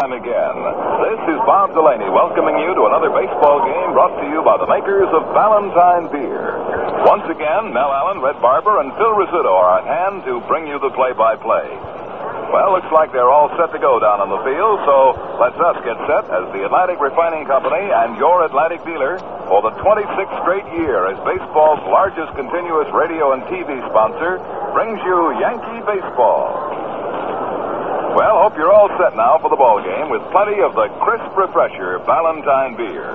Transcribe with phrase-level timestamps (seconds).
[0.00, 0.56] time again.
[1.04, 4.64] This is Bob Delaney welcoming you to another baseball game brought to you by the
[4.64, 6.56] makers of Ballantine Beer.
[7.04, 10.80] Once again, Mel Allen, Red Barber, and Phil Rizzuto are at hand to bring you
[10.80, 11.68] the play-by-play.
[12.48, 14.96] Well, looks like they're all set to go down on the field, so
[15.36, 19.20] let's us get set as the Atlantic Refining Company and your Atlantic dealer
[19.52, 24.40] for the 26th straight year as baseball's largest continuous radio and TV sponsor
[24.72, 26.69] brings you Yankee Baseball.
[28.10, 31.30] Well, hope you're all set now for the ball game with plenty of the crisp
[31.38, 33.14] refresher Ballantine beer.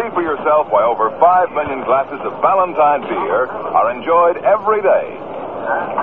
[0.00, 5.12] See for yourself why over 5 million glasses of Ballantine beer are enjoyed every day.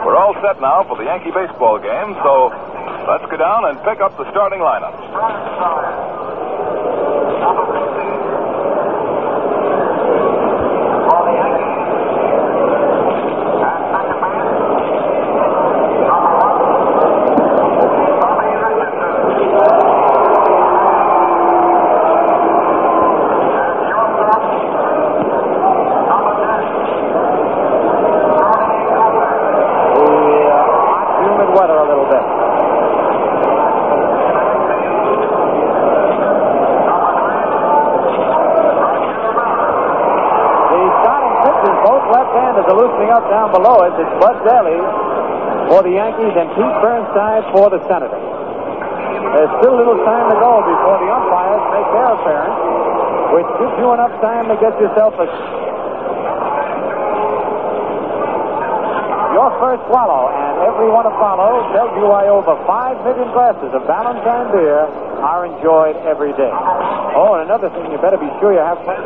[0.05, 2.53] We're all set now for the Yankee baseball game, so
[3.09, 5.01] let's go down and pick up the starting lineups.
[29.97, 32.25] the uh, hot, humid weather a little bit.
[40.67, 43.25] The starting pitchers, both left-handers, are loosening up
[43.89, 44.01] down.
[44.01, 44.79] It's Bud Daley
[45.71, 48.27] for the Yankees and Pete Burnside for the Senators.
[49.35, 52.59] There's still a little time to go before the umpires make their appearance,
[53.35, 55.27] which gives you enough time to get yourself a
[59.37, 63.69] your first swallow, and every one to follow tells you why over 5 million glasses
[63.69, 64.81] of Ballantine beer
[65.21, 66.49] are enjoyed every day.
[67.13, 69.05] Oh, and another thing, you better be sure you have plenty.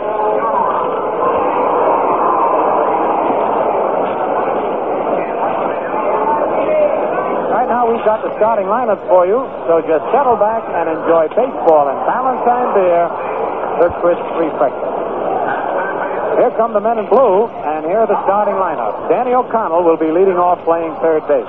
[8.02, 12.02] We've got the starting lineups for you, so just settle back and enjoy baseball and
[12.10, 13.06] Ballantine beer,
[13.78, 14.90] the crisp refresher.
[16.42, 19.06] Here come the men in blue, and here are the starting lineup.
[19.06, 21.45] Danny O'Connell will be leading off playing third base.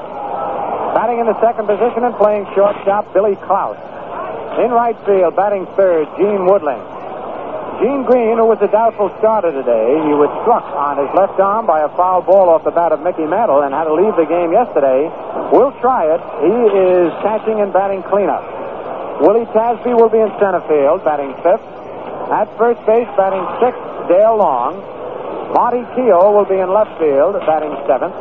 [0.93, 3.81] Batting in the second position and playing shortstop, Billy Klaus.
[4.61, 6.85] In right field, batting third, Gene Woodling.
[7.81, 11.65] Gene Green, who was a doubtful starter today, he was struck on his left arm
[11.65, 14.29] by a foul ball off the bat of Mickey Mantle and had to leave the
[14.29, 15.09] game yesterday.
[15.53, 16.21] Will try it.
[16.41, 18.41] He is catching and batting cleanup.
[19.21, 21.61] Willie Tasby will be in center field, batting fifth.
[22.33, 24.81] At first base, batting sixth, Dale Long.
[25.53, 28.17] Marty Keough will be in left field, batting seventh.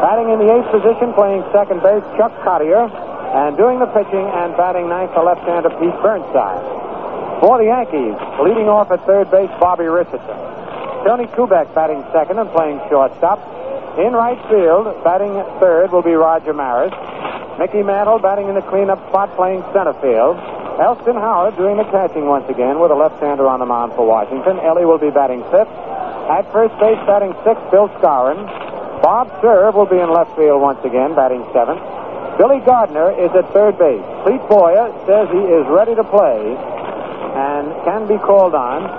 [0.00, 2.88] Batting in the eighth position, playing second base, Chuck Cottier.
[3.34, 6.64] And doing the pitching and batting ninth, the left-hander Pete Burnside.
[7.44, 10.38] For the Yankees, leading off at third base, Bobby Richardson.
[11.04, 13.53] Tony Kubek batting second and playing shortstop.
[13.94, 16.90] In right field, batting third will be Roger Maris.
[17.62, 20.34] Mickey Mantle batting in the cleanup spot, playing center field.
[20.82, 24.58] Elston Howard doing the catching once again with a left-hander on the mound for Washington.
[24.58, 25.70] Ellie will be batting fifth.
[26.26, 28.42] At first base, batting sixth, Bill Skowron.
[28.98, 31.78] Bob Cerv will be in left field once again, batting seventh.
[32.34, 34.02] Billy Gardner is at third base.
[34.26, 36.58] Clete Boyer says he is ready to play
[37.38, 38.90] and can be called on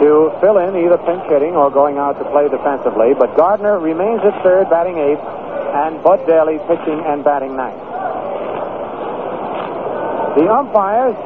[0.00, 3.12] to fill in either pinch hitting or going out to play defensively.
[3.12, 7.78] But Gardner remains at third, batting eighth, and Bud Daley pitching and batting ninth.
[10.40, 11.16] The umpires.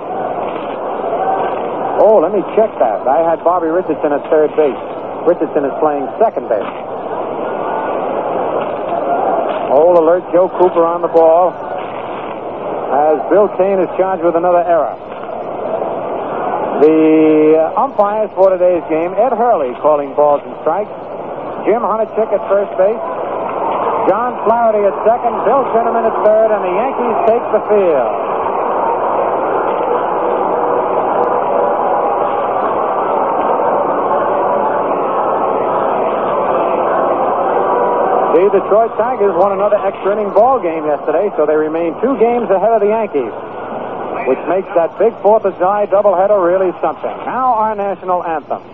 [2.02, 3.06] Oh, let me check that.
[3.06, 4.82] I had Bobby Richardson at third base.
[5.22, 6.74] Richardson is playing second base.
[9.70, 11.54] Old alert Joe Cooper on the ball
[12.94, 15.13] as Bill Kane is charged with another error.
[16.82, 20.90] The uh, umpires for today's game, Ed Hurley calling balls and strikes,
[21.64, 22.98] Jim Honochick at first base,
[24.10, 28.14] John Flaherty at second, Bill Kinnamon at third, and the Yankees take the field.
[38.34, 42.50] The Detroit Tigers won another extra inning ball game yesterday, so they remain two games
[42.50, 43.30] ahead of the Yankees,
[44.26, 47.16] which makes that big Fourth of July doubleheader really something.
[47.25, 48.74] Now our national anthem.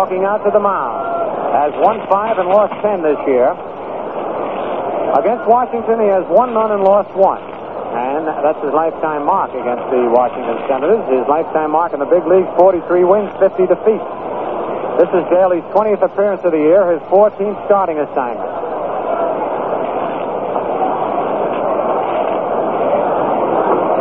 [0.00, 0.96] Walking out to the mound.
[1.52, 3.52] Has won five and lost ten this year.
[5.12, 7.44] Against Washington, he has won none and lost one.
[7.92, 11.04] And that's his lifetime mark against the Washington Senators.
[11.12, 14.10] His lifetime mark in the big leagues, 43 wins, 50 defeats.
[15.04, 18.48] This is Daley's 20th appearance of the year, his 14th starting assignment.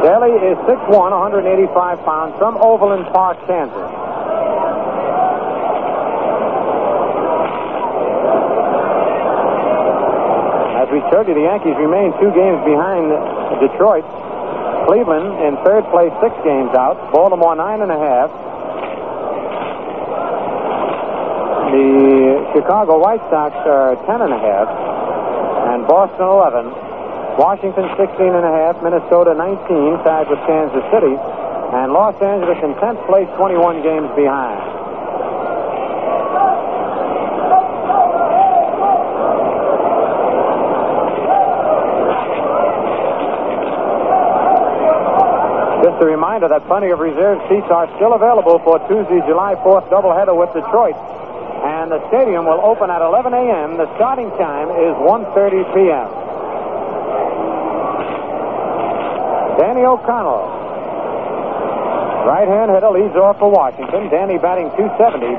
[0.08, 4.09] Daley is 6'1", 185 pounds, from Overland Park, Kansas.
[11.00, 13.08] You, the Yankees remain two games behind
[13.64, 14.04] Detroit.
[14.88, 17.00] Cleveland in third place, six games out.
[17.14, 18.30] Baltimore, nine and a half.
[21.72, 24.68] The Chicago White Sox are ten and a half.
[25.72, 26.66] And Boston, 11.
[27.40, 28.82] Washington, 16 and a half.
[28.84, 31.16] Minnesota, 19, tied with Kansas City.
[31.16, 34.69] And Los Angeles in 10th place, 21 games behind.
[46.00, 49.92] Just a reminder that plenty of reserved seats are still available for Tuesday, July 4th
[49.92, 50.96] doubleheader with Detroit.
[50.96, 53.76] And the stadium will open at 11 a.m.
[53.76, 56.08] The starting time is 1.30 p.m.
[59.60, 60.48] Danny O'Connell.
[62.32, 64.08] Right-hand hitter leads off for Washington.
[64.08, 65.36] Danny batting 270.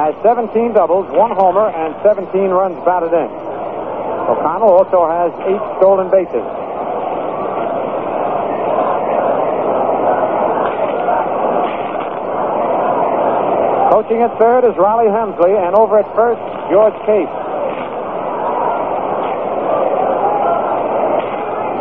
[0.00, 3.28] Has 17 doubles, one homer, and 17 runs batted in.
[4.24, 6.57] O'Connell also has eight stolen bases.
[13.98, 16.38] Coaching at third is Rollie Hemsley, and over at first,
[16.70, 17.34] George Case.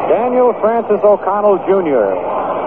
[0.09, 2.17] Daniel Francis O'Connell Jr.,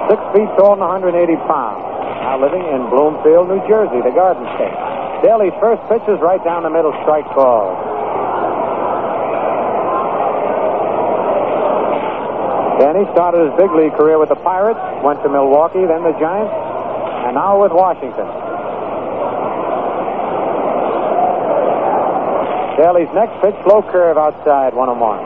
[0.06, 1.82] six feet tall and 180 pounds.
[2.22, 4.78] Now living in Bloomfield, New Jersey, the Garden State.
[5.26, 7.74] Daley's first pitch is right down the middle, strike call.
[12.78, 16.54] Danny started his big league career with the Pirates, went to Milwaukee, then the Giants,
[17.26, 18.49] and now with Washington.
[22.80, 25.20] Daley's next pitch, slow curve outside, one and one.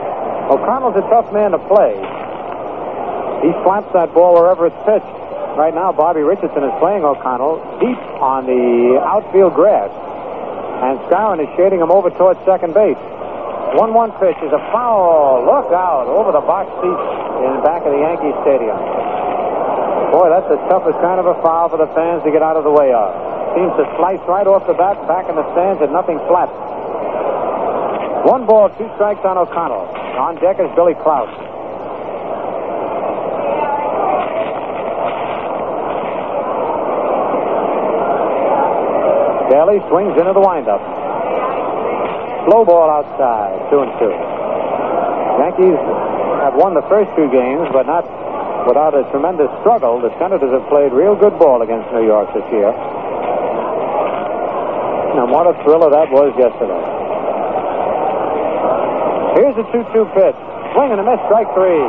[0.51, 1.95] O'Connell's a tough man to play.
[3.47, 5.07] He slaps that ball wherever it's pitched.
[5.55, 9.87] Right now, Bobby Richardson is playing O'Connell deep on the outfield grass.
[9.87, 12.99] And Skowron is shading him over towards second base.
[13.79, 15.47] 1-1 pitch is a foul.
[15.47, 17.07] Look out over the box seats
[17.39, 18.75] in the back of the Yankee Stadium.
[20.11, 22.67] Boy, that's the toughest kind of a foul for the fans to get out of
[22.67, 23.15] the way of.
[23.55, 26.74] Seems to slice right off the bat, back in the stands, and nothing flaps.
[28.25, 29.85] One ball, two strikes on O'Connell.
[30.17, 31.29] On deck is Billy Klaus.
[39.53, 40.81] Daley swings into the windup.
[42.49, 44.09] Slow ball outside, two and two.
[45.45, 45.77] Yankees
[46.41, 48.09] have won the first two games, but not
[48.65, 50.01] without a tremendous struggle.
[50.01, 52.73] The Senators have played real good ball against New York this year.
[55.13, 56.94] And what a thriller that was yesterday.
[59.35, 60.39] Here's a 2-2 pitch.
[60.71, 61.83] Swing and a miss, strike three.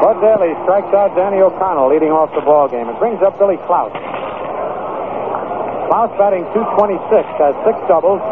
[0.00, 2.88] Bud Daley strikes out Danny O'Connell, leading off the ball game.
[2.88, 3.92] It brings up Billy Klaus.
[5.92, 7.04] Klaus batting 226,
[7.36, 8.24] has six doubles,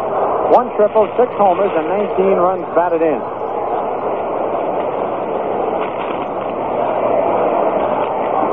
[0.49, 3.21] one triple, six homers, and 19 runs batted in.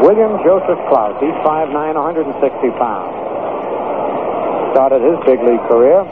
[0.04, 2.36] William Joseph Klaus, he's 5'9", 160
[2.76, 3.16] pounds.
[4.76, 6.04] Started his big league career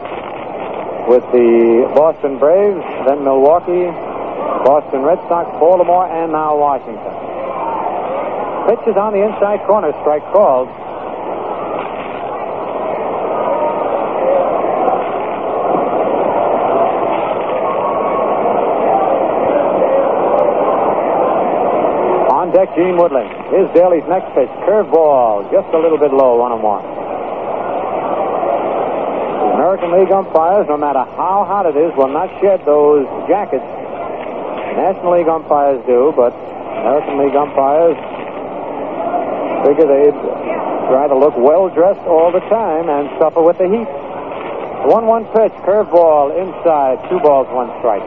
[1.08, 3.88] with the Boston Braves, then Milwaukee,
[4.64, 7.14] Boston Red Sox, Baltimore, and now Washington.
[8.68, 10.68] Pitch is on the inside corner, strike called.
[22.30, 23.28] On deck, Gene Woodling.
[23.50, 24.48] Here's Daley's next pitch.
[24.68, 26.99] Curveball, just a little bit low, one and one.
[29.70, 33.62] American League umpires, no matter how hot it is, will not shed those jackets.
[34.74, 37.94] National League umpires do, but American League umpires
[39.62, 40.18] figure they'd
[40.90, 43.86] try to look well dressed all the time and suffer with the heat.
[44.90, 48.02] 1 1 pitch, curveball inside, two balls, one strike.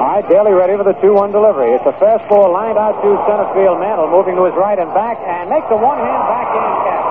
[0.00, 1.74] All right, Daley ready for the 2 1 delivery.
[1.74, 3.82] It's a fastball lined out to center field.
[3.82, 7.08] Mantle moving to his right and back and makes a one hand backhand catch.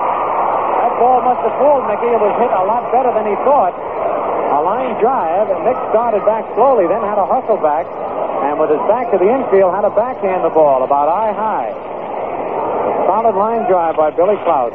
[0.80, 2.08] That ball must have fooled Mickey.
[2.08, 3.76] It was hit a lot better than he thought.
[3.76, 5.52] A line drive.
[5.68, 7.84] Nick started back slowly, then had a hustle back,
[8.48, 11.76] and with his back to the infield, had a backhand the ball about eye high.
[11.76, 14.72] A solid line drive by Billy Klaus.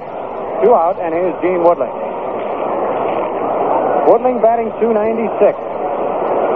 [0.61, 1.89] Two out, and here's Gene Woodling.
[4.05, 5.57] Woodling batting 296.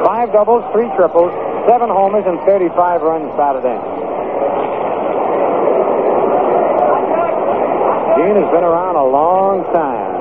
[0.05, 1.33] Five doubles, three triples,
[1.69, 3.77] seven homers, and 35 runs batted in.
[8.17, 10.17] Gene has been around a long time.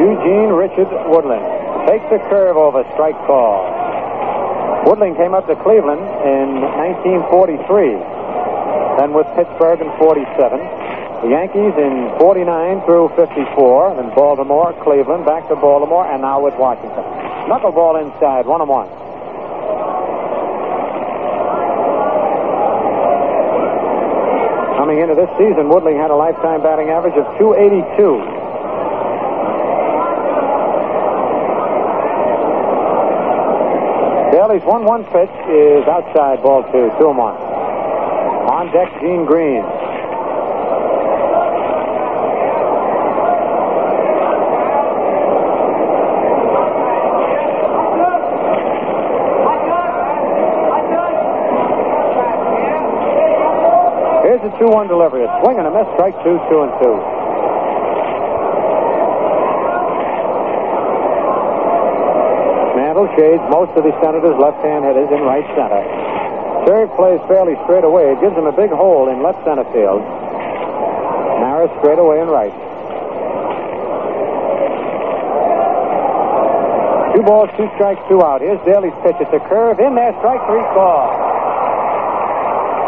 [0.00, 1.44] Eugene Richard Woodling
[1.92, 3.68] takes a curve over strike call.
[4.88, 6.64] Woodling came up to Cleveland in
[7.20, 8.00] 1943,
[8.96, 10.56] then with Pittsburgh in 47.
[11.20, 16.56] The Yankees in 49 through 54, then Baltimore, Cleveland, back to Baltimore, and now with
[16.56, 17.29] Washington.
[17.48, 18.88] Knuckleball inside, one and one.
[24.76, 28.40] Coming into this season, Woodling had a lifetime batting average of 282.
[34.32, 37.34] Daley's 1 1 pitch is outside ball two, 2 and 1.
[38.50, 39.62] On deck, Gene Green.
[54.60, 55.24] Here's a 2 1 delivery.
[55.24, 56.84] A swing and a miss, strike two, 2 and 2.
[62.76, 65.80] Mantle shades most of the Senators' left-hand hitters in right center.
[66.68, 68.12] Cerv plays fairly straight away.
[68.12, 70.04] It gives him a big hole in left center field.
[71.40, 72.52] Maris straight away in right.
[77.16, 78.44] Two balls, two strikes, two out.
[78.44, 79.16] Here's Daley's pitch.
[79.20, 81.29] It's a curve in there, strike three call.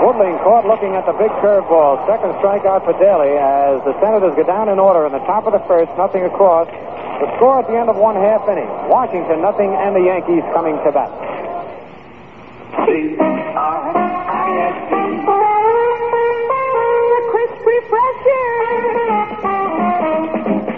[0.02, 2.02] Woodling caught looking at the big curveball.
[2.10, 5.54] Second strikeout for Daley as the Senators go down in order in the top of
[5.54, 6.66] the first, nothing across.
[7.22, 8.66] The score at the end of one half inning.
[8.90, 11.06] Washington nothing and the Yankees coming to bat.
[12.82, 13.14] The
[17.30, 18.50] crisp refresher.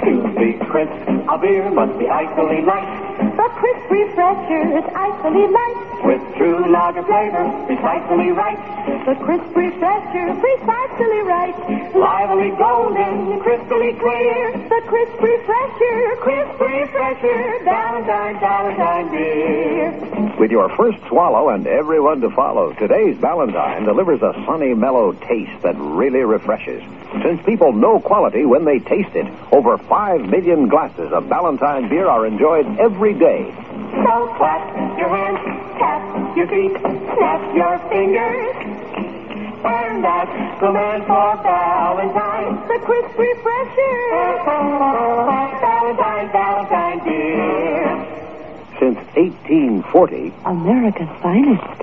[0.05, 1.01] To be crisp,
[1.33, 2.93] a beer must be icily light.
[3.41, 5.81] The crisp refresher is icily light.
[6.05, 8.74] With true lager flavor, precisely right.
[9.05, 11.95] The crisp refresher, precisely right.
[11.95, 14.53] Lively golden, crystally clear.
[14.53, 17.65] The crisp refresher, crisp refresher.
[17.67, 20.35] Ballantine, Ballantine beer.
[20.39, 25.63] With your first swallow and everyone to follow, today's Ballantine delivers a sunny, mellow taste
[25.63, 26.83] that really refreshes.
[27.23, 32.09] Since people know quality when they taste it, over 5 million glasses of Ballantine beer
[32.09, 33.53] are enjoyed every day.
[33.93, 35.39] So clap your hands,
[35.79, 38.64] tap your feet, snap your fingers.
[39.65, 44.45] And that's command for Ballantine, the crisp refresher.
[45.65, 47.89] Ballantine, Ballantine beer.
[48.79, 51.81] Since 1840, America's finest.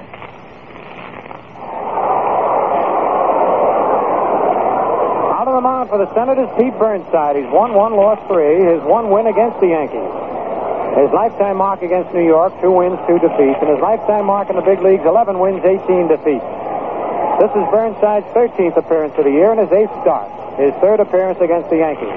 [5.33, 7.35] Out of the mound for the Senators, Pete Burnside.
[7.35, 8.61] He's won one, lost three.
[8.61, 10.13] His one win against the Yankees.
[11.01, 13.57] His lifetime mark against New York, two wins, two defeats.
[13.57, 16.60] And his lifetime mark in the big leagues, 11 wins, 18 defeats.
[17.41, 20.29] This is Burnside's 13th appearance of the year and his eighth start.
[20.61, 22.13] His third appearance against the Yankees.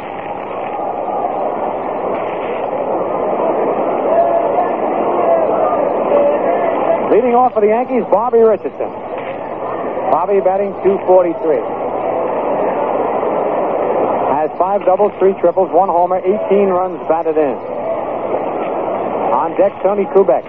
[7.08, 8.92] Leading off for the Yankees, Bobby Richardson.
[10.12, 11.56] Bobby batting 243.
[14.28, 17.56] Has five doubles, three triples, one homer, 18 runs batted in.
[19.32, 20.44] On deck, Tony Kubek.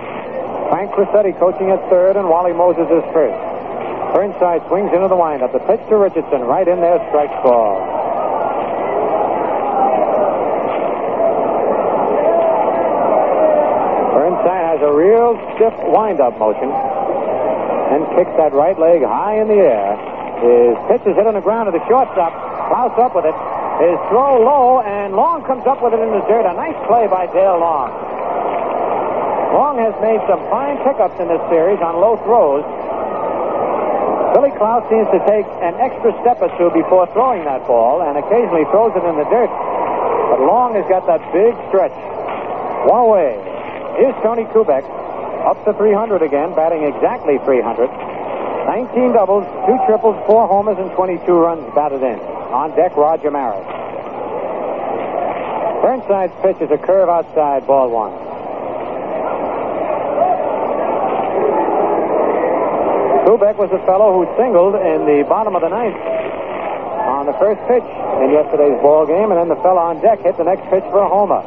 [0.67, 3.54] Frank Crosetti coaching at third, and Wally Moses is first.
[4.15, 5.51] Burnside swings into the windup.
[5.51, 7.83] The pitch to Richardson, right in there, strike ball.
[14.15, 19.59] Burnside has a real stiff windup motion and kicks that right leg high in the
[19.59, 19.99] air.
[20.39, 22.31] His pitch is hit on the ground to the shortstop.
[22.71, 23.35] Klaus up with it.
[23.83, 26.47] His throw low, and Long comes up with it in the dirt.
[26.47, 27.91] A nice play by Dale Long.
[29.51, 32.63] Long has made some fine pickups in this series on low throws.
[34.35, 38.19] Billy Klaus seems to take an extra step or two before throwing that ball, and
[38.19, 39.47] occasionally throws it in the dirt.
[39.47, 41.95] But Long has got that big stretch.
[42.83, 43.39] One away.
[43.95, 44.83] Here's Tony Kubek,
[45.47, 47.87] up to 300 again, batting exactly 300.
[47.87, 52.19] 19 doubles, two triples, four homers, and 22 runs batted in.
[52.51, 53.63] On deck, Roger Maris.
[55.79, 58.24] Burnside's pitch is a curve outside, ball one.
[63.35, 65.99] Kubek was the fellow who singled in the bottom of the ninth
[67.03, 67.83] on the first pitch
[68.23, 71.03] in yesterday's ball game, and then the fellow on deck hit the next pitch for
[71.03, 71.43] a homer.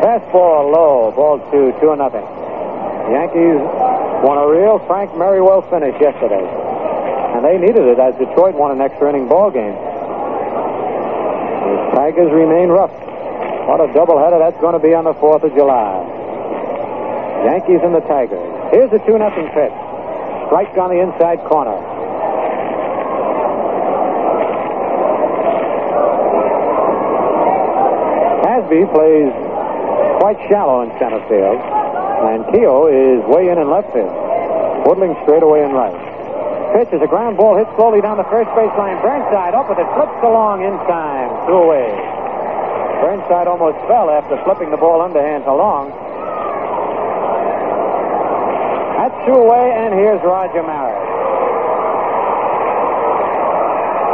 [0.00, 2.24] Fastball low, ball two, two and nothing.
[2.24, 3.60] The Yankees
[4.24, 6.40] won a real Frank Merriwell finish yesterday.
[6.40, 9.76] And they needed it as Detroit won an extra inning ball game.
[9.76, 12.96] The Tigers remain rough.
[13.68, 17.52] What a doubleheader that's going to be on the 4th of July.
[17.52, 18.40] Yankees and the Tigers.
[18.72, 19.83] Here's the 2 nothing pitch.
[20.54, 21.74] Strike on the inside corner.
[28.46, 29.34] Tasby plays
[30.22, 31.58] quite shallow in center field.
[31.58, 34.14] And Keough is way in in left field.
[34.86, 35.98] Woodling straight away in right.
[36.78, 39.02] Pitch is a ground ball hit slowly down the first baseline.
[39.02, 41.34] Burnside up with it, flips along in time.
[41.50, 41.90] Two away.
[43.02, 45.90] Burnside almost fell after flipping the ball underhand along.
[49.04, 51.00] That's two away, and here's Roger Maris.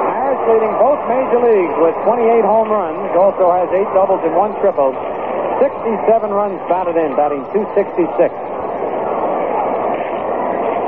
[0.07, 4.55] Maris leading both major leagues with 28 home runs, also has eight doubles and one
[4.63, 4.95] triple.
[5.59, 8.33] 67 runs batted in, batting 266.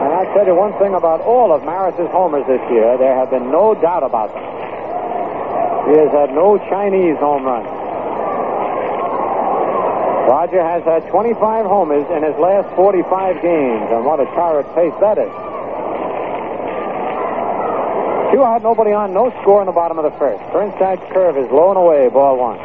[0.03, 3.31] And I'll tell you one thing about all of Maris's homers this year, there have
[3.31, 4.47] been no doubt about them.
[5.91, 7.82] He has had no Chinese home runs.
[10.27, 14.95] Roger has had 25 homers in his last 45 games, and what a torrid pace
[15.01, 15.33] that is.
[18.33, 20.41] Two out, nobody on, no score in the bottom of the first.
[20.53, 22.57] Burnside's curve is low and away, ball one.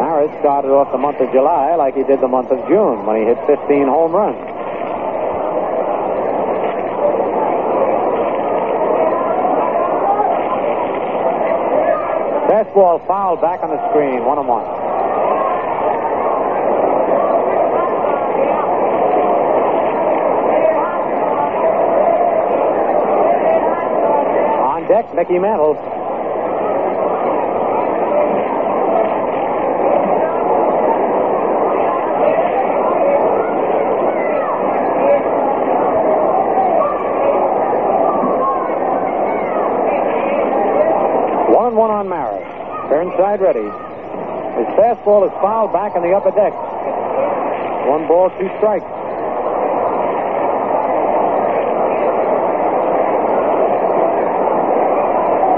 [0.00, 3.20] Maris started off the month of July like he did the month of June when
[3.20, 4.40] he hit 15 home runs.
[12.48, 14.64] Fastball foul back on the screen, one and one.
[24.64, 25.74] On deck, Mickey Mantle.
[41.50, 42.38] One and one on Maris.
[43.18, 43.66] Burnside ready.
[43.66, 46.54] His fastball is fouled back on the upper deck.
[47.90, 48.86] One ball, two strikes.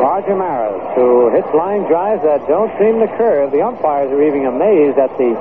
[0.01, 3.53] Roger Maris, who hits line drives that don't seem to curve.
[3.53, 5.37] The umpires are even amazed at the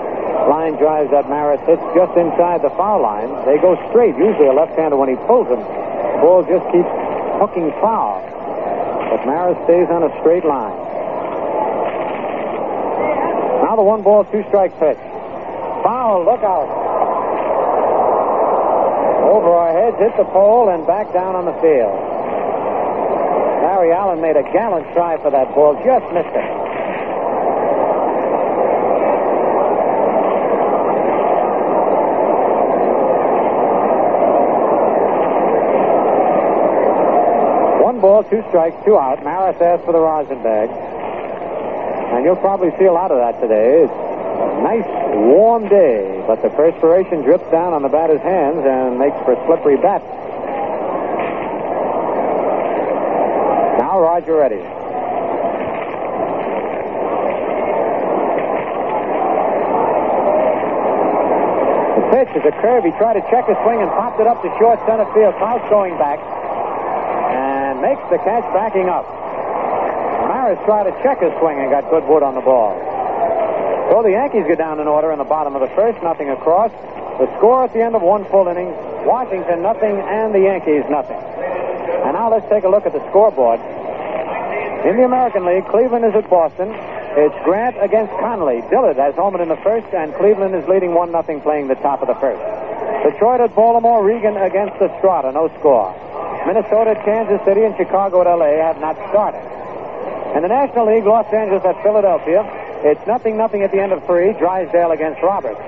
[0.52, 3.32] line drives that Maris hits just inside the foul line.
[3.48, 4.18] They go straight.
[4.20, 6.92] Usually a left-hander, when he pulls them, the ball just keeps
[7.40, 8.20] hooking foul.
[9.08, 10.89] But Maris stays on a straight line.
[13.80, 14.98] The one ball, two strike pitch.
[15.88, 16.68] Foul, look out.
[19.24, 21.96] Over our heads, hit the pole, and back down on the field.
[23.64, 26.52] Larry Allen made a gallant try for that ball, just missed it.
[37.82, 39.24] One ball, two strikes, two out.
[39.24, 40.89] Maris asked for the rosin bag.
[42.10, 43.84] And you'll probably see a lot of that today.
[43.84, 44.88] It's a nice,
[45.30, 49.78] warm day, but the perspiration drips down on the batter's hands and makes for slippery
[49.78, 50.04] bats.
[53.80, 54.58] Now Roger ready.
[61.96, 62.84] The pitch is a curve.
[62.84, 65.36] He tried to check his swing and popped it up to short center field.
[65.38, 69.06] Klaus going back and makes the catch backing up.
[70.50, 72.74] Maris tried to check his swing and got good wood on the ball.
[73.94, 76.74] So the Yankees get down in order in the bottom of the first, nothing across.
[77.22, 78.74] The score at the end of one full inning,
[79.06, 81.22] Washington nothing and the Yankees nothing.
[81.22, 83.62] And now let's take a look at the scoreboard.
[84.90, 86.74] In the American League, Cleveland is at Boston.
[87.14, 88.66] It's Grant against Conley.
[88.74, 92.02] Dillard has homered in the first, and Cleveland is leading 1 0 playing the top
[92.02, 92.42] of the first.
[93.06, 95.94] Detroit at Baltimore, Regan against Estrada, no score.
[96.50, 99.46] Minnesota Kansas City and Chicago at LA have not started.
[100.36, 102.46] In the National League, Los Angeles at Philadelphia.
[102.86, 104.34] It's nothing nothing at the end of three.
[104.34, 105.60] Drysdale against Roberts.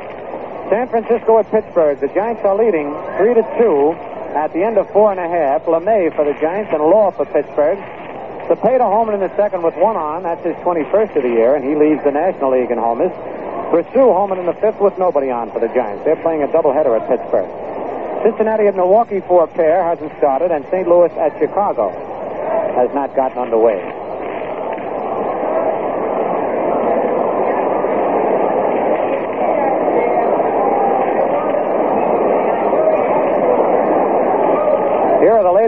[0.69, 1.99] San Francisco at Pittsburgh.
[1.99, 3.91] The Giants are leading three to two
[4.37, 5.65] at the end of four and a half.
[5.65, 7.77] LeMay for the Giants and Law for Pittsburgh.
[8.47, 10.23] Cepeda homer in the second with one on.
[10.23, 13.11] That's his 21st of the year, and he leads the National League in homers.
[13.71, 16.05] Pursue homer in the fifth with nobody on for the Giants.
[16.05, 17.49] They're playing a doubleheader at Pittsburgh.
[18.23, 20.87] Cincinnati at Milwaukee for a pair hasn't started, and St.
[20.87, 21.89] Louis at Chicago
[22.75, 24.00] has not gotten underway.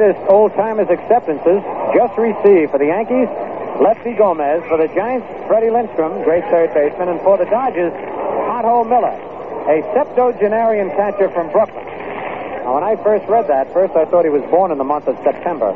[0.03, 1.63] Latest old timers acceptances
[1.95, 3.31] just received for the Yankees.
[3.79, 4.61] Lefty Gomez.
[4.67, 7.09] For the Giants, Freddie Lindstrom, great third baseman.
[7.09, 7.93] And for the Dodgers,
[8.51, 9.15] Otto Miller,
[9.71, 11.85] a septuagenarian catcher from Brooklyn.
[12.63, 15.07] Now, when I first read that, first I thought he was born in the month
[15.07, 15.71] of September.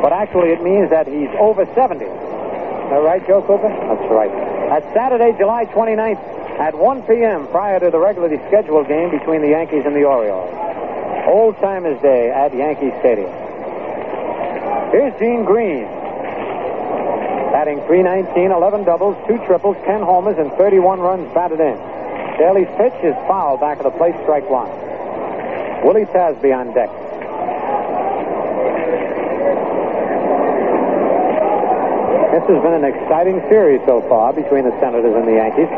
[0.00, 2.04] But actually, it means that he's over 70.
[2.04, 2.10] Is
[2.90, 3.68] that right, Joe Cooper?
[3.68, 4.30] That's right.
[4.70, 6.22] That's Saturday, July 29th
[6.58, 7.46] at 1 p.m.
[7.48, 10.57] prior to the regularly scheduled game between the Yankees and the Orioles.
[11.28, 13.28] Old Timers Day at Yankee Stadium.
[14.90, 15.84] Here's Gene Green.
[17.52, 21.76] Batting 319, 11 doubles, 2 triples, 10 homers, and 31 runs batted in.
[22.40, 24.72] Daley's pitch is foul back of the plate, strike one.
[25.84, 26.88] Willie Tasby on deck.
[32.32, 35.68] This has been an exciting series so far between the Senators and the Yankees.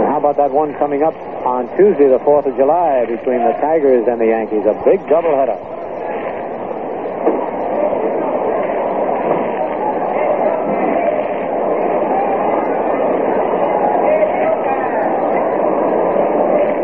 [0.00, 1.12] And how about that one coming up
[1.44, 4.64] on Tuesday, the 4th of July, between the Tigers and the Yankees?
[4.66, 5.58] A big doubleheader.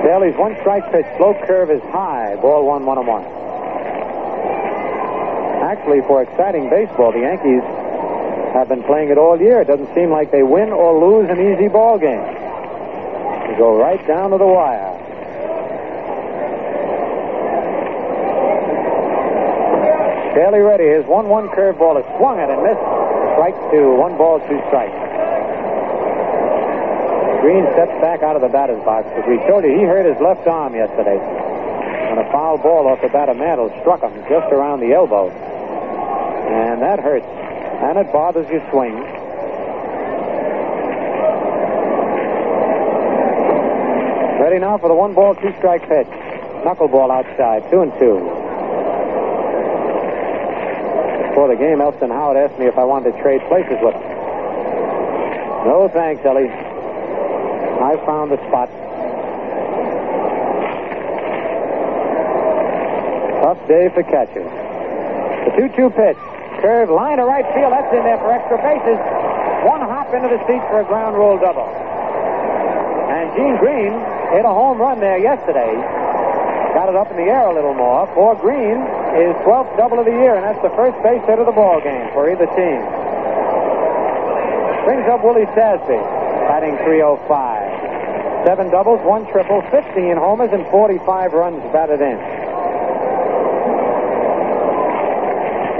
[0.02, 2.36] Daley's one strike pitch, slow curve is high.
[2.36, 3.24] Ball one, one and one.
[5.62, 7.62] Actually, for exciting baseball, the Yankees
[8.54, 9.60] have been playing it all year.
[9.60, 12.35] It doesn't seem like they win or lose an easy ball game.
[13.58, 14.92] Go right down to the wire.
[20.36, 20.84] Daley ready.
[20.92, 22.84] His 1 1 curveball is swung at and missed.
[23.32, 23.96] Strike two.
[23.96, 24.92] One ball, two strikes.
[27.40, 29.08] Green steps back out of the batter's box.
[29.16, 33.00] As we showed you, he hurt his left arm yesterday when a foul ball off
[33.00, 35.30] the bat of Mantle struck him just around the elbow.
[35.30, 37.24] And that hurts.
[37.24, 39.15] And it bothers your swing.
[44.56, 46.08] Ready now for the one ball, two strike pitch.
[46.64, 48.16] Knuckleball outside, two and two.
[51.28, 54.08] Before the game, Elston Howard asked me if I wanted to trade places with him.
[55.68, 56.48] No thanks, Ellie.
[56.48, 58.72] I found the spot.
[63.44, 64.48] Tough day for catchers.
[65.52, 66.16] The 2 2 pitch.
[66.64, 67.76] Curve, line to right field.
[67.76, 68.96] That's in there for extra bases.
[69.68, 71.68] One hop into the seat for a ground rule double.
[73.26, 73.90] And Gene Green
[74.30, 75.74] hit a home run there yesterday.
[76.78, 78.06] Got it up in the air a little more.
[78.14, 78.78] For Green,
[79.18, 81.82] his 12th double of the year, and that's the first base hit of the ball
[81.82, 82.78] game for either team.
[84.86, 85.98] Brings up Willie Tasby,
[86.46, 88.46] batting 305.
[88.46, 92.18] Seven doubles, one triple, 15 homers, and 45 runs batted in.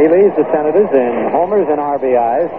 [0.03, 2.51] He leads the Senators in homers and RBIs.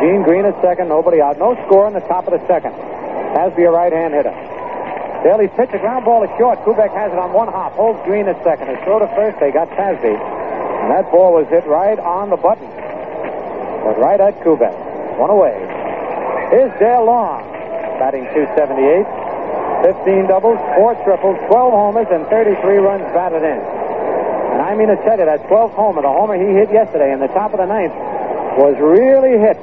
[0.00, 1.38] Gene Green at second, nobody out.
[1.38, 2.72] No score in the top of the second.
[3.36, 4.32] Tasby a right-hand hitter.
[5.22, 6.58] Daley's pitch, a ground ball is short.
[6.64, 7.76] Kubek has it on one hop.
[7.76, 8.72] Holds Green at second.
[8.72, 10.16] It's throw to first, they got Tasby.
[10.16, 12.64] And that ball was hit right on the button.
[13.84, 14.72] But right at Kubek.
[15.20, 15.52] One away.
[16.48, 17.44] Here's Dale Long,
[18.00, 19.04] batting 278.
[19.84, 23.60] 15 doubles, 4 triples, 12 homers, and 33 runs batted in.
[23.60, 27.20] And I mean to tell you, that 12th homer, the homer he hit yesterday in
[27.20, 27.94] the top of the ninth,
[28.56, 29.56] was really hit.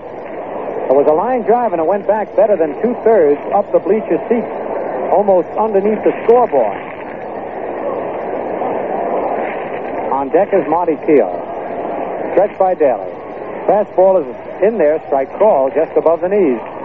[0.87, 3.79] It was a line drive, and it went back better than two thirds up the
[3.79, 4.53] bleacher seats,
[5.11, 6.79] almost underneath the scoreboard.
[10.15, 12.33] On deck is Marty Keough.
[12.33, 13.11] Stretched by Daley.
[13.67, 16.76] Fastball is in there, strike call, just above the knees.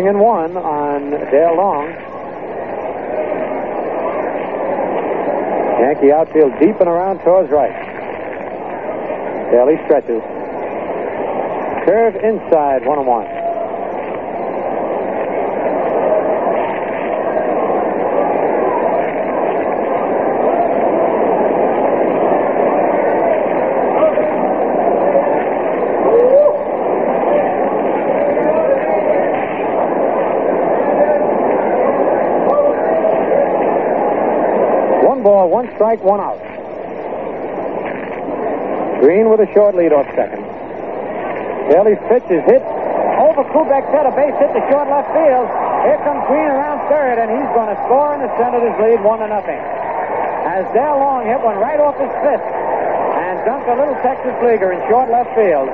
[0.00, 1.90] Nothing in one on Dale Long.
[5.78, 7.76] Yankee outfield deep and around towards right.
[9.50, 10.22] Daley stretches.
[11.84, 13.40] Curve inside, one and.
[35.20, 36.38] One ball, one strike, one out.
[39.00, 40.44] Green with a short lead off second.
[41.66, 42.62] Daley's pitch is hit
[43.18, 45.48] over Kubek's head, a base hit to short left field.
[45.82, 49.18] Here comes Green around third, and he's going to score in the Senators' lead, one
[49.18, 49.58] to nothing.
[50.46, 54.72] As Dale Long hit one right off his fist and dunked a little Texas leaguer
[54.72, 55.68] in short left field.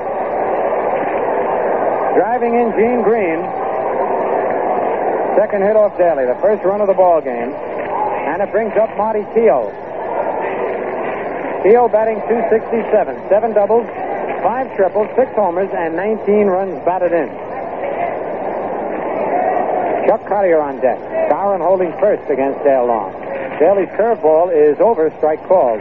[2.17, 3.41] Driving in Gene Green.
[5.37, 7.53] Second hit off Daley, the first run of the ball game.
[7.53, 9.86] And it brings up Marty Keough.
[11.65, 13.87] Keough batting 267, seven doubles,
[14.43, 17.29] five triples, six homers, and 19 runs batted in.
[20.07, 20.99] Chuck Cottier on deck.
[21.27, 23.13] Skowron holding first against Dale Long.
[23.59, 25.81] Daley's curveball is over, strike called.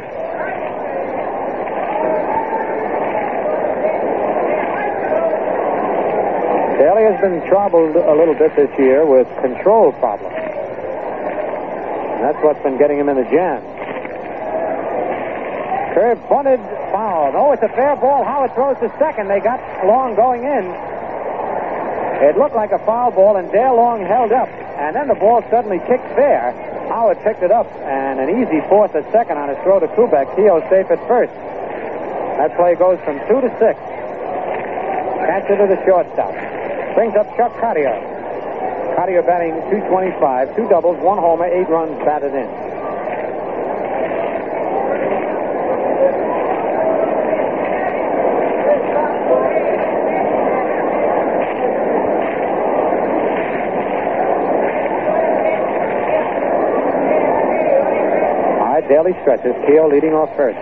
[6.79, 10.33] Daley has been troubled a little bit this year with control problems.
[10.33, 13.74] And that's what's been getting him in the jam.
[15.95, 16.59] Curve bunted,
[16.91, 17.31] foul.
[17.31, 18.27] No, it's a fair ball.
[18.27, 19.31] Howard throws to second.
[19.31, 20.67] They got Long going in.
[22.19, 24.49] It looked like a foul ball, and Dale Long held up.
[24.75, 26.51] And then the ball suddenly kicked fair.
[26.91, 30.35] Howard picked it up, and an easy fourth at second on his throw to Kubek.
[30.35, 31.31] Keough safe at first.
[31.31, 33.79] That play goes from two to six.
[35.31, 36.35] Catcher to the shortstop.
[36.95, 37.95] Brings up Chuck Cottier.
[38.99, 42.64] Cottier batting 225, two doubles, one homer, eight runs batted in.
[59.21, 59.55] Stretches.
[59.67, 60.57] Keel leading off first.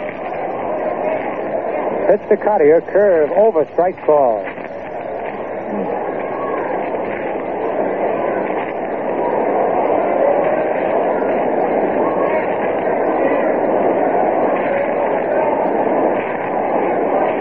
[2.08, 4.44] Pitch to Cottier, curve over, strike ball.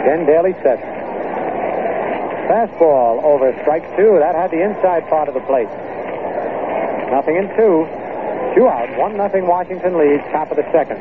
[0.05, 0.83] Then Daley sets.
[2.49, 4.19] Fastball over strike two.
[4.19, 5.71] That had the inside part of the plate.
[7.11, 7.87] Nothing in two.
[8.55, 8.82] Two out.
[8.97, 10.23] One nothing Washington leads.
[10.33, 10.99] Top of the second.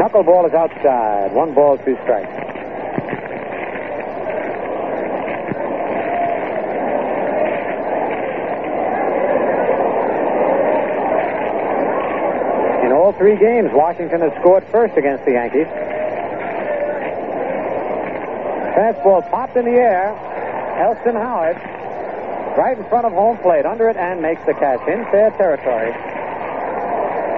[0.00, 1.32] Knuckleball is outside.
[1.32, 2.49] One ball, two strikes.
[13.20, 15.68] Three games, Washington has scored first against the Yankees.
[18.72, 20.16] Fastball popped in the air.
[20.80, 21.60] Elston Howard
[22.56, 25.92] right in front of home plate, under it, and makes the catch in fair territory.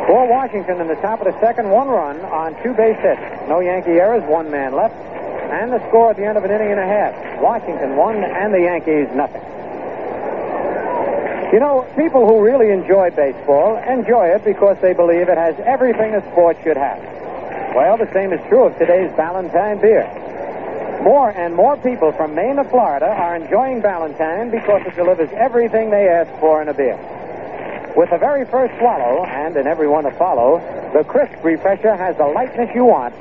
[0.06, 3.20] For Washington in the top of the second, one run on two base hits.
[3.48, 4.94] No Yankee errors, one man left.
[4.94, 7.42] And the score at the end of an inning and a half.
[7.42, 9.42] Washington one and the Yankees nothing.
[11.52, 16.14] You know, people who really enjoy baseball enjoy it because they believe it has everything
[16.14, 16.96] a sport should have.
[17.76, 20.08] Well, the same is true of today's Ballantine beer.
[21.04, 25.90] More and more people from Maine to Florida are enjoying Ballantine because it delivers everything
[25.90, 26.96] they ask for in a beer.
[27.96, 30.56] With the very first swallow, and in every one to follow,
[30.94, 33.14] the crisp refresher has the lightness you want,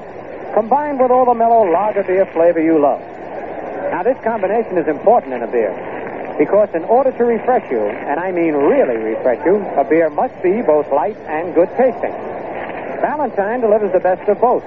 [0.54, 3.02] combined with all the mellow lager beer flavor you love.
[3.92, 5.91] Now, this combination is important in a beer
[6.42, 10.34] because in order to refresh you, and I mean really refresh you, a beer must
[10.42, 12.10] be both light and good tasting.
[12.98, 14.64] Ballantine delivers the best of both.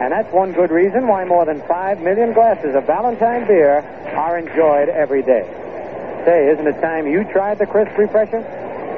[0.00, 3.84] And that's one good reason why more than five million glasses of Ballantine beer
[4.16, 5.44] are enjoyed every day.
[6.24, 8.40] Say, isn't it time you tried the crisp refresher?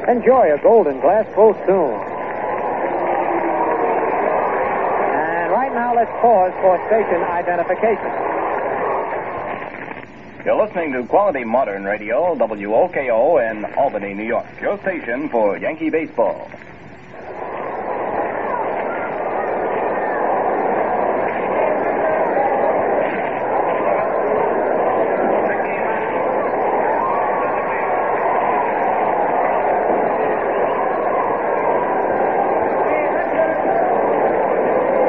[0.07, 1.99] Enjoy a golden glass full soon.
[5.19, 8.34] And right now, let's pause for station identification.
[10.45, 14.45] You're listening to Quality Modern Radio, WOKO in Albany, New York.
[14.61, 16.51] Your station for Yankee baseball.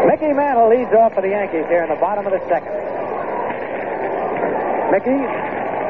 [0.08, 2.85] Mickey Mantle leads off for the Yankees here in the bottom of the second.
[4.91, 5.17] Mickey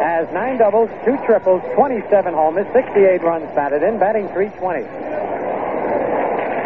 [0.02, 4.84] has nine doubles, two triples, 27 homers, 68 runs batted in, batting 320.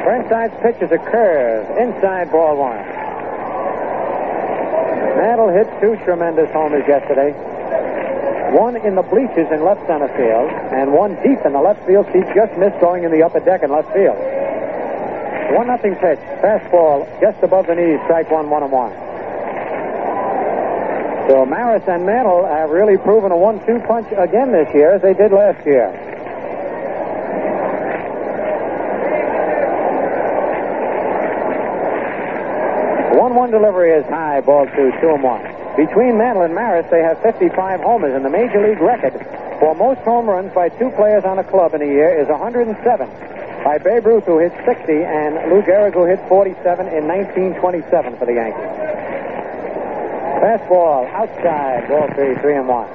[0.05, 2.77] Burnside's pitch is a curve, inside ball one.
[5.17, 7.33] Mantle hit two tremendous homers yesterday.
[8.55, 12.07] One in the bleachers in left center field, and one deep in the left field
[12.13, 14.17] seat just missed going in the upper deck in left field.
[15.53, 16.19] One nothing pitch.
[16.41, 17.99] Fastball just above the knees.
[18.05, 19.08] Strike one, one and one.
[21.29, 25.13] So Maris and Mantle have really proven a one-two punch again this year as they
[25.13, 25.85] did last year.
[33.13, 34.41] One-one delivery is high.
[34.41, 35.45] Ball two, two and one.
[35.77, 39.13] Between Mantle and Maris, they have 55 homers, and the major league record
[39.59, 42.73] for most home runs by two players on a club in a year is 107
[43.63, 48.25] by Babe Ruth, who hit 60, and Lou Gehrig, who hit 47 in 1927 for
[48.25, 48.88] the Yankees.
[50.39, 52.87] Fastball outside, ball three, three and one.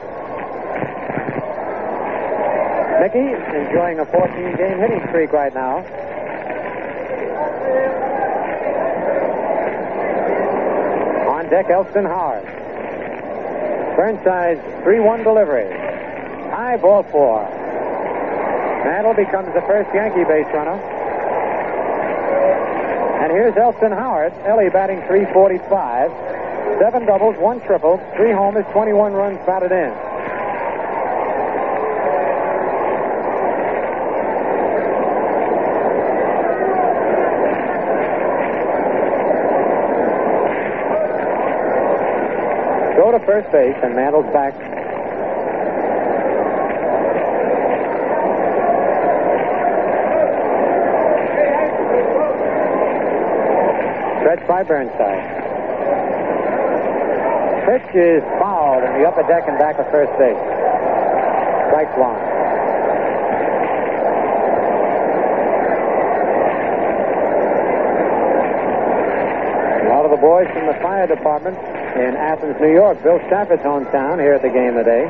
[3.04, 5.84] Mickey enjoying a 14 game hitting streak right now.
[11.28, 12.46] On deck, Elston Howard.
[13.94, 15.70] Burnside's 3 1 delivery.
[16.48, 17.42] High ball four.
[18.84, 20.80] Mantle becomes the first Yankee base runner.
[23.20, 24.32] And here's Elston Howard.
[24.46, 26.33] Ellie batting 345.
[26.78, 29.90] Seven doubles, one triple, three homers, 21 runs batted in.
[42.96, 44.54] Go to first base, and Mantle's back.
[54.46, 55.43] By Burnside.
[57.94, 60.34] Is fouled in the upper deck and back of first base.
[61.70, 62.18] Strike one.
[69.78, 71.56] A lot of the boys from the fire department
[71.94, 73.00] in Athens, New York.
[73.04, 75.06] Bill Stafford's hometown here at the game today.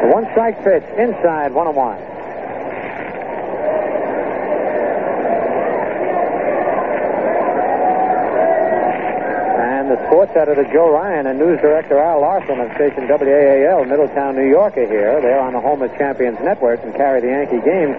[0.00, 1.98] The one strike pitch inside, one and one.
[9.85, 14.36] And the sports editor Joe Ryan and news director Al Larson of station WAAL, Middletown,
[14.36, 15.20] New York, are here.
[15.20, 17.96] They're on the Home of Champions Network and carry the Yankee games.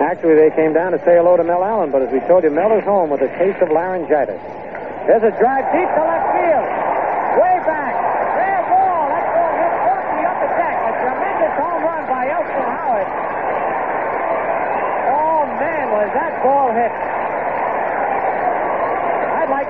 [0.00, 2.50] Actually, they came down to say hello to Mel Allen, but as we told you,
[2.50, 4.40] Mel is home with a case of laryngitis.
[5.08, 6.66] There's a drive deep to left field.
[7.40, 7.94] Way back.
[8.36, 9.04] Fair ball.
[9.12, 10.76] That ball hit off the upper deck.
[10.76, 13.08] A tremendous home run by Elston Howard.
[15.08, 17.09] Oh, man, was that ball hit.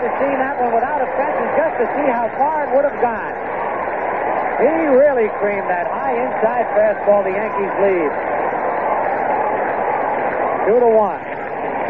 [0.00, 2.96] To see that one without a fence just to see how far it would have
[3.04, 3.36] gone.
[4.56, 7.20] He really creamed that high inside fastball.
[7.20, 8.08] The Yankees lead.
[10.64, 11.20] Two to one.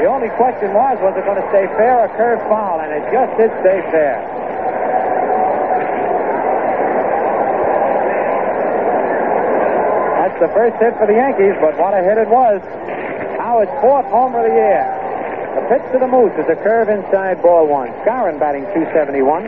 [0.02, 2.82] The only question was, was it going to stay fair or curve foul?
[2.82, 4.18] And it just did stay fair.
[10.18, 12.58] That's the first hit for the Yankees, but what a hit it was.
[13.38, 14.99] Now it's fourth home of the year.
[15.54, 17.88] The pitch to the Moose is a curve inside ball one.
[18.06, 19.46] Skowron batting 271.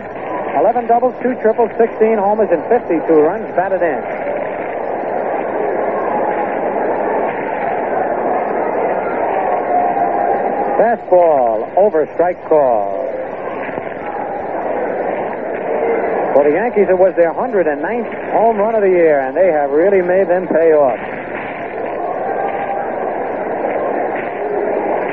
[0.58, 4.02] 11 doubles, 2 triples, 16 homers, and 52 runs batted in.
[10.76, 12.98] Fastball over strike call.
[16.34, 19.70] For the Yankees, it was their 109th home run of the year, and they have
[19.70, 20.98] really made them pay off.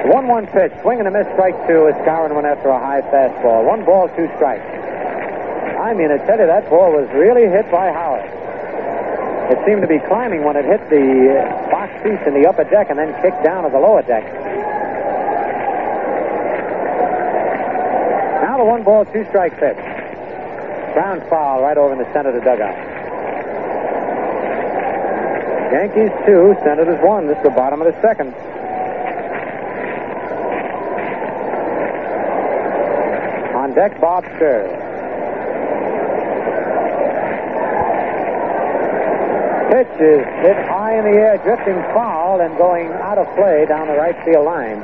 [0.10, 3.06] 1 1 pitch, swing and a miss, strike two as Skowron went after a high
[3.14, 3.62] fastball.
[3.62, 4.66] One ball, two strikes.
[4.66, 8.26] I mean, I tell you, that ball was really hit by Howard.
[9.54, 10.98] It seemed to be climbing when it hit the
[11.30, 14.26] uh, box piece in the upper deck and then kicked down to the lower deck.
[18.42, 19.78] Now the one ball, two strike pitch.
[20.98, 22.74] Ground foul right over in the center of the dugout.
[25.70, 27.28] Yankees two, Senators one.
[27.28, 28.34] This is the bottom of the second.
[33.80, 34.68] Deck, Bob Sturr.
[39.72, 43.88] Pitch is hit high in the air, drifting foul and going out of play down
[43.88, 44.82] the right field line.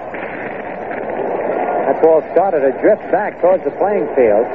[1.88, 4.48] That ball started to drift back towards the playing field.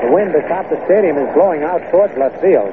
[0.00, 2.72] The wind atop the stadium is blowing out towards left field.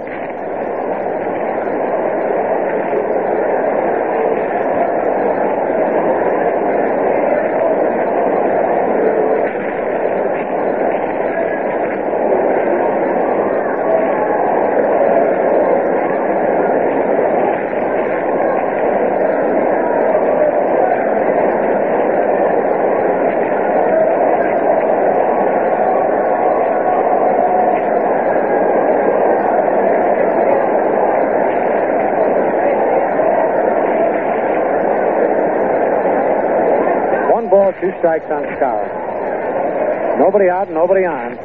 [37.42, 40.20] One ball, two strikes on.
[40.20, 41.36] Nobody out, nobody on.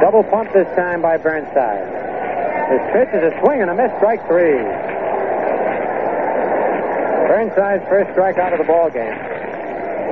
[0.00, 1.86] Double pump this time by Burnside.
[2.72, 4.58] His pitch is a swing and a miss, strike three.
[7.28, 9.14] Burnside's first strikeout of the ball game.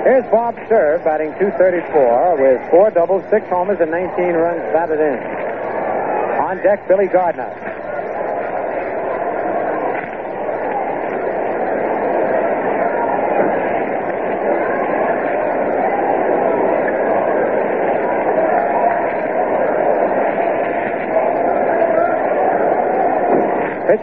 [0.05, 5.19] Here's Bob Cerv batting 234 with four doubles, six homers, and 19 runs batted in.
[6.39, 7.78] On deck, Billy Gardner.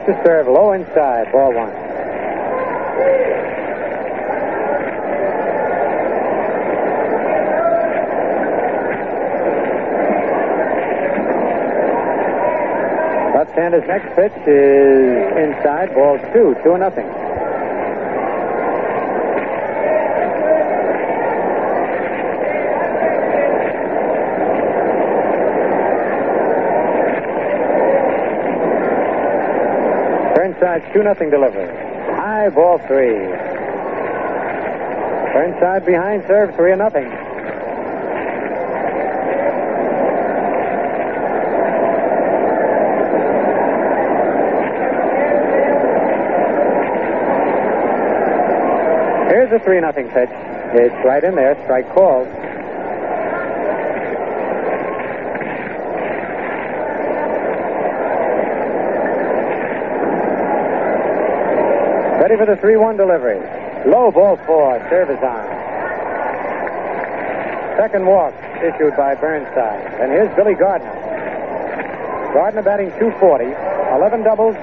[0.06, 1.72] To Cerv, low inside, ball one.
[13.34, 17.25] Left-hander's next pitch is inside, ball two, two and nothing.
[30.86, 31.68] Burnside, 2 nothing delivery.
[32.16, 33.16] High ball three.
[35.34, 37.10] Burnside behind Cerv, 3 and nothing.
[49.30, 50.30] Here's a 3 nothing pitch.
[50.78, 52.28] It's right in there, strike called.
[62.26, 63.38] Ready for the 3 1 delivery.
[63.86, 65.46] Low ball four, Cerv is on.
[67.78, 68.34] Second walk
[68.66, 70.02] issued by Burnside.
[70.02, 70.90] And here's Billy Gardner.
[72.34, 74.56] Gardner batting 240, 11 doubles,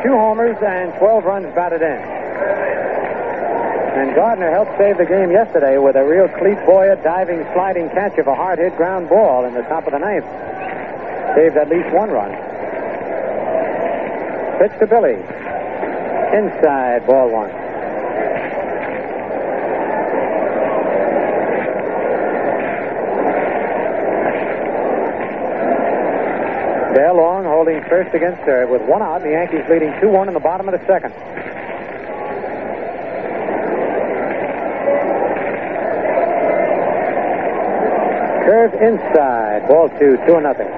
[0.00, 2.00] two homers, and 12 runs batted in.
[4.00, 8.16] And Gardner helped save the game yesterday with a real Clete Boyer diving, sliding catch
[8.16, 10.24] of a hard hit ground ball in the top of the ninth.
[11.36, 12.32] Saved at least one run.
[14.56, 15.20] Pitch to Billy.
[16.34, 17.50] Inside, ball one.
[26.92, 30.26] Dale Long holding first against third with one out, and the Yankees leading 2 1
[30.26, 31.14] in the bottom of the second.
[38.44, 40.68] Curve inside, ball two, 2 nothing.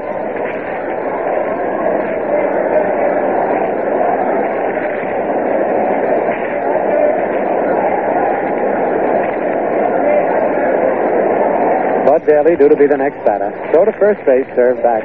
[12.07, 13.55] Bud Daley due to be the next batter.
[13.70, 15.05] Throw to first base, Cerv back.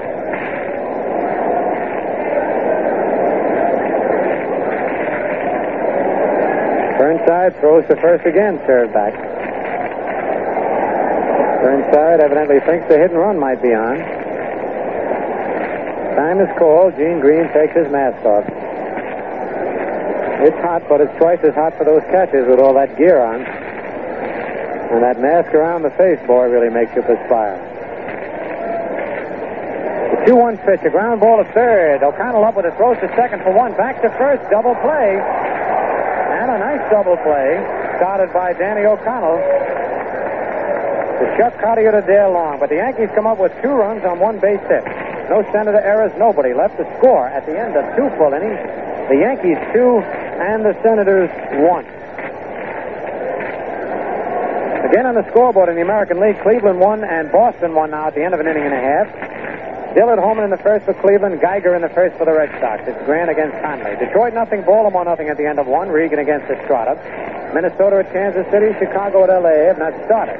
[6.97, 9.13] Burnside throws to first again, Cerv back.
[11.61, 13.97] Burnside evidently thinks the hit and run might be on.
[16.17, 16.95] Time is called.
[16.97, 18.45] Gene Green takes his mask off.
[20.41, 23.45] It's hot, but it's twice as hot for those catchers with all that gear on.
[24.91, 27.55] And that mask around the face, boy, really makes you perspire.
[30.11, 32.03] The 2 1 pitch, a ground ball to third.
[32.03, 33.71] O'Connell up with a throw to second for one.
[33.79, 35.15] Back to first, double play.
[35.15, 37.55] And a nice double play
[38.03, 39.39] started by Danny O'Connell
[41.23, 42.59] to Chuck Cottier to Dale Long.
[42.59, 44.83] But the Yankees come up with two runs on one base hit.
[45.31, 48.59] No Senator errors, nobody left to score at the end of two full innings.
[49.07, 50.03] The Yankees two
[50.43, 51.31] and the Senators
[51.63, 51.87] one.
[54.91, 58.13] Again on the scoreboard in the American League, Cleveland won and Boston won now at
[58.13, 59.95] the end of an inning and a half.
[59.95, 62.83] Dillard Holman in the first for Cleveland, Geiger in the first for the Red Sox.
[62.83, 63.95] It's Grant against Conley.
[63.95, 65.87] Detroit nothing, Baltimore nothing at the end of one.
[65.87, 66.99] Regan against Estrada.
[67.55, 70.35] Minnesota at Kansas City, Chicago at LA have not started.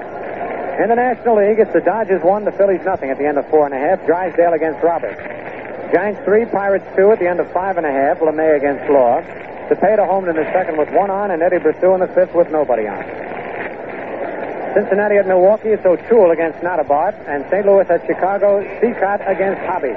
[0.84, 3.48] In the National League, it's the Dodgers one, the Phillies nothing at the end of
[3.48, 4.04] four and a half.
[4.04, 5.16] Drysdale against Roberts.
[5.96, 8.20] Giants three, Pirates two at the end of five and a half.
[8.20, 9.24] LeMay against Law.
[9.72, 12.52] Cepeda home in the second with one on, and Eddie Bressoud in the fifth with
[12.52, 13.21] nobody on.
[14.74, 17.66] Cincinnati at Milwaukee, it's O'Toole against Nottebart, and St.
[17.66, 19.96] Louis at Chicago, Cicotte against Hobbie.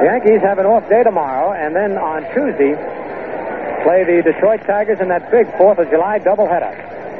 [0.00, 2.72] The Yankees have an off day tomorrow, and then on Tuesday
[3.84, 6.72] play the Detroit Tigers in that big 4th of July doubleheader.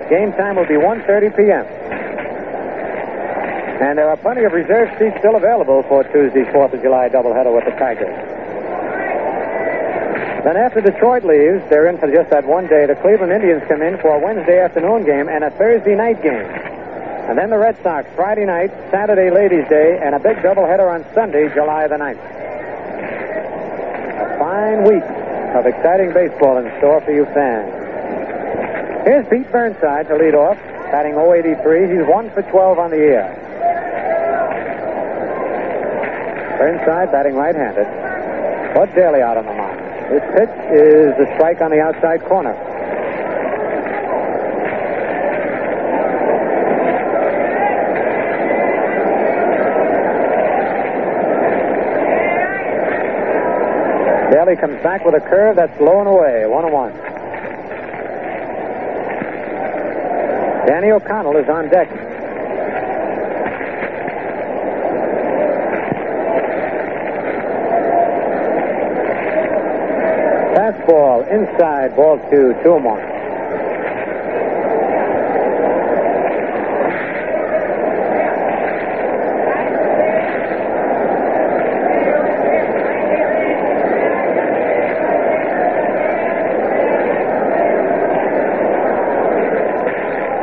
[0.09, 1.67] Game time will be 1.30 p.m.
[3.85, 7.55] And there are plenty of reserve seats still available for Tuesday's 4th of July doubleheader
[7.55, 8.40] with the Tigers.
[10.45, 12.87] Then after Detroit leaves, they're in for just that one day.
[12.87, 16.49] The Cleveland Indians come in for a Wednesday afternoon game and a Thursday night game.
[17.29, 21.05] And then the Red Sox Friday night, Saturday Ladies' Day, and a big doubleheader on
[21.15, 22.25] Sunday, July the 9th.
[24.17, 25.05] A fine week
[25.55, 29.05] of exciting baseball in store for you fans.
[29.05, 30.57] Here's Pete Burnside to lead off,
[30.91, 32.01] batting 083.
[32.01, 33.29] He's 1 for 12 on the year.
[36.57, 37.87] Burnside batting right-handed.
[38.75, 39.60] Bud Daley out on the.
[40.11, 42.53] This pitch is the strike on the outside corner.
[54.33, 56.93] Daley comes back with a curve that's low and away, one and one.
[60.67, 62.10] Danny O'Connell is on deck.
[70.91, 72.99] Ball inside, ball two, two and one.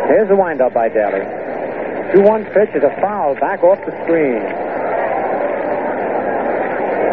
[0.08, 1.26] Here's the windup by Daley.
[2.14, 4.40] 2 1 pitch is a foul back off the screen.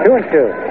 [0.07, 0.64] 2 and 2.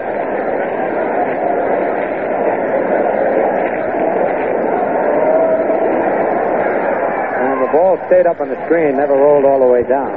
[7.43, 10.13] And the ball stayed up on the screen, never rolled all the way down.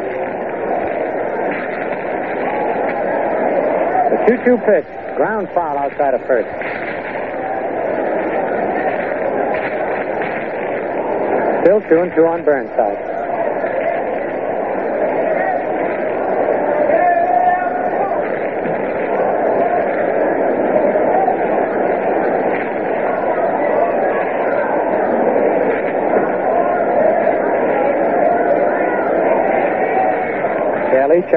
[4.11, 6.47] The 2 2 pitch, ground foul outside of first.
[11.65, 13.16] Still 2 and 2 on Burnside.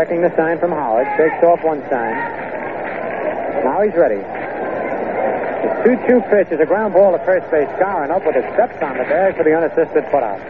[0.09, 1.05] Checking the sign from Howard.
[1.17, 2.15] Takes off one sign.
[3.63, 4.17] Now he's ready.
[4.17, 7.69] The 2 2 pitch is a ground ball to first base.
[7.77, 10.41] Skowron up with his steps on the bag for the unassisted putout.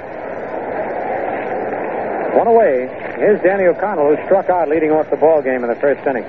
[2.38, 2.88] One away.
[3.18, 6.24] Here's Danny O'Connell, who struck out leading off the ball game in the first inning.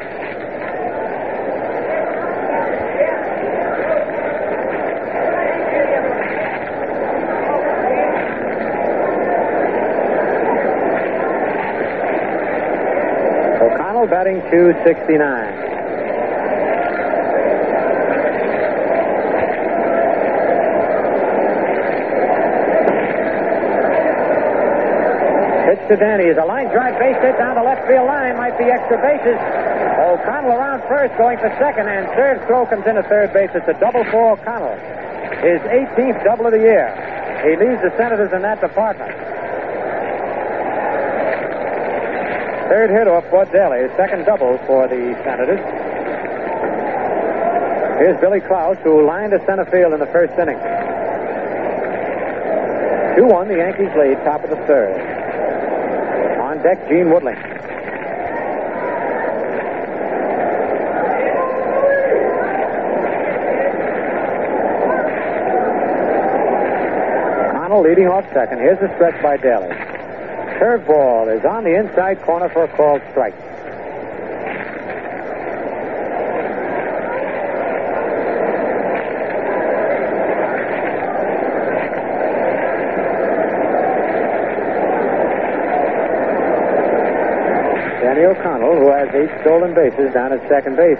[13.60, 14.84] O'Connell batting 269.
[25.64, 28.36] Pitch to Danny is a line drive base hit down the left field line.
[28.36, 29.40] Might be extra bases.
[30.04, 33.48] O'Connell around first, going for second, and third throw comes in into third base.
[33.54, 34.76] It's a double for O'Connell.
[35.40, 36.92] His 18th double of the year.
[37.48, 39.16] He leads the Senators in that department.
[42.70, 45.58] Third hit off Daley, second double for the Senators.
[47.98, 50.56] Here's Billy Klaus, who lined to center field in the first inning.
[53.16, 54.94] 2 1, the Yankees lead, top of the third.
[56.40, 57.42] On deck, Gene Woodling.
[67.50, 68.60] Connell leading off second.
[68.60, 69.89] Here's the stretch by Daley.
[70.60, 73.32] Curveball is on the inside corner for a called strike.
[88.02, 90.98] Danny O'Connell, who has eight stolen bases down at second base.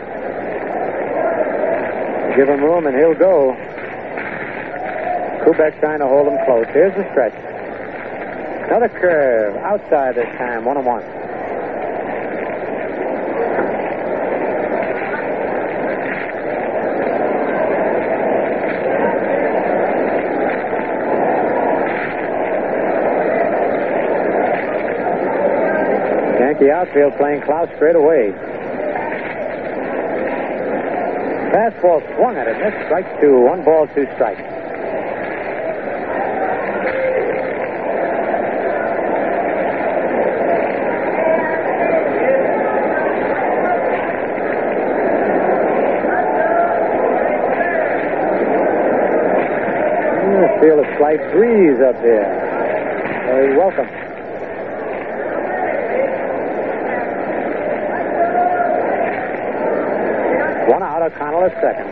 [2.35, 3.53] Give him room and he'll go.
[5.45, 6.67] Kubek trying to hold him close.
[6.73, 7.60] Here's the stretch.
[8.71, 11.03] Another curve outside this time, one and one.
[26.39, 28.31] Yankee outfield playing Klaus straight away.
[31.51, 32.87] Fastball swung at it, missed.
[32.87, 33.41] Strike two.
[33.41, 34.41] One ball, two strikes.
[50.41, 52.29] I feel a slight breeze up here.
[53.25, 53.89] Very welcome.
[60.69, 61.89] One out, O'Connell at second.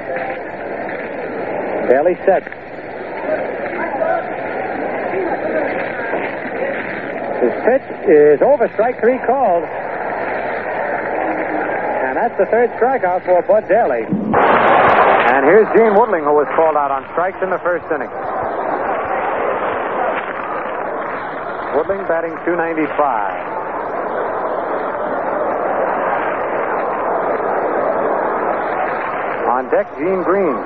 [1.88, 2.44] Daley set.
[7.40, 9.64] His pitch is over, strike three called.
[12.04, 14.04] And that's the third strikeout for Bud Daley.
[14.04, 18.10] And here's Gene Woodling, who was called out on strikes in the first inning.
[21.78, 22.98] Woodling batting 295.
[29.46, 30.58] On deck, Gene Green.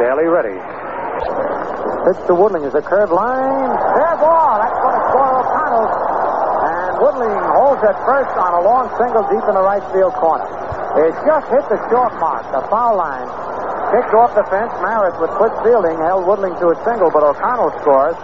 [0.00, 0.58] Daley ready.
[2.12, 3.72] To Woodling is a curved line.
[3.96, 4.60] Fair ball.
[4.60, 5.88] That's going to score O'Connell.
[6.60, 10.44] And Woodling holds at first on a long single deep in the right field corner.
[11.00, 13.24] It just hit the short mark, the foul line.
[13.96, 14.76] Kicked off the fence.
[14.84, 18.20] Maris, with quick fielding, held Woodling to a single, but O'Connell scores.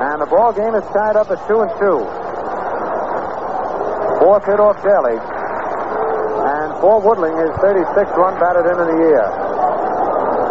[0.00, 2.00] And the ball game is tied up at two and two.
[4.16, 5.20] Fourth hit off Daley.
[5.20, 9.49] And for Woodling, his 36th run batted in in the year.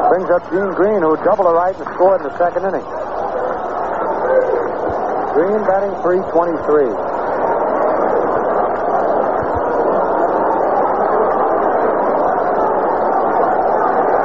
[0.09, 2.81] Brings up Gene Green, who doubled a right and scored in the second inning.
[5.37, 6.89] Green batting 323.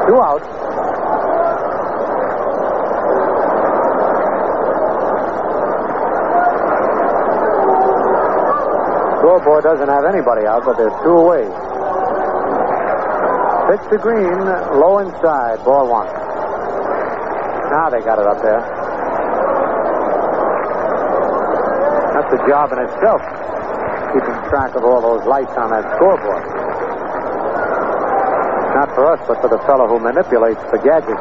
[0.09, 0.49] Two outs.
[9.21, 11.64] Scoreboard doesn't have anybody out, but there's two away.
[13.65, 14.45] Pitch to Green,
[14.77, 16.07] low inside, ball one.
[17.73, 18.61] Now they got it up there.
[22.13, 23.25] That's a job in itself,
[24.13, 26.45] keeping track of all those lights on that scoreboard.
[28.77, 31.19] Not for us, but for the fellow who manipulates the gadget.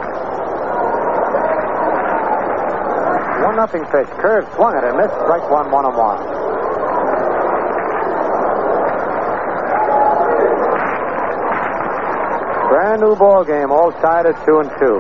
[3.45, 4.07] One nothing pitch.
[4.19, 5.13] Curve swung it and missed.
[5.23, 6.52] Strike one, one on one.
[12.73, 14.97] Brand new ball game, all tied at two and two.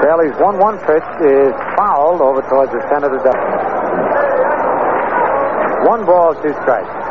[0.00, 3.36] Daley's 1 1 pitch is fouled over towards the center of the duck.
[5.86, 7.07] One ball, two strikes.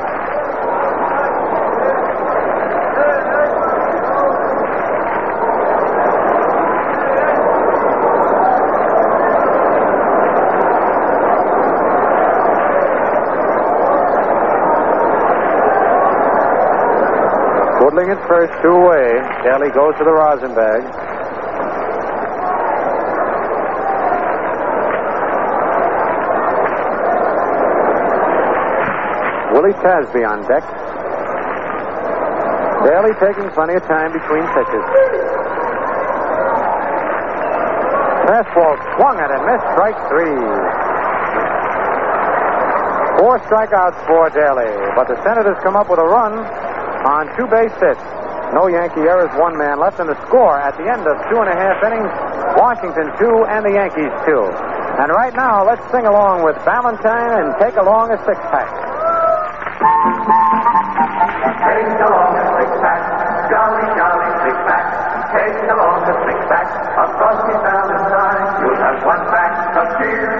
[17.88, 19.15] Woodling at first, two away.
[19.47, 20.83] Kelly goes to the rosin bag.
[29.55, 30.67] Willie Tasby on deck.
[32.83, 34.83] Daley taking plenty of time between pitches.
[38.27, 39.63] Fastball swung at and missed.
[39.79, 40.35] Strike three.
[43.23, 46.66] Four strikeouts for Daley, but the Senators come up with a run
[47.05, 48.01] on two base hits.
[48.55, 51.51] No Yankee errors, one man left, and the score at the end of two and
[51.51, 52.09] a half innings
[52.57, 54.47] Washington two and the Yankees two.
[54.97, 57.05] And right now, let's sing along with Ballantine
[57.37, 58.71] and take along a six pack.
[61.67, 63.01] Take along a six pack,
[63.51, 64.85] jolly, jolly six pack.
[65.37, 66.67] Take along a six pack
[66.97, 68.41] of Frosty Ballantine.
[68.63, 70.33] You'll have one pack of cheer,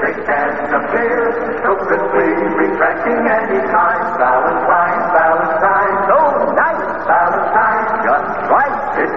[0.00, 1.20] six cans of beer.
[1.66, 2.32] So crisply
[2.64, 4.00] refreshing anytime.
[4.16, 4.37] Ballantine,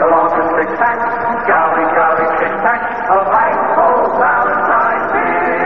[0.00, 0.02] A
[0.56, 0.96] six pack,
[1.46, 2.80] jolly, jolly six pack
[3.10, 5.60] of ice cold Ballantine beer.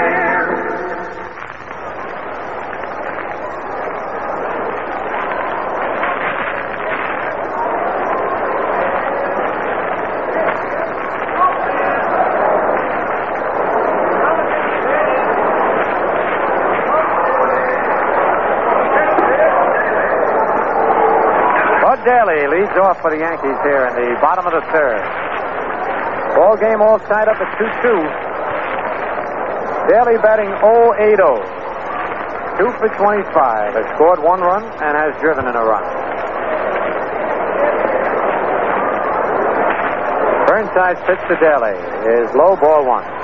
[21.82, 24.99] Bud Daley leads off for the Yankees here in the bottom of the third.
[26.35, 28.25] Ball game all tied up at 2 2.
[29.91, 31.39] Daley batting 0 8 0.
[32.59, 33.75] Two for 25.
[33.75, 35.85] Has scored one run and has driven in a run.
[40.47, 41.79] Burnside's pitch to Daley
[42.18, 43.24] is low ball one.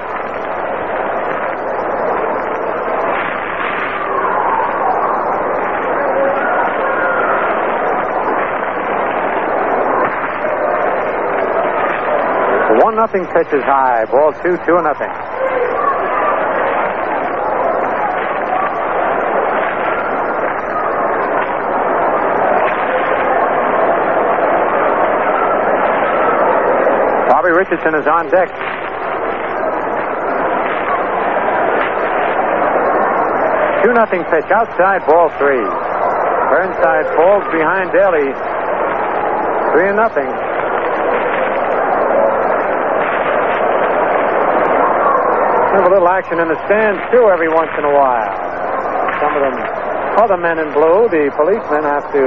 [13.01, 14.05] Nothing pitch is high.
[14.05, 15.09] Ball two, two and nothing.
[27.33, 28.53] Bobby Richardson is on deck.
[33.83, 35.65] Two nothing pitch outside ball three.
[36.53, 38.29] Burnside falls behind Daley.
[39.73, 40.50] Three and nothing.
[45.71, 48.35] Have a little action in the stands, too, every once in a while.
[49.23, 49.55] Some of them,
[50.19, 52.23] other men in blue, the policemen have to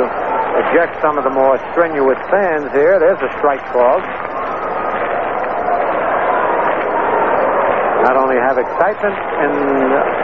[0.64, 3.04] eject some of the more strenuous fans here.
[3.04, 4.00] There's a strike called.
[8.08, 9.52] Not only have excitement in,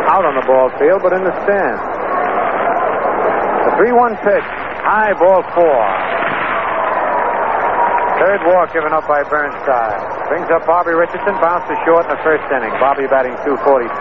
[0.07, 1.83] out on the ball field, but in the stands.
[3.67, 4.47] The 3-1 pitch.
[4.87, 6.18] High ball four.
[8.19, 10.27] Third walk given up by Burnside.
[10.27, 12.75] Brings up Bobby Richardson, bounces short in the first inning.
[12.75, 13.95] Bobby batting 242.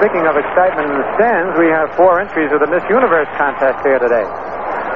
[0.00, 3.84] Speaking of excitement in the stands, we have four entries of the Miss Universe contest
[3.84, 4.24] here today,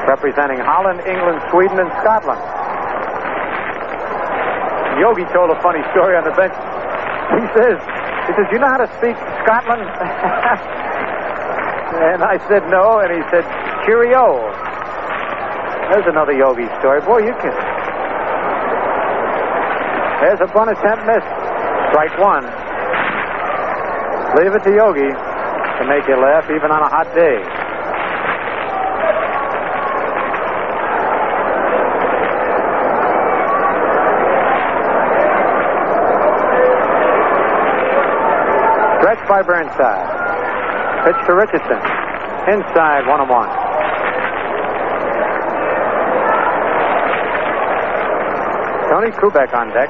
[0.08, 2.40] representing Holland, England, Sweden, and Scotland.
[4.96, 6.56] Yogi told a funny story on the bench.
[7.36, 7.76] He says,
[8.28, 9.12] he says, you know how to speak
[9.44, 9.84] Scotland?
[12.16, 13.44] and I said no, and he said,
[13.84, 14.61] cheerio.
[15.92, 17.02] There's another Yogi story.
[17.02, 17.52] Boy, you can.
[20.24, 21.28] There's a bunt attempt missed.
[21.92, 22.48] Strike one.
[24.40, 27.44] Leave it to Yogi to make you laugh even on a hot day.
[38.96, 40.08] Stretch by Burnside.
[41.04, 41.76] Pitch to Richardson.
[42.48, 43.61] Inside, one and one.
[48.92, 49.88] Tony Kubek on deck.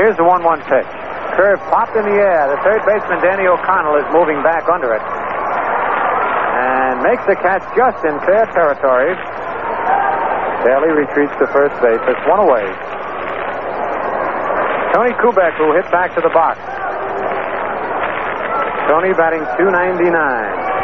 [0.00, 0.88] Here's the 1 1 pitch.
[1.36, 2.48] Curve popped in the air.
[2.48, 5.04] The third baseman, Danny O'Connell, is moving back under it.
[6.56, 9.12] And makes the catch just in fair territory.
[10.64, 12.00] Daley retreats to first base.
[12.00, 12.64] It's one away.
[14.96, 16.71] Tony Kubek, who hit back to the box.
[18.88, 20.82] Tony batting 299.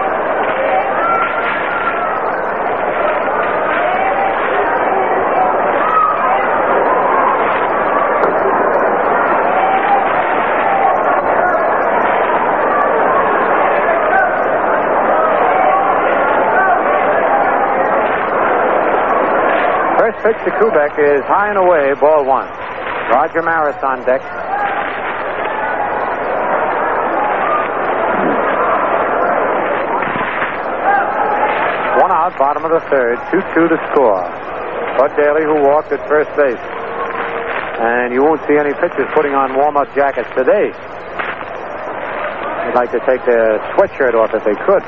[19.98, 22.48] First pitch to Kubek is high and away, ball one.
[23.10, 24.22] Roger Maris on deck.
[32.08, 34.24] One out, bottom of the third, 2 2 to score.
[34.96, 36.56] Bud Daley, who walked at first base.
[36.56, 40.72] And you won't see any pitchers putting on warm up jackets today.
[42.64, 44.80] They'd like to take their sweatshirt off if they could.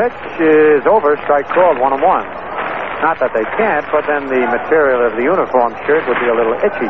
[0.00, 2.24] Pitch is over, strike called, one and one.
[3.04, 6.36] Not that they can't, but then the material of the uniform shirt would be a
[6.40, 6.88] little itchy.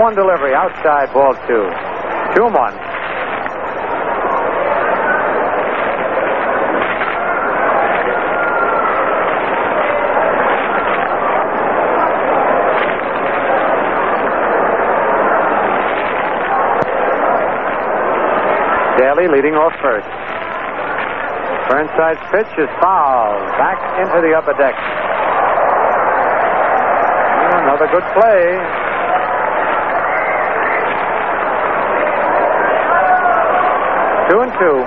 [0.00, 1.68] One one delivery outside ball two.
[2.34, 2.72] Two and one.
[18.96, 20.08] Daley leading off first.
[21.68, 23.36] Burnside's pitch is foul.
[23.58, 24.74] Back into the upper deck.
[27.52, 28.89] Another good play.
[34.30, 34.78] Two and two.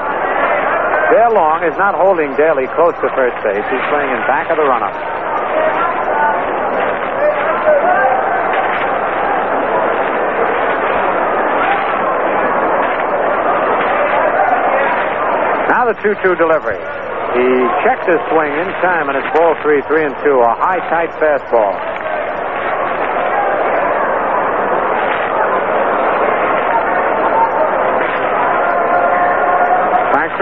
[1.12, 3.60] Dale Long is not holding Daley close to first base.
[3.60, 4.88] He's playing in back of the runner.
[15.68, 16.80] Now the 2 2 delivery.
[17.36, 17.44] He
[17.84, 20.40] checked his swing in time, and it's ball three, three and two.
[20.40, 21.76] A high, tight fastball.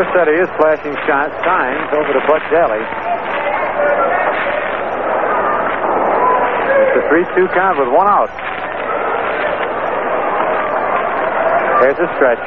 [0.02, 1.30] Crosetti is flashing shots.
[1.45, 2.82] signs over to Bud Daley.
[6.89, 8.34] It's a 3 2 count with one out.
[11.86, 12.41] Here's a stretch.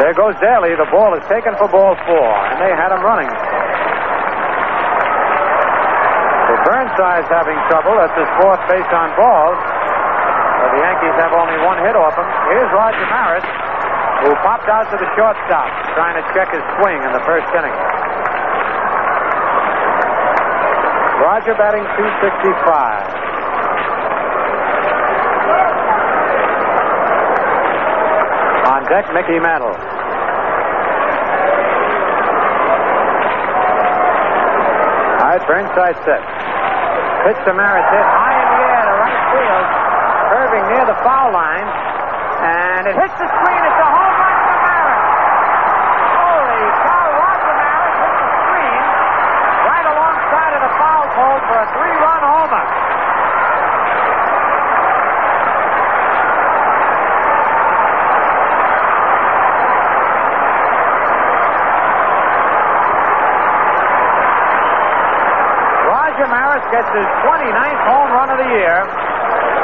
[0.00, 0.72] There goes Daley.
[0.80, 3.28] The ball is taken for ball four, and they had him running.
[6.48, 8.00] So Burnside's having trouble.
[8.00, 9.60] That's his fourth base on balls.
[10.72, 12.24] The Yankees have only one hit off him.
[12.48, 13.44] Here's Roger Maris,
[14.20, 17.72] who popped out to the shortstop, trying to check his swing in the first inning.
[21.24, 22.60] Roger batting 265.
[28.68, 29.72] On deck, Mickey Mantle.
[35.20, 36.20] All right, Burnside set.
[37.24, 39.66] Pitch to Maris hit high in the air to right field,
[40.32, 41.68] curving near the foul line,
[42.80, 43.60] and it hits the screen.
[43.60, 45.04] It's a home run for Maris.
[46.16, 47.06] Holy cow!
[47.12, 48.80] Roger Maris hit the screen
[49.68, 52.64] right alongside of the foul pole for a three-run homer.
[65.84, 68.88] Roger Maris gets his 29th home run of the year,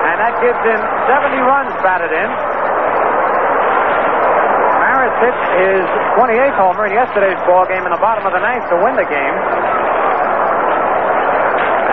[0.04, 2.45] and that gives him 70 runs batted in.
[5.06, 5.86] Maris hit his
[6.18, 9.06] 28th homer in yesterday's ball game in the bottom of the ninth to win the
[9.06, 9.36] game.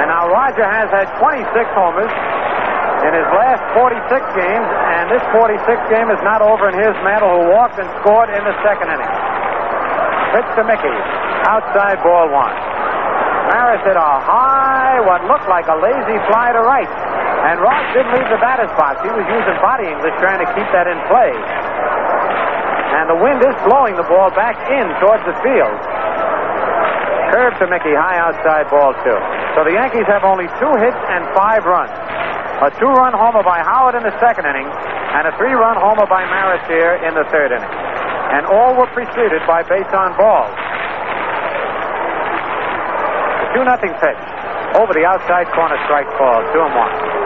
[0.01, 1.45] And now Roger has had 26
[1.77, 4.01] homers in his last 46
[4.33, 5.61] games, and this 46
[5.93, 9.13] game is not over in his mantle, who walked and scored in the second inning.
[10.33, 10.97] Pitch to Mickey.
[11.45, 12.57] Outside ball one.
[13.53, 16.89] Maris hit a high, what looked like a lazy fly to right.
[17.45, 19.05] And Ross didn't leave the batter's box.
[19.05, 21.35] He was using body English trying to keep that in play.
[23.03, 25.75] And the wind is blowing the ball back in towards the field.
[27.35, 29.19] Curve to Mickey, high outside ball two.
[29.59, 31.91] So the Yankees have only two hits and five runs.
[32.63, 36.63] A two-run homer by Howard in the second inning, and a three-run homer by Maris
[36.71, 37.75] here in the third inning.
[38.39, 40.55] And all were preceded by base on balls.
[43.51, 44.23] The 2 nothing pitch.
[44.79, 46.39] Over the outside corner strike ball.
[46.55, 47.22] Two and one.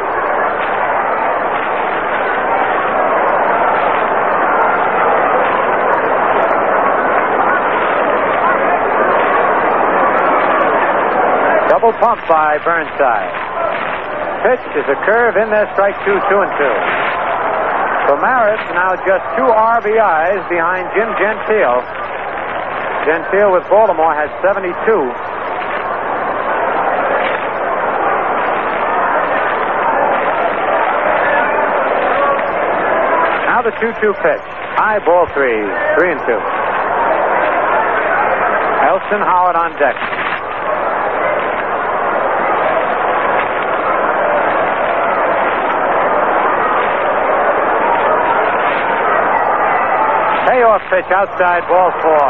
[11.88, 13.32] Double pump by Burnside.
[14.44, 16.76] Pitch is a curve in there, strike two, two and two.
[18.04, 21.80] So Maris now just two RBIs behind Jim Gentile.
[23.08, 24.68] Gentile with Baltimore has 72.
[33.48, 34.44] Now the 2 2 pitch.
[34.76, 35.64] High ball three.
[35.96, 36.42] Three and two.
[38.92, 40.17] Elston Howard on deck.
[50.48, 52.28] Payoff pitch outside ball four.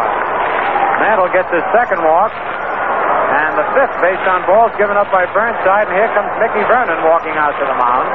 [1.05, 2.33] Mantle gets his second walk.
[2.33, 5.85] And the fifth based on balls given up by Burnside.
[5.85, 8.07] And here comes Mickey Vernon walking out to the mound.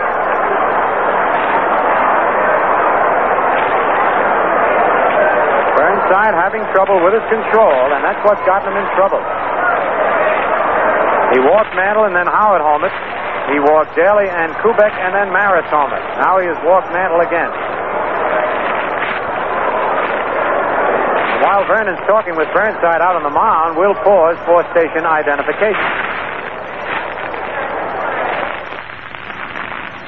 [5.78, 9.22] Burnside having trouble with his control, and that's what's gotten him in trouble.
[11.30, 12.92] He walked Mantle and then Howard homered.
[13.54, 16.02] He walked Daley and Kubek and then Maris homered.
[16.18, 17.54] Now he has walked Mantle again.
[21.52, 25.84] While Vernon's talking with Burnside out on the mound, we'll pause for station identification.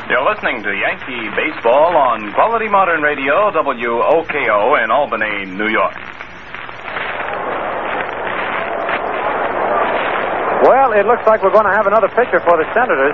[0.08, 6.00] You're listening to Yankee Baseball on Quality Modern Radio, WOKO in Albany, New York.
[10.64, 13.12] Well, it looks like we're going to have another pitcher for the Senators.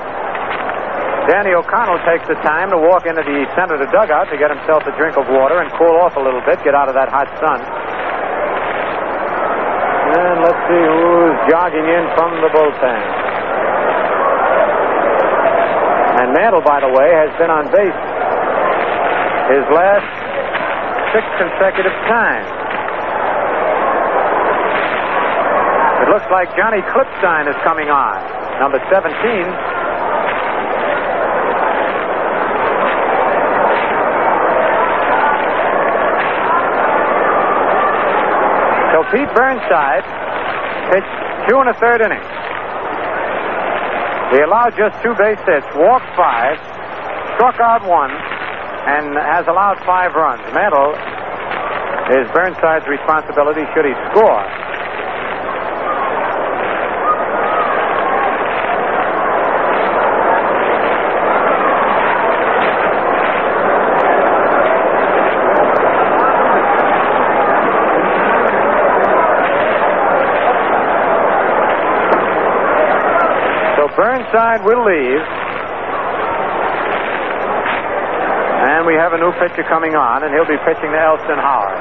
[1.26, 4.95] Danny O'Connell takes the time to walk into the Senator dugout to get himself a
[4.95, 7.80] drink of water and cool off a little bit, get out of that hot sun.
[10.71, 13.03] See who's jogging in from the bullpen.
[16.23, 17.99] And Mantle, by the way, has been on base
[19.51, 20.07] his last
[21.11, 22.47] six consecutive times.
[26.07, 28.23] It looks like Johnny Klippstein is coming on,
[28.62, 29.11] number 17.
[38.95, 40.07] So Pete Burnside
[40.91, 41.14] pitched
[41.49, 42.26] two and a third innings.
[44.34, 46.59] He allowed just two base hits, walked five,
[47.34, 50.43] struck out one, and has allowed five runs.
[50.55, 50.95] Mantle
[52.14, 54.59] is Burnside's responsibility should he score.
[74.31, 75.20] Burnside will leave.
[78.62, 81.74] And we have a new pitcher coming on, and he'll be pitching to Elston Howard.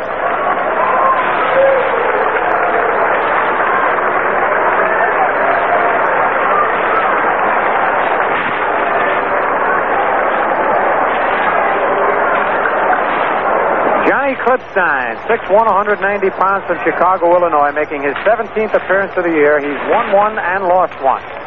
[14.07, 19.59] Johnny Klippstein, 6'1", 190 pounds from Chicago, Illinois, making his 17th appearance of the year.
[19.59, 21.38] He's won one and lost one.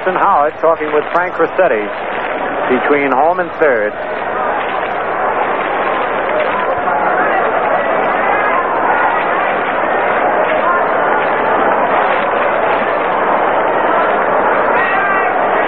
[0.00, 1.84] Elston Howard talking with Frank Crosetti
[2.72, 3.92] between home and third.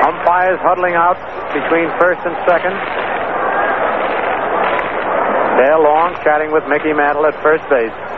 [0.09, 1.21] Umpires huddling out
[1.53, 2.73] between first and second.
[5.61, 8.12] Dale Long chatting with Mickey Mantle at first base.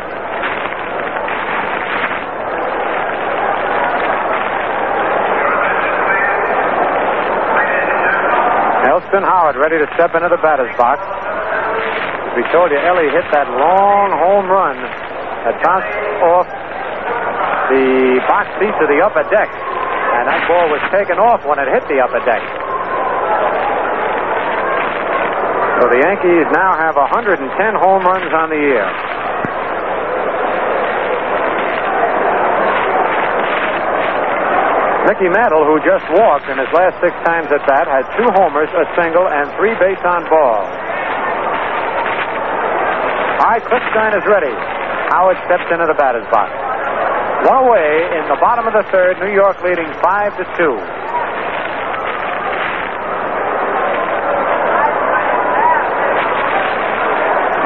[9.15, 10.99] Elston Howard ready to step into the batter's box.
[12.35, 15.87] We told you Ellie hit that long home run that bounced
[16.19, 16.51] off
[17.71, 19.47] the box seats of the upper deck.
[20.19, 22.43] And that ball was taken off when it hit the upper deck.
[25.79, 27.39] So the Yankees now have 110
[27.79, 29.14] home runs on the year.
[35.05, 38.73] Mickey Mantle, who just walked in his last six times at bat, had two homers,
[38.73, 40.65] a single, and three base on balls.
[43.45, 44.55] All right, Klippstein is ready.
[45.13, 46.49] Howard steps into the batter's box.
[47.45, 50.73] One away in the bottom of the third, New York leading five to two.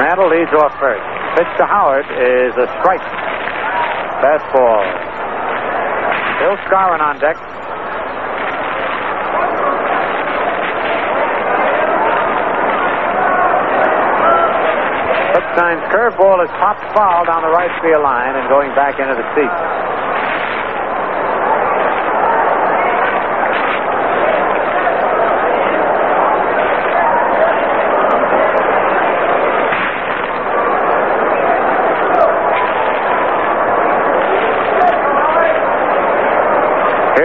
[0.03, 1.07] Mantle leads off first.
[1.39, 3.07] Pitch to Howard is a strike.
[4.19, 5.18] Fastball.
[6.39, 7.35] Bill Skowron on deck.
[15.35, 19.27] Klippstein's curveball is popped foul down the right field line and going back into the
[19.35, 19.78] seat.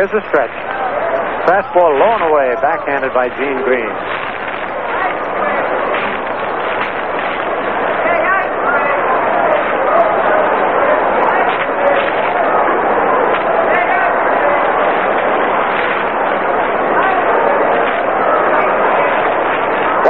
[0.04, 0.52] Here's the stretch.
[1.48, 3.88] Fastball low and away, backhanded by Gene Green.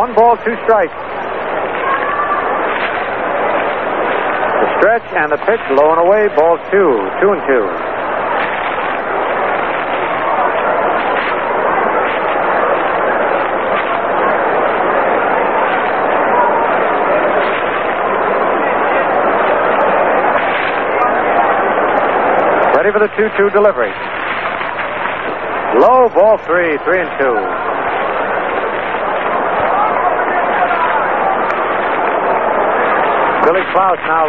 [0.02, 0.98] One ball, two strikes.
[4.58, 7.93] The stretch and the pitch low and away, ball two, two and two.
[22.84, 23.96] Ready for the 2 2 delivery.
[25.80, 27.36] Low ball three, three and two.
[33.48, 34.28] Billy Klaus now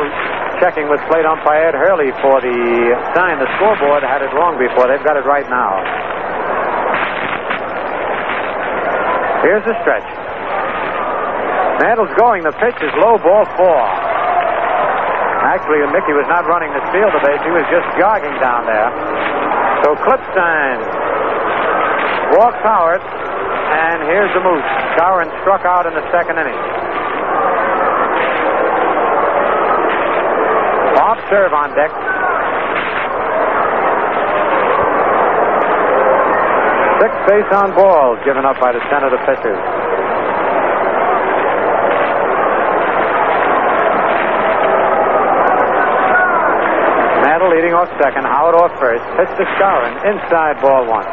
[0.63, 3.43] checking with plate umpire Ed Hurley for the sign.
[3.43, 4.87] The scoreboard had it wrong before.
[4.87, 5.75] They've got it right now.
[9.43, 10.07] Here's the stretch.
[11.83, 12.47] Mantle's going.
[12.47, 14.14] The pitch is low ball four.
[15.55, 17.39] Actually, Mickey was not running the field of base.
[17.47, 18.91] He was just jogging down there.
[19.87, 20.83] So Klippstein
[22.35, 24.59] walks Howard, and here's the move.
[24.99, 26.59] Skowron struck out in the second inning.
[30.99, 31.95] Off Cerv on deck.
[36.99, 39.63] Six base on balls given up by the center of the pitchers.
[47.25, 48.27] Mantle leading off second.
[48.27, 49.05] Howard off first.
[49.15, 49.95] Pitch to Skowron.
[50.03, 51.07] Inside ball one.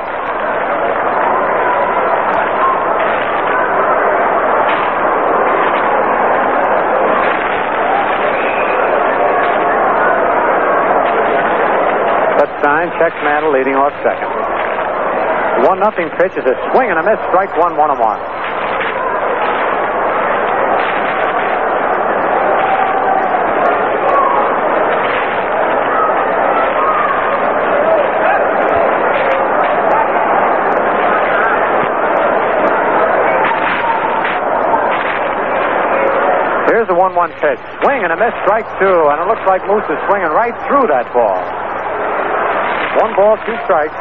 [12.62, 14.30] Stein checks Mantle leading off second.
[15.66, 17.18] One nothing pitch is a swing and a miss.
[17.30, 18.20] Strike one, one and one.
[36.70, 37.60] Here's the 1 1 pitch.
[37.84, 39.00] Swing and a miss, strike two.
[39.12, 41.36] And it looks like Moose is swinging right through that ball.
[43.04, 43.96] One ball, two strikes.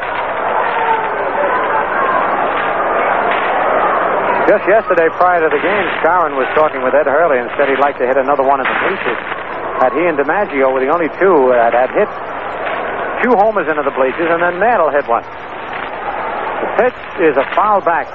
[4.47, 7.83] Just yesterday, prior to the game, Skowron was talking with Ed Hurley and said he'd
[7.83, 9.21] like to hit another one in the bleachers.
[9.83, 12.11] That he and DiMaggio were the only two that had hit
[13.23, 15.23] two homers into the bleachers, and then Mantle hit one.
[15.23, 17.01] The pitch
[17.31, 18.11] is a foul back.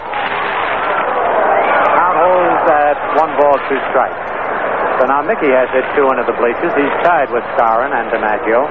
[1.96, 4.35] Count holds at one ball, two strikes.
[5.00, 6.72] So now Mickey has hit two into the bleachers.
[6.72, 8.64] He's tied with Skowron and DiMaggio.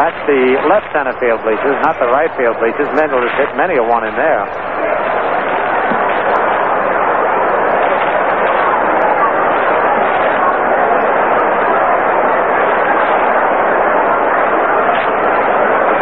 [0.00, 2.88] That's the left center field bleachers, not the right field bleachers.
[2.96, 4.44] Mantle has hit many a one in there.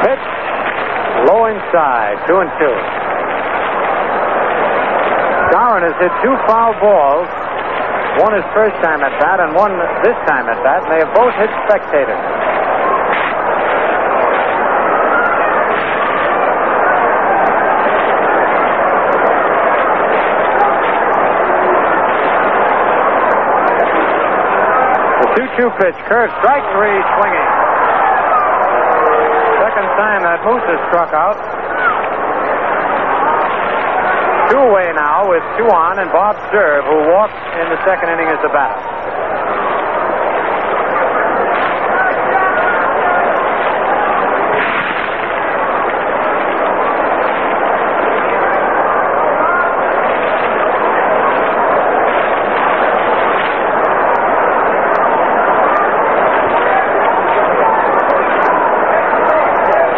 [0.07, 0.27] Pitch
[1.27, 3.04] low inside, two and two.
[5.55, 7.31] Darren has hit two foul balls.
[8.19, 9.71] One his first time at bat and one
[10.03, 12.19] this time at bat, and they have both hit spectators.
[25.23, 27.51] The 2 2 pitch, curve, strike three, swinging.
[29.63, 31.39] Second time that Moose has struck out.
[34.55, 38.31] Two away now with two on, and Bob Cerv, who walked in the second inning
[38.31, 38.79] as the batter.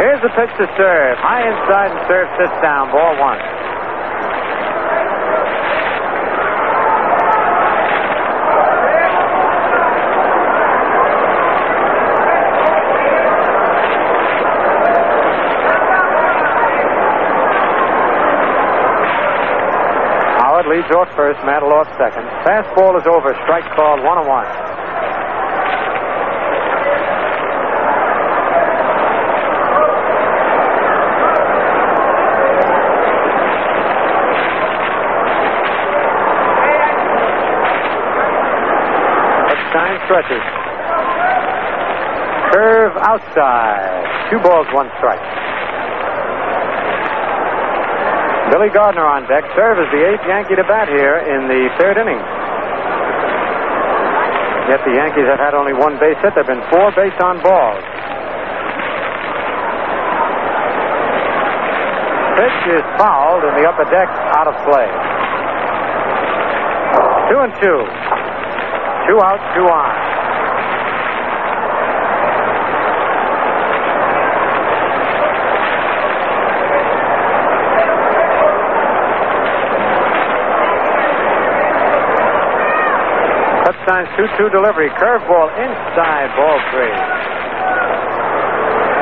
[0.01, 1.17] Here's the pitch to Cerv.
[1.21, 2.91] High inside and Cerv sits down.
[2.91, 3.56] Ball one.
[20.87, 22.23] Off first, Mantle off second.
[22.47, 23.35] Fastball is over.
[23.43, 24.47] Strike called one and one.
[39.75, 40.43] Time stretches.
[42.55, 44.31] Curve outside.
[44.31, 45.46] Two balls, one strike.
[48.51, 49.43] Billy Gardner on deck.
[49.59, 52.21] Cerv is the eighth Yankee to bat here in the third inning.
[54.71, 56.35] Yet the Yankees have had only one base hit.
[56.35, 57.83] There have been four base on balls.
[62.39, 64.87] Pitch is fouled in the upper deck, out of play.
[67.33, 67.81] Two and two.
[69.09, 69.96] Two out, two on.
[83.97, 84.91] Cut 2 2 delivery.
[85.01, 86.93] Curveball inside, ball three.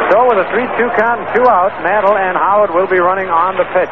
[0.07, 3.27] So with a 3 2 count and two out, Mantle and Howard will be running
[3.27, 3.91] on the pitch.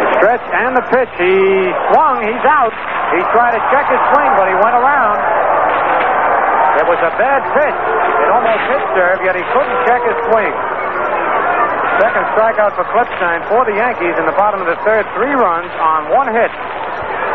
[0.00, 1.12] The stretch and the pitch.
[1.20, 1.36] He
[1.92, 2.24] swung.
[2.24, 2.72] He's out.
[3.12, 5.45] He tried to check his swing, but he went around.
[6.76, 7.80] It was a bad pitch.
[8.20, 10.52] It almost hit Cerv, yet he couldn't check his swing.
[11.96, 15.08] Second strikeout for Klippstein for the Yankees in the bottom of the third.
[15.16, 16.52] Three runs on one hit.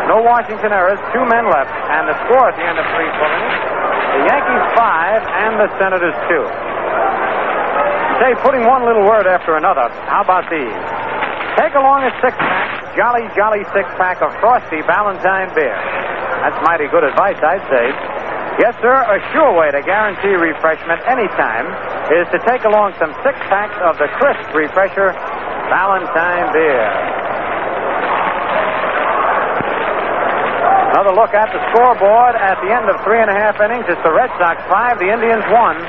[0.06, 1.02] No Washington errors.
[1.10, 1.74] Two men left.
[1.90, 3.54] And the score at the end of three innings.
[4.14, 6.46] The Yankees five and the Senators two.
[8.22, 9.90] Say, putting one little word after another.
[10.06, 10.78] How about these?
[11.58, 15.74] Take along a six pack, jolly, jolly six pack of frosty Ballantine beer.
[16.38, 17.86] That's mighty good advice, I'd say.
[18.60, 21.72] Yes, sir, a sure way to guarantee refreshment anytime
[22.12, 25.16] is to take along some six packs of the crisp refresher
[25.72, 26.84] Ballantine beer.
[30.92, 33.88] Another look at the scoreboard at the end of three and a half innings.
[33.88, 35.80] It's the Red Sox five, the Indians one.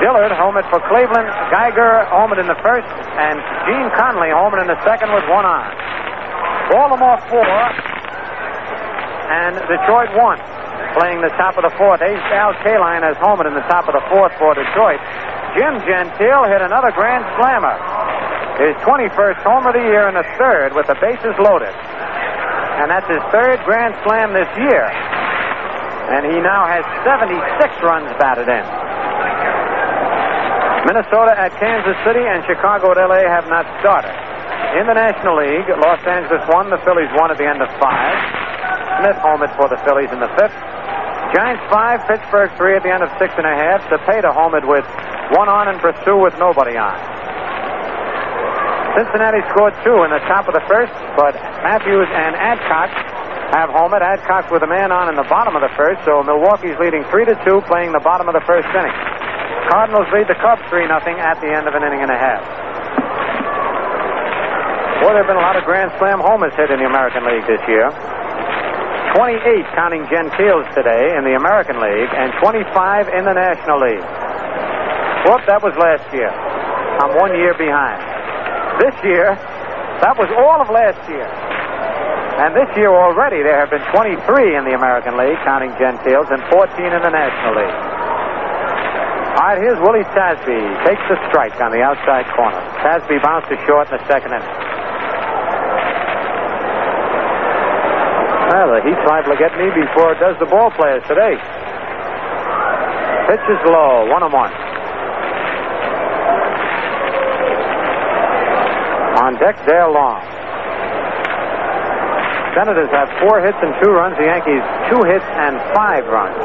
[0.00, 2.88] Dillard homered for Cleveland, Geiger homered in the first,
[3.20, 3.36] and
[3.68, 5.68] Gene Conley homered in the second with one on.
[6.72, 7.44] Baltimore four,
[9.28, 10.40] and Detroit one.
[10.96, 12.00] Playing the top of the fourth.
[12.00, 14.96] Al Kaline has homered in the top of the fourth for Detroit.
[15.52, 17.76] Jim Gentile hit another grand slammer.
[18.56, 21.76] His 21st home of the year in the third with the bases loaded.
[22.80, 24.88] And that's his third grand slam this year.
[26.16, 27.36] And he now has 76
[27.84, 28.64] runs batted in.
[30.88, 34.16] Minnesota at Kansas City and Chicago at LA have not started.
[34.80, 38.16] In the National League, Los Angeles won, the Phillies won at the end of five.
[39.02, 40.75] Smith homered for the Phillies in the fifth.
[41.34, 43.82] Giants five, Pittsburgh three at the end of six and a half.
[43.90, 44.86] Cepeda homered with
[45.34, 46.94] one on and pursue with nobody on.
[48.94, 52.88] Cincinnati scored two in the top of the first, but Mathews and Adcock
[53.52, 54.00] have homered.
[54.00, 57.28] Adcock with a man on in the bottom of the first, so Milwaukee's leading three
[57.28, 58.96] to two, playing the bottom of the first inning.
[59.68, 62.40] Cardinals lead the Cubs three nothing at the end of an inning and a half.
[65.04, 67.44] Boy, there have been a lot of Grand Slam homers hit in the American League
[67.44, 67.92] this year.
[69.16, 69.40] 28
[69.72, 74.04] counting Gentiles today in the American League and 25 in the National League.
[75.24, 76.28] Whoop, that was last year.
[76.28, 77.96] I'm one year behind.
[78.76, 79.32] This year,
[80.04, 81.24] that was all of last year.
[81.24, 84.20] And this year already, there have been 23
[84.52, 87.78] in the American League, counting Gentiles, and 14 in the National League.
[89.32, 90.60] All right, here's Willie Tasby.
[90.84, 92.60] Takes the strike on the outside corner.
[92.84, 94.76] Tasby bounces short in the second inning.
[98.46, 101.38] Well, Heat's liable to get me before it does the ball players today.
[103.30, 104.52] Pitch is low, one and one.
[109.16, 110.20] On deck, Dale Long.
[112.54, 114.16] Senators have four hits and two runs.
[114.16, 116.36] The Yankees two hits and five runs.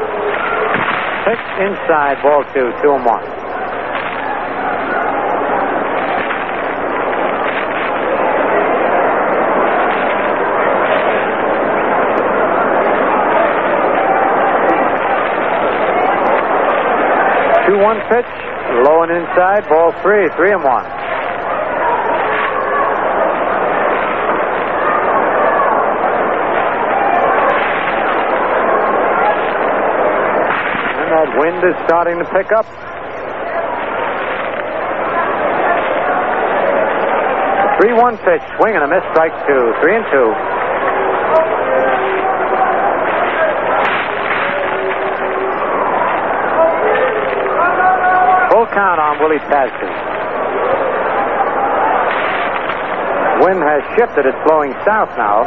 [1.24, 3.24] Pitch inside, ball two, two and one.
[17.64, 18.30] Two one pitch,
[18.86, 20.86] low and inside, ball three, three and one.
[30.94, 32.66] And that wind is starting to pick up.
[37.82, 40.61] Three one pitch, swing and a miss, strike two, three and two.
[49.12, 49.92] On Willie Tasby.
[53.44, 54.24] Wind has shifted.
[54.24, 55.44] It's blowing south now.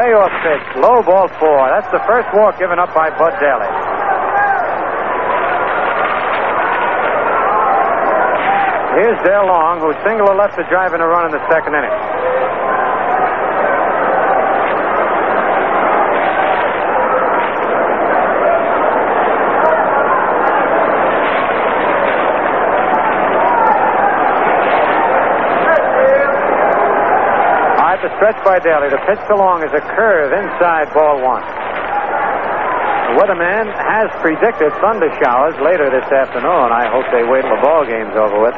[0.00, 0.64] Payoff pitch.
[0.80, 1.68] Low ball four.
[1.68, 3.68] That's the first walk given up by Bud Daley.
[8.96, 11.90] Here's Dale Long, who single left to drive in a run in the second inning.
[27.80, 28.86] All right, the stretch by Daley.
[28.90, 31.42] The pitch to Long is a curve inside ball one.
[33.10, 36.70] The weatherman has predicted thunder showers later this afternoon.
[36.70, 38.54] I hope they wait till the ball game's over with.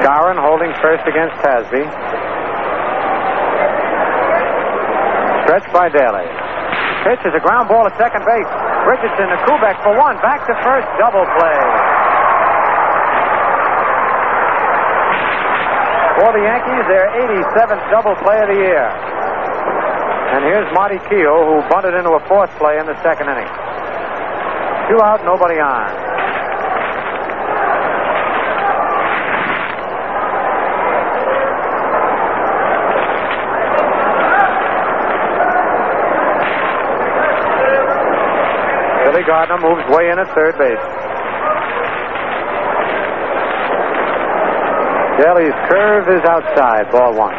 [0.00, 1.84] Skowron holding first against Tasby.
[5.44, 6.24] Stretch by Daley.
[7.04, 8.48] Pitch is a ground ball at second base.
[8.88, 10.16] Richardson to Kubek for one.
[10.24, 10.88] Back to first.
[10.96, 11.87] Double play.
[16.18, 18.90] For the Yankees, their 87th double play of the year.
[20.34, 23.46] And here's Marty Keough, who bunted into a fourth play in the second inning.
[24.90, 25.94] Two out, nobody on.
[39.06, 40.97] Billy Gardner moves way in at third base.
[45.18, 47.34] Daley's curve is outside, ball one.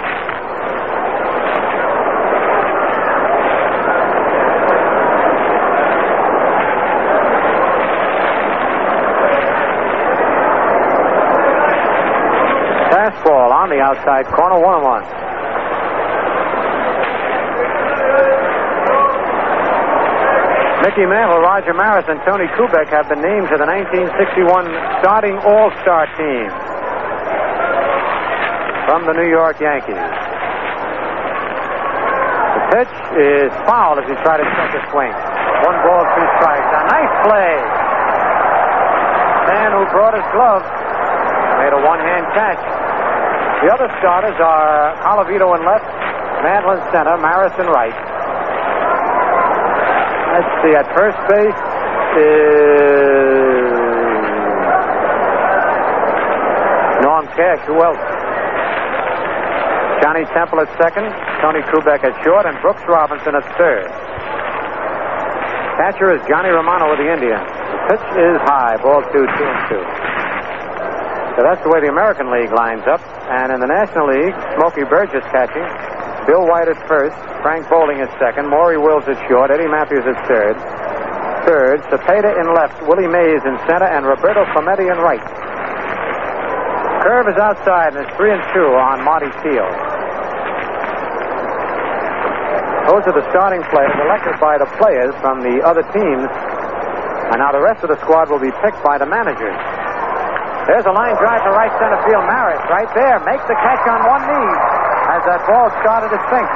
[12.92, 15.04] Fastball on the outside corner, one one.
[20.84, 24.68] Mickey Mantle, Roger Maris, and Tony Kubek have been named to the 1961
[25.00, 26.69] starting All-Star team
[28.90, 29.94] from the New York Yankees.
[32.58, 35.14] The pitch is foul as he tried to check his swing.
[35.62, 36.66] One ball, two strikes.
[36.74, 37.54] A nice play.
[39.46, 40.66] Man who brought his glove
[41.62, 42.58] made a one-hand catch.
[43.62, 45.86] The other starters are Colavito in left,
[46.42, 47.94] Mantle in center, Maris in right.
[50.34, 51.62] Let's see, at first base
[52.18, 52.50] is
[57.06, 57.62] Norm Cash.
[57.70, 58.19] Who else?
[60.00, 61.12] Johnny Temple at second,
[61.44, 63.88] Tony Kubek at short, and Brooks Robinson at third.
[65.76, 67.44] Catcher is Johnny Romano with the Indians.
[67.44, 69.84] The pitch is high, ball two, two and two.
[71.36, 73.00] So that's the way the American League lines up.
[73.32, 75.64] And in the National League, Smokey Burgess catching,
[76.28, 80.20] Bill White at first, Frank Bolling at second, Maury Wills at short, Eddie Mathews at
[80.28, 80.56] third.
[81.48, 85.24] Third, Cepeda in left, Willie Mays in center, and Roberto Clemente in right.
[87.04, 89.89] Curve is outside, and it's three and two on Marty Teal.
[92.90, 96.26] Those are the starting players elected by the players from the other teams
[97.30, 99.54] And now the rest of the squad will be picked by the managers.
[100.66, 102.26] There's a line drive to right center field.
[102.26, 104.54] Maris right there makes the catch on one knee
[105.06, 106.50] as that ball started to sink.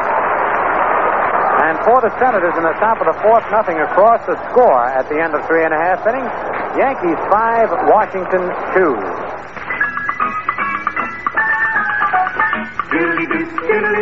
[1.69, 5.05] And for the Senators in the top of the fourth, nothing across the score at
[5.13, 6.33] the end of three and a half innings.
[6.73, 8.97] Yankees five, Washington two.
[13.93, 14.01] The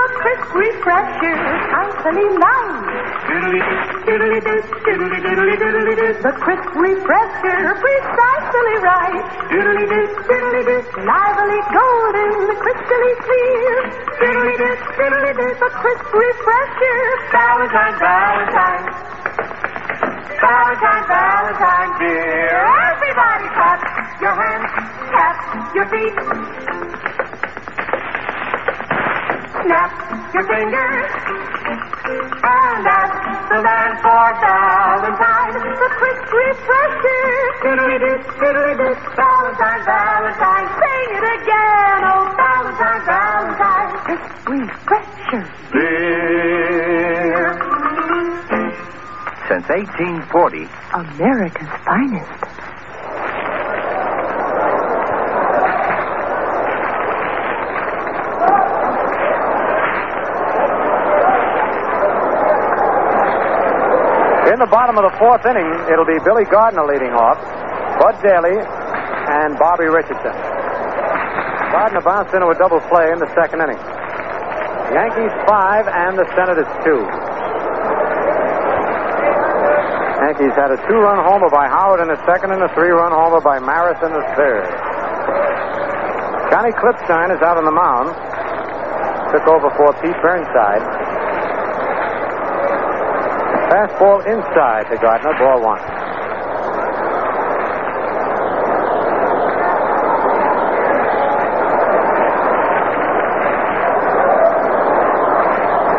[0.00, 1.44] crisp refreshers,
[1.76, 2.88] icily light.
[6.24, 9.28] The crisp refresher, precisely right.
[11.04, 13.76] Lively golden, crystally clear.
[15.60, 18.88] The crisp refresher, Ballantine, Ballantine.
[20.40, 22.56] Ballantine, Ballantine beer.
[22.88, 23.80] Everybody clap
[24.22, 24.72] your hands,
[25.12, 25.36] tap
[25.74, 26.47] your feet.
[29.62, 29.90] Snap
[30.34, 31.10] your fingers.
[32.08, 33.18] And that's
[33.48, 35.54] the man for Ballantine.
[35.78, 37.26] The crisp refresher.
[37.62, 38.94] Diddly-doo, diddly-doo.
[39.16, 40.68] Ballantine, Ballantine.
[40.78, 42.00] Sing it again.
[42.06, 43.90] Oh, Ballantine, Ballantine.
[44.06, 45.44] Crisp refresher.
[49.48, 52.47] Since 1840, America's finest.
[64.58, 67.38] In the bottom of the fourth inning, it'll be Billy Gardner leading off,
[68.02, 70.34] Bud Daley, and Bobby Richardson.
[71.70, 73.78] Gardner bounced into a double play in the second inning.
[74.90, 77.06] Yankees five and the Senators two.
[80.26, 83.62] Yankees had a two-run homer by Howard in the second and a three-run homer by
[83.62, 84.66] Maris in the third.
[86.50, 88.10] Johnny Klippstein is out on the mound.
[89.30, 90.82] Took over for Pete Burnside.
[93.68, 95.78] Fastball inside to Gardner, ball one.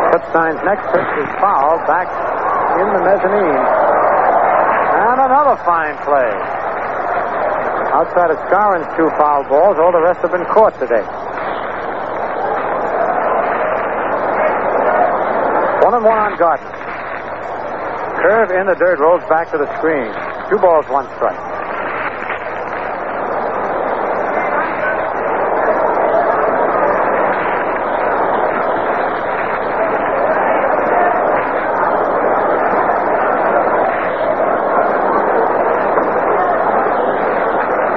[0.09, 2.09] Klippstein's next pitch is fouled back
[2.81, 3.61] in the mezzanine.
[5.05, 6.33] And another fine play.
[7.93, 11.05] Outside of Skowron's two foul balls, all the rest have been caught today.
[15.85, 16.78] One and one on Gardner.
[18.21, 20.11] Curve in the dirt, rolls back to the screen.
[20.49, 21.39] Two balls, one strike.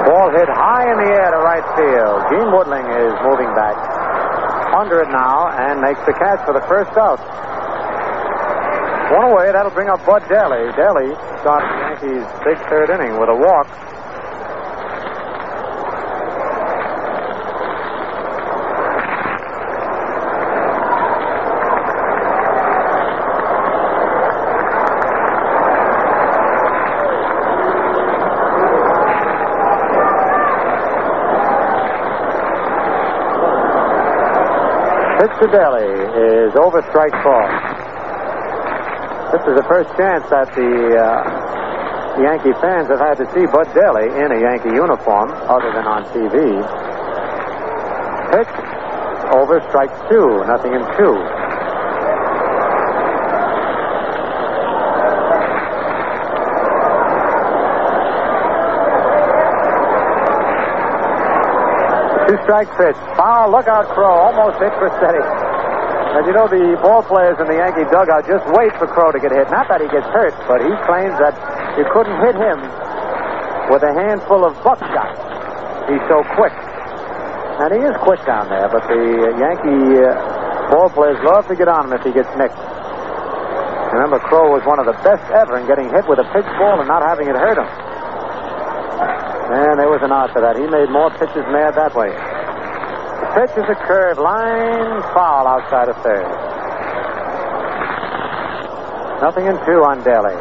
[0.07, 2.23] Ball hit high in the air to right field.
[2.31, 3.75] Gene Woodling is moving back.
[4.73, 7.19] Under it now and makes the catch for the first out.
[9.13, 10.73] One away, that'll bring up Bud Daley.
[10.73, 13.67] Daley starts the Yankees' big third inning with a walk.
[35.39, 37.92] To Daley is over strike call.
[39.33, 43.65] This is the first chance that the uh, Yankee fans have had to see Bud
[43.73, 46.61] Daley in a Yankee uniform, other than on TV.
[48.29, 48.53] Pitch
[49.33, 51.17] over strike two, nothing in two.
[62.29, 62.95] Two strike pitch.
[63.17, 64.13] Foul, look out, Crow.
[64.13, 65.42] Almost hit for steady.
[66.13, 69.17] As you know, the ball players in the Yankee dugout just wait for Crow to
[69.17, 69.49] get hit.
[69.49, 71.33] Not that he gets hurt, but he claims that
[71.73, 72.61] you couldn't hit him
[73.73, 75.17] with a handful of buckshot.
[75.89, 76.53] He's so quick.
[77.65, 79.01] And he is quick down there, but the
[79.41, 82.61] Yankee uh, ball players love to get on him if he gets nicked.
[83.93, 86.77] Remember, Crow was one of the best ever in getting hit with a pitch ball
[86.77, 87.69] and not having it hurt him.
[89.49, 90.61] And there was an out for that.
[90.61, 92.13] He made more pitches mad that way.
[93.33, 96.21] Pitch is a curve, line foul outside of third.
[99.23, 100.37] Nothing in two on Daley.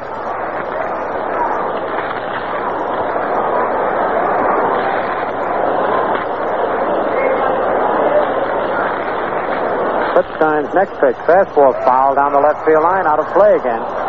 [10.13, 14.02] Klippstein's next pitch, fastball foul down the left field line, out of play again.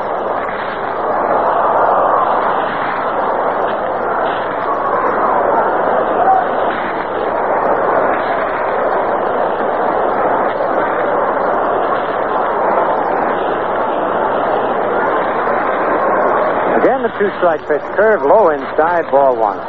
[17.19, 17.83] Two strike pitch.
[17.95, 19.59] Curve low inside, ball one.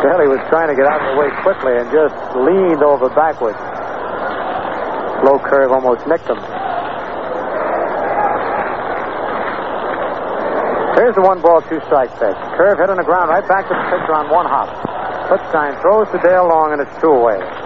[0.00, 3.60] Kelly was trying to get out of the way quickly and just leaned over backwards.
[5.24, 6.40] Low curve almost nicked him.
[10.96, 12.36] Here's the one ball, two strike pitch.
[12.56, 14.68] Curve hit on the ground right back to the pitcher on one hop.
[15.28, 17.59] Klippstein throws to Dale Long, and it's two away.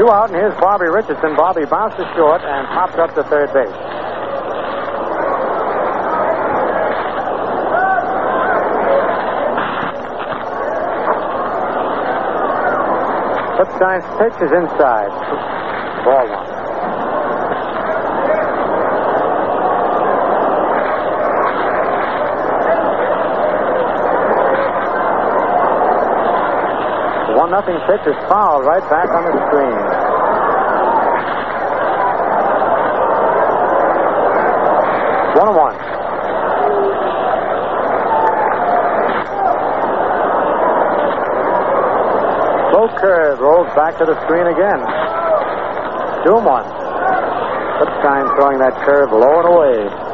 [0.00, 1.36] Two out, and here's Bobby Richardson.
[1.36, 3.68] Bobby bounces short and pops up to third base.
[13.60, 15.12] Klippstein's pitch is inside.
[16.02, 16.39] Ball one.
[27.50, 29.74] Nothing pitch is fouled right back on the screen.
[35.34, 35.74] One and one.
[42.72, 44.78] Low curve rolls back to the screen again.
[46.24, 46.64] Two and one.
[47.82, 50.09] Klippstein throwing that curve low and away.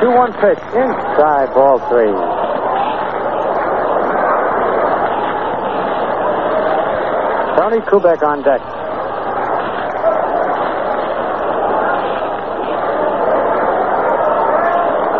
[0.00, 2.12] Two one pitch inside ball three.
[7.56, 8.60] Tony Kubek on deck.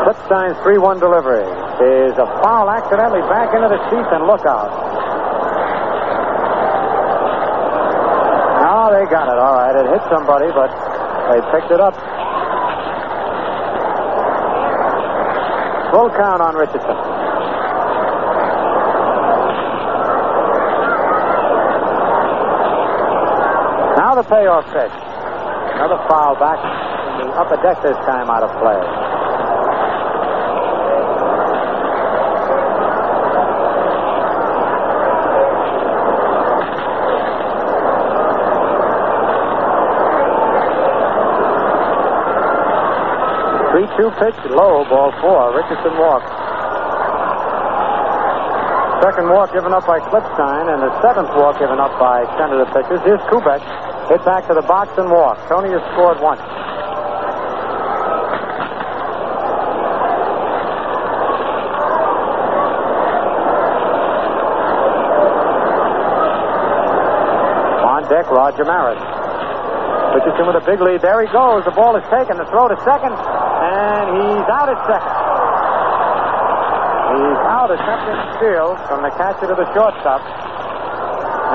[0.04, 1.42] Klippstein's 3 1 delivery
[1.82, 4.70] is a foul accidentally back into the seats and look out.
[8.62, 9.38] No, they got it.
[9.38, 9.74] All right.
[9.74, 10.70] It hit somebody, but
[11.32, 11.94] they picked it up.
[15.96, 16.92] Full count on Richardson.
[23.96, 24.92] Now the payoff pitch.
[25.72, 26.60] Another foul back
[27.22, 29.05] in the upper deck this time out of play.
[43.76, 45.52] Three-two pitch, low, ball four.
[45.52, 46.24] Richardson walks.
[49.04, 53.04] Second walk given up by Klippstein, and the seventh walk given up by the pitchers.
[53.04, 53.60] Here's Kubek.
[54.08, 55.36] Hit back to the box and walk.
[55.52, 56.40] Tony has scored once.
[67.84, 69.04] On deck, Roger Maris.
[70.16, 71.02] Richardson with a big lead.
[71.02, 71.60] There he goes.
[71.68, 72.40] The ball is taken.
[72.40, 73.12] The throw to second,
[73.56, 75.16] and he's out at second.
[77.16, 80.20] He's out attempting to steal from the catcher to the shortstop.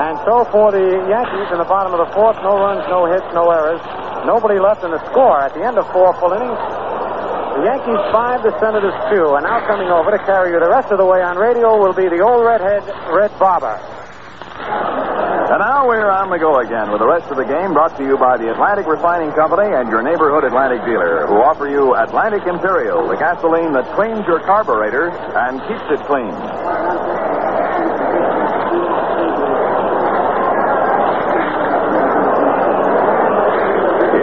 [0.02, 3.28] And so for the Yankees in the bottom of the fourth, no runs, no hits,
[3.36, 3.82] no errors.
[4.24, 6.56] Nobody left in the score at the end of four full innings.
[6.56, 9.36] The Yankees five, the Senators two.
[9.36, 11.92] And now coming over to carry you the rest of the way on radio will
[11.92, 13.91] be the old redhead, Red Barber.
[15.62, 18.18] Now we're on the go again with the rest of the game brought to you
[18.18, 23.06] by the Atlantic Refining Company and your neighborhood Atlantic dealer, who offer you Atlantic Imperial,
[23.06, 26.34] the gasoline that cleans your carburetor and keeps it clean.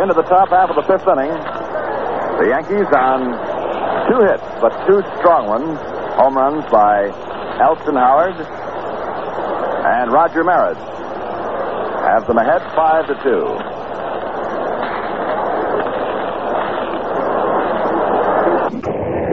[0.10, 1.30] Of the top half of the fifth inning.
[1.30, 3.30] The Yankees on
[4.10, 5.78] two hits, but two strong ones.
[6.18, 7.14] Home runs by
[7.62, 8.34] Elston Howard
[9.86, 10.99] and Roger Maris
[12.10, 13.46] have them ahead five to two.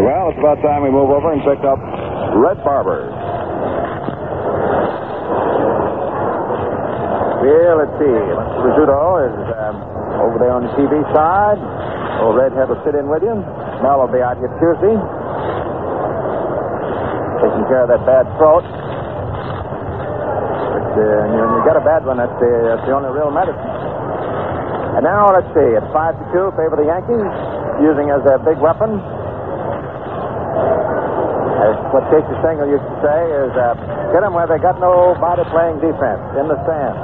[0.05, 1.81] Well, it's about time we move over and pick up
[2.37, 3.09] Red Barber.
[7.41, 8.17] Well, let's see.
[8.61, 9.77] Rizzuto is um,
[10.21, 11.57] over there on the TV side.
[12.21, 13.41] Old Redhead will sit in with you.
[13.81, 14.97] Mel will be out here Tuesday.
[17.41, 18.86] Taking care of that bad throat.
[20.97, 23.61] Uh, when you get a bad one, that's the, that's the only real medicine.
[24.97, 25.69] And now, let's see.
[25.77, 27.29] It's 5 to 2, favor the Yankees,
[27.85, 28.97] using as their big weapon.
[31.61, 33.77] As what Casey Stengel used to say is, uh,
[34.17, 36.97] get them where they got nobody playing defense, in the stand.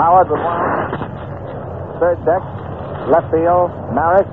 [0.00, 0.64] Howard with one.
[2.00, 2.40] Third deck,
[3.12, 4.28] left field, Maris.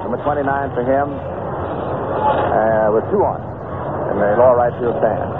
[0.00, 1.12] Number 29 for him.
[1.12, 3.40] Uh, with two on.
[4.10, 5.39] In the lower right field stand.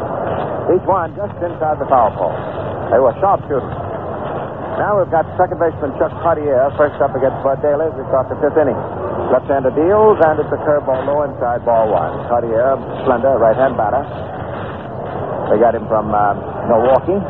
[0.69, 2.37] Each one just inside the foul pole.
[2.93, 3.65] They were sharpshooters.
[4.79, 8.29] Now we've got second baseman Chuck Cottier first up against Bud Daley as we start
[8.33, 8.77] the fifth inning.
[9.29, 12.27] Left-hander deals, and it's a curveball low inside ball one.
[12.27, 14.03] Cartier, slender, right-hand batter.
[15.53, 16.35] They got him from uh,
[16.67, 17.21] Milwaukee.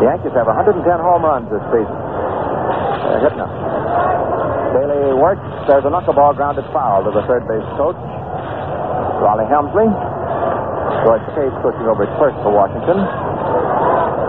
[0.00, 1.92] The Yankees have 110 home runs this season.
[1.92, 3.52] They're hitting them.
[4.72, 5.44] Daley works.
[5.68, 7.98] There's a knuckleball grounded foul to the third base coach.
[9.20, 9.88] Rollie Hemsley.
[11.04, 13.00] George Case pushing over his first for Washington.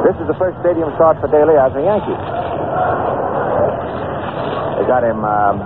[0.08, 2.16] This is the first stadium start for Daley as a Yankee.
[4.80, 5.62] They got him um,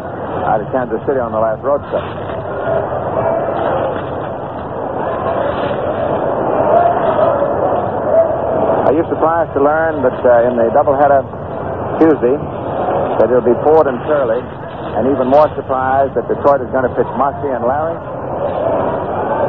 [0.49, 2.03] out of Kansas City on the last road trip.
[8.85, 11.23] Are you surprised to learn that uh, in the doubleheader
[12.01, 12.35] Tuesday
[13.21, 16.93] that it'll be Ford and Shirley, and even more surprised that Detroit is going to
[16.97, 17.95] pitch Mossi and Lary?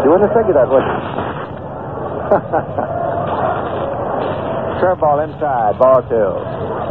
[0.04, 1.25] You wouldn't have figured that, would you?
[4.82, 6.30] Curveball inside, ball two.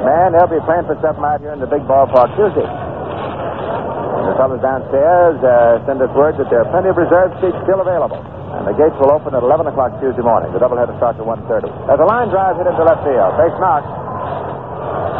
[0.07, 2.65] Man, they'll be playing for something out here in the big ballpark Tuesday.
[2.65, 7.77] The fellows downstairs uh, send us word that there are plenty of reserve seats still
[7.77, 8.17] available.
[8.57, 10.49] And the gates will open at 11 o'clock Tuesday morning.
[10.55, 11.67] The doubleheader starts at 1.30.
[11.67, 13.31] There's a line drive hit into left field.
[13.37, 13.83] Base knock.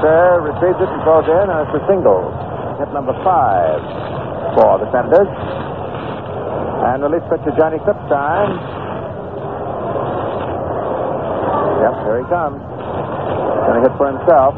[0.02, 2.32] Sir retrieves it and throws in, and it's a single.
[2.82, 3.78] Hit number five
[4.58, 5.30] for the Senators.
[6.88, 8.75] And release pitcher Johnny Klippstein.
[12.16, 12.62] Here he comes.
[13.68, 14.56] Going to hit for himself.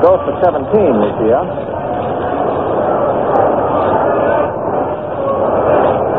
[0.00, 1.77] 0 for 17 this year.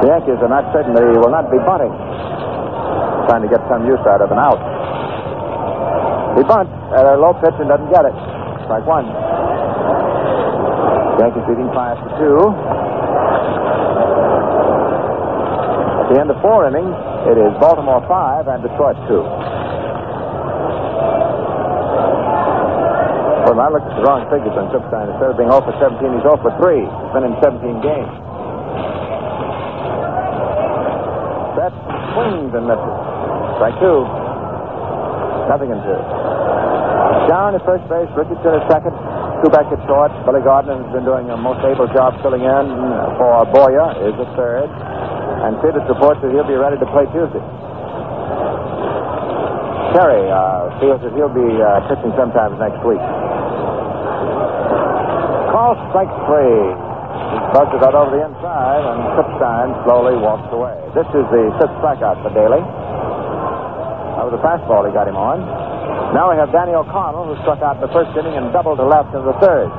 [0.09, 1.93] Yankees are not certain that he will not be bunting.
[3.29, 4.57] Trying to get some use out of an out.
[6.33, 8.17] He bunts at a low pitch and doesn't get it.
[8.65, 9.05] Strike one.
[11.21, 12.41] Yankees leading five to two.
[16.01, 16.97] At the end of four innings,
[17.29, 19.21] it is Baltimore five and Detroit two.
[23.45, 25.09] Well, I looked at the wrong figures on Klippstein.
[25.13, 26.81] Instead of being 0 for 17, he's 0 for 3.
[26.85, 28.13] He's been in 17 games.
[31.57, 31.73] That
[32.13, 32.97] swings and misses.
[33.59, 34.05] Strike two.
[35.49, 36.01] Nothing in two.
[37.29, 38.93] Down at first base, Richardson is second.
[39.41, 40.11] Two back at short.
[40.27, 42.65] Billy Gardner has been doing a most able job filling in
[43.17, 44.69] for Boyer, is a third.
[45.45, 47.39] And Peters reports that he'll be ready to play Tuesday.
[49.95, 53.01] Terry uh, feels that he'll be uh, pitching sometime next week.
[55.49, 56.61] Call strike three.
[57.33, 60.75] He buzzes out over the inside, and Klippstein slowly walks away.
[60.95, 62.59] This is the fifth strikeout for Daley.
[62.59, 65.43] That was a fastball he got him on.
[66.15, 69.13] Now we have Danny O'Connell, who struck out the first inning and doubled to left
[69.15, 69.69] in the third.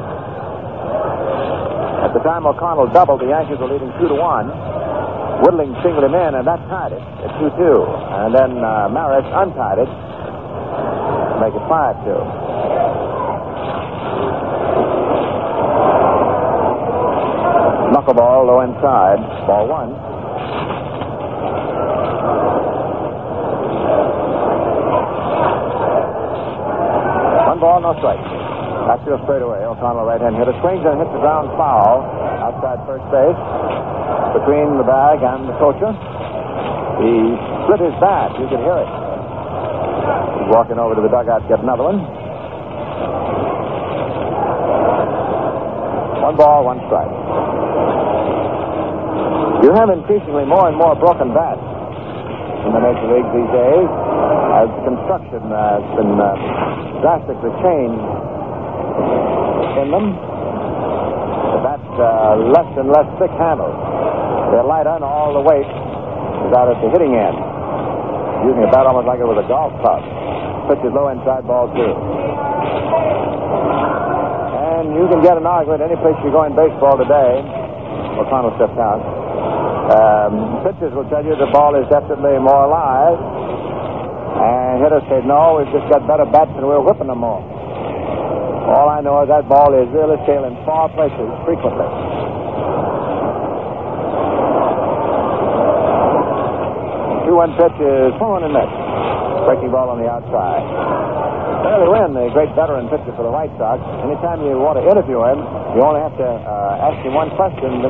[2.05, 4.49] At the time O'Connell doubled, the Yankees were leading two to one.
[5.45, 7.85] Woodling singled him in, and that tied it at 2 2.
[8.21, 9.89] And then uh, Maris untied it
[11.41, 12.70] make it 5 2.
[18.11, 19.95] Knuckleball low inside, ball one.
[27.47, 28.19] One ball, no strike.
[28.91, 29.63] Outfield straight away.
[29.63, 32.03] O'Connell right hand hitter swings and hits the ground foul
[32.43, 33.39] outside first base
[34.35, 35.95] between the bag and the coacher.
[36.99, 37.15] He
[37.63, 38.35] split his bat.
[38.43, 38.91] You could hear it.
[40.35, 42.03] He's walking over to the dugout to get another one.
[46.27, 47.20] One ball, one strike.
[49.61, 51.61] You have increasingly more and more broken bats
[52.65, 53.89] in the Major leagues these days
[54.57, 56.33] as construction has been uh,
[57.05, 58.09] drastically changed
[59.85, 60.17] in them.
[60.17, 63.77] The bats uh, less and less thick handles.
[64.49, 67.37] They're lighter and all the weight is out at the hitting end.
[68.49, 70.01] Using a bat almost like it was a golf club.
[70.73, 71.93] Pitch is low inside ball two.
[74.57, 77.45] And you can get an argument any place you go in baseball today.
[78.17, 79.20] O'Connell stepped out.
[79.91, 83.19] Um, pitchers will tell you the ball is definitely more alive.
[84.39, 87.43] And hitters say, no, we've just got better bats and we're whipping them more.
[88.71, 91.91] All I know is that ball is really sailing far places frequently.
[97.27, 98.79] Two one pitch is swung and missed.
[99.43, 100.63] Breaking ball on the outside.
[101.67, 105.19] Charlie Wynn, the great veteran pitcher for the White Sox, anytime you want to interview
[105.27, 105.43] him,
[105.75, 107.83] you only have to uh, ask him one question,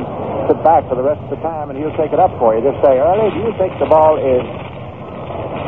[0.47, 2.61] sit back for the rest of the time, and he'll take it up for you.
[2.63, 4.45] Just say, Early, do you think the ball is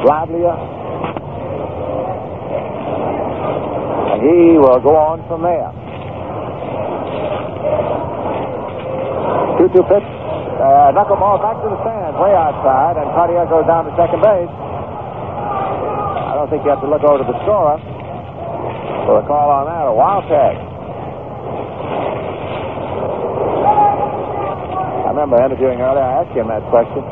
[0.03, 0.55] livelier.
[4.13, 5.71] And he will go on from there.
[9.57, 10.09] 2 2 pitch.
[10.53, 14.47] Uh, knuckleball back to the stands, way outside, and Cottier goes down to second base.
[14.47, 17.75] I don't think you have to look over to the scorer
[19.03, 20.55] for a call on that, a wild tag.
[25.02, 27.06] I remember interviewing earlier, I asked him that question.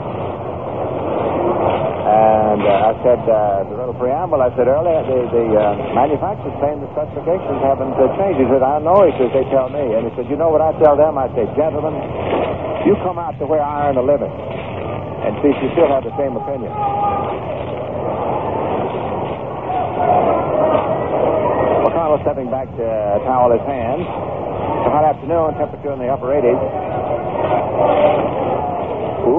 [2.01, 6.57] And uh, I said, uh, the little preamble, I said earlier, the, the uh, manufacturer's
[6.59, 8.41] saying the specifications haven't uh, changed.
[8.41, 9.85] He said, I know, he says, they tell me.
[9.93, 11.15] And he said, you know what I tell them?
[11.21, 11.93] I say, gentlemen,
[12.89, 16.01] you come out to where I earn a living and see if you still have
[16.01, 16.73] the same opinion.
[21.85, 24.03] O'Connell stepping back to uh, towel his hands.
[24.03, 26.90] It's a hot afternoon, temperature in the upper 80s.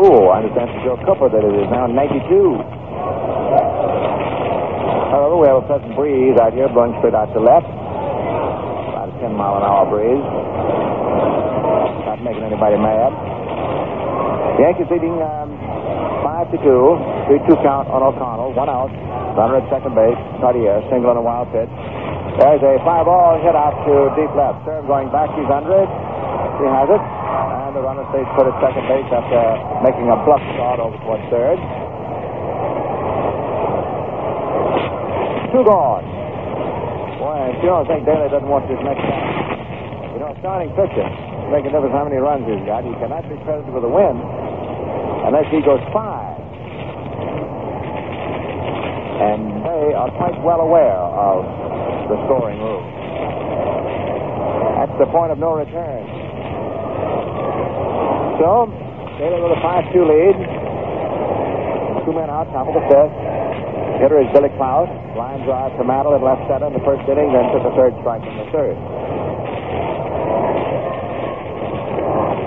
[0.02, 2.22] Ooh, I understand from Joe Cooper that it is now 92.
[5.12, 7.68] However, we have a pleasant breeze out here blowing straight out to left.
[7.68, 10.24] About a 10 mile an hour breeze.
[12.08, 13.12] Not making anybody mad.
[14.58, 15.52] Yankees leading um,
[16.24, 16.64] 5 to 2.
[16.64, 18.56] 3 2 count on O'Connell.
[18.56, 18.88] One out.
[19.36, 20.18] Runner at second base.
[20.40, 21.68] Cottier, single on a wild pitch.
[22.40, 24.64] There's a fly ball hit out to deep left.
[24.64, 25.28] Cerv going back.
[25.36, 25.90] He's under it.
[26.56, 27.02] He has it.
[27.72, 29.40] The runner stays put at second base after
[29.80, 31.56] making a bluff start over towards third.
[35.56, 36.04] Two gone.
[37.16, 39.24] Boy, I sure think Daley doesn't want this next time.
[40.12, 41.08] You know, starting pitcher,
[41.48, 42.84] make a difference how many runs he's got.
[42.84, 44.20] He cannot be credited with a win
[45.32, 46.36] unless he goes five.
[49.16, 51.40] And they are quite well aware of
[52.12, 52.84] the scoring rule.
[54.76, 56.21] That's the point of no return.
[58.42, 58.66] So,
[59.22, 60.34] Taylor with a 5 2 lead.
[62.02, 63.14] Two men out, top of the fifth.
[64.02, 64.90] Hitter is Billy Klaus.
[65.14, 67.94] Line drive to Mantle in left center in the first inning, then took the third
[68.02, 68.74] strike in the third.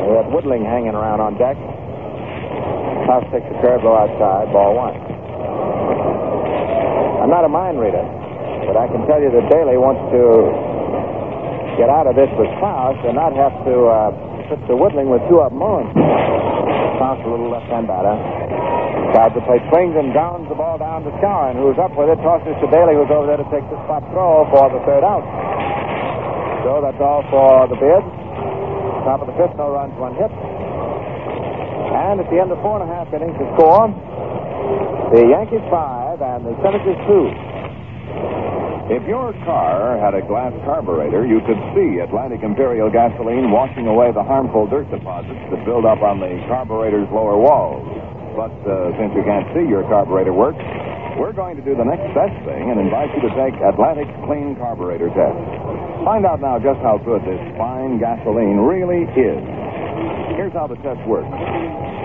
[0.04, 1.56] We have Woodling hanging around on deck.
[3.08, 5.00] Klaus takes a curve outside, ball one.
[7.24, 8.04] I'm not a mind reader,
[8.68, 10.20] but I can tell you that Daley wants to
[11.80, 15.22] get out of this with Klaus and not have to uh, put the Woodling with
[15.30, 15.90] two of them on.
[16.98, 18.16] Klaus, a little left-hand batter.
[19.14, 22.20] Side the plate, swings and downs the ball down to Skowron, who's up with it,
[22.20, 25.24] tosses to Daley, who's over there to take the spot throw for the third out.
[26.68, 28.04] So that's all for the bid.
[29.08, 30.34] Top of the fifth, no runs, one hit.
[31.96, 33.88] And at the end of four and a half innings, the score,
[35.14, 37.55] the Yankees five and the Senators two.
[38.86, 44.14] If your car had a glass carburetor, you could see Atlantic Imperial gasoline washing away
[44.14, 47.82] the harmful dirt deposits that build up on the carburetor's lower walls.
[48.38, 50.54] But uh, since you can't see your carburetor work,
[51.18, 54.54] we're going to do the next best thing and invite you to take Atlantic's clean
[54.62, 55.42] carburetor test.
[56.06, 59.42] Find out now just how good this fine gasoline really is.
[60.38, 61.34] Here's how the test works.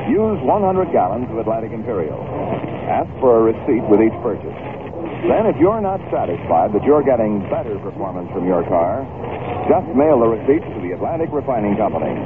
[0.09, 2.25] Use 100 gallons of Atlantic Imperial.
[2.89, 4.70] Ask for a receipt with each purchase.
[5.21, 9.05] Then, if you're not satisfied that you're getting better performance from your car,
[9.69, 12.17] just mail the receipts to the Atlantic Refining Company.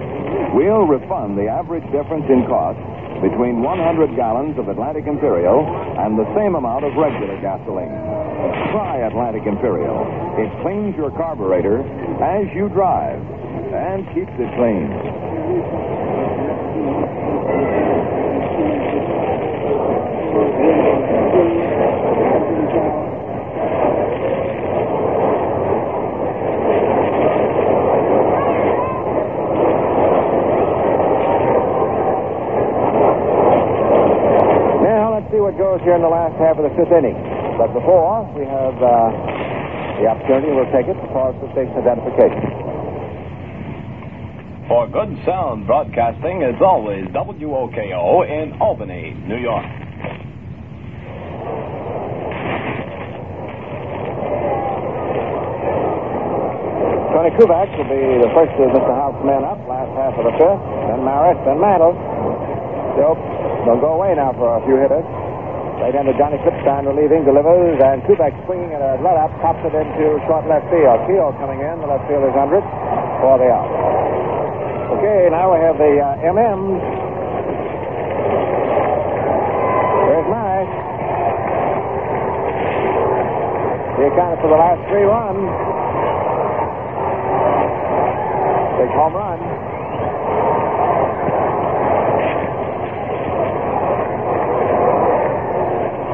[0.54, 2.78] We'll refund the average difference in cost
[3.20, 5.66] between 100 gallons of Atlantic Imperial
[5.98, 7.90] and the same amount of regular gasoline.
[8.70, 10.06] Try Atlantic Imperial.
[10.38, 11.82] It cleans your carburetor
[12.22, 13.18] as you drive
[13.74, 14.86] and keeps it clean.
[34.82, 37.12] Now let's see what goes here in the last half of the fifth inning.
[37.60, 39.12] But before we have uh,
[40.00, 42.48] the opportunity, we'll take it to pause for station identification.
[44.64, 49.68] For good sound broadcasting, as always, WOKO in Albany, New York.
[57.12, 58.96] Tony Kubek will be the first of Mr.
[58.96, 60.64] House men up, last half of the fifth.
[60.88, 61.92] Then Maris, then Mantle.
[62.96, 63.14] Still,
[63.68, 65.04] they'll go away now for a few hitters.
[65.80, 70.46] Right-hander Johnny Klippstein relieving, delivers, and Kubek swinging at a let-up, pops it into short
[70.46, 71.02] left field.
[71.10, 72.66] Keel coming in, the left fielder's under it
[73.20, 73.68] for the out.
[74.98, 76.78] Okay, now we have the uh, MMs.
[80.06, 80.70] There's Maris.
[83.98, 85.50] He accounted for the last three runs.
[88.78, 89.38] Big home run.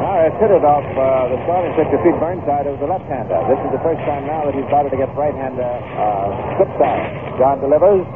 [0.00, 2.64] Now Maris hit it off uh, the starting pitcher, Pete Burnside.
[2.64, 3.36] It was a left-hander.
[3.44, 7.12] This is the first time now that he's started to get right-hander uh, slip side.
[7.36, 8.08] John delivers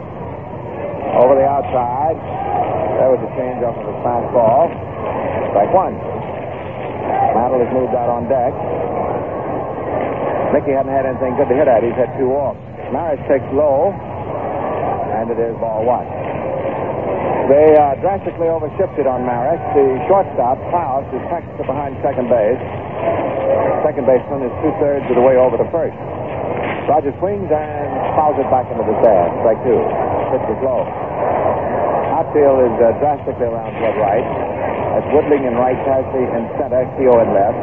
[1.20, 2.16] over the outside.
[2.96, 4.72] There was a change off of his fastball.
[5.52, 5.92] Strike one.
[7.36, 8.56] Mantle has moved out on deck.
[10.56, 11.84] Mickey hadn't had anything good to hit at.
[11.84, 12.56] He's had two walks.
[12.88, 16.08] Maris takes low, and it is ball one.
[17.44, 19.60] They uh, drastically overshifted on Maris.
[19.76, 22.56] The shortstop, Klaus, is to behind second base.
[23.84, 25.92] Second baseman is two-thirds of the way over to first.
[26.88, 29.28] Roger swings and fouls it back into the sand.
[29.44, 29.76] Strike two.
[30.32, 30.88] Pitch is low.
[32.16, 34.24] Outfield is uh, drastically around toward right.
[34.96, 37.60] That's Woodling in right, Tasby in center, Keough in left.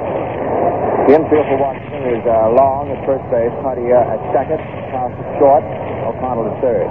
[1.10, 4.62] The infield for Washington is uh, Long at first base, Cottier at second,
[4.94, 5.66] Klaus at short,
[6.06, 6.86] O'Connell at third.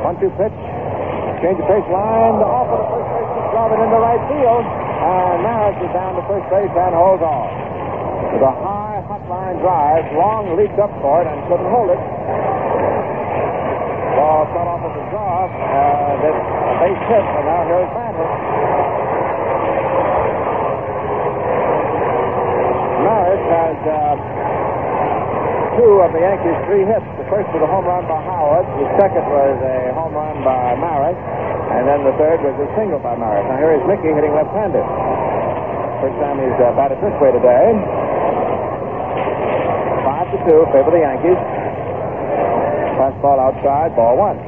[0.00, 0.56] One-two pitch.
[1.46, 2.42] Change of pace line.
[2.42, 4.66] The off of the first base is driving into right field.
[4.66, 7.46] And Maris is down to first base and holds on.
[8.34, 12.02] With a high, hot line drive, Long leaped up for it and couldn't hold it.
[14.18, 15.46] Ball fell off of the draw.
[15.46, 16.34] Uh, this
[16.82, 18.26] base hit, and now here's Mantle.
[23.06, 24.18] Maris has uh,
[25.78, 27.06] two of the Yankees' three hits.
[27.22, 28.66] The first was a home run by Howard.
[28.82, 31.35] The second was a home run by Maris.
[31.76, 33.44] And then the third was a single by Maris.
[33.52, 34.80] Now here is Mickey hitting left-handed.
[36.00, 37.76] First time he's uh, batted this way today.
[40.04, 41.36] Five to two, favor the Yankees.
[42.96, 44.40] Fast ball outside, ball one.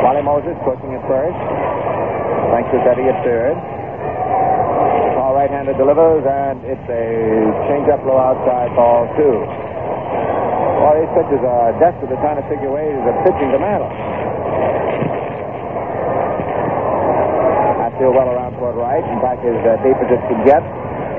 [0.00, 1.36] Wally Moses coaching at first.
[2.48, 3.56] Frank Crosetti at third.
[5.20, 7.04] Paul right-hander delivers, and it's a
[7.68, 9.44] change-up low outside ball two.
[10.80, 13.92] Well, these pitchers are desperately trying to figure ways of pitching to Mantle.
[17.84, 20.64] I feel well around toward right, and back as uh, deep as it can get.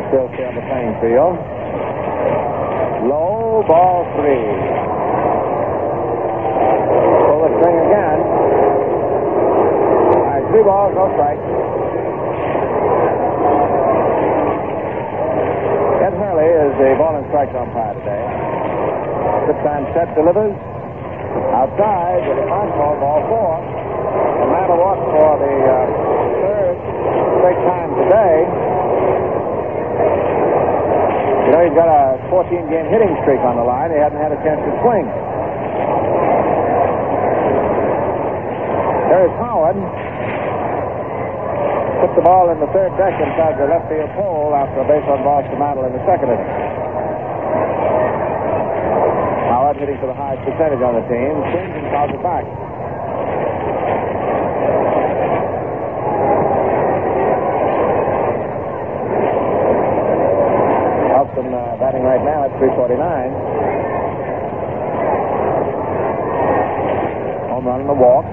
[0.09, 1.37] Still stay on the playing field.
[3.05, 4.49] Low ball three.
[7.29, 8.17] Pull the string again.
[10.17, 11.45] All right, three balls, no strikes.
[16.01, 18.40] Ed Hurley is the ball and strike umpire today.
[19.49, 20.53] This time set delivers.
[21.55, 23.53] Outside with a fastball, ball four.
[23.57, 25.75] The Mantle walked for the uh,
[26.45, 26.75] third
[27.41, 28.37] straight time today.
[31.45, 33.91] You know, he's got a 14-game hitting streak on the line.
[33.91, 35.03] He hasn't had a chance to swing.
[39.11, 39.75] There's Howard.
[41.99, 45.05] Put the ball in the third deck inside the left field pole after a base
[45.05, 46.51] on balls to Mantle in the second inning.
[49.51, 51.33] Howard hitting for the highest percentage on the team.
[51.49, 52.45] Swings fouls it back.
[61.17, 62.93] Elston uh, batting right now at 349.
[67.49, 68.29] Home run and a walk.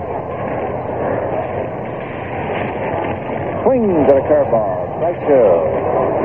[3.64, 4.84] Swings at a curveball.
[5.00, 5.48] Strike two.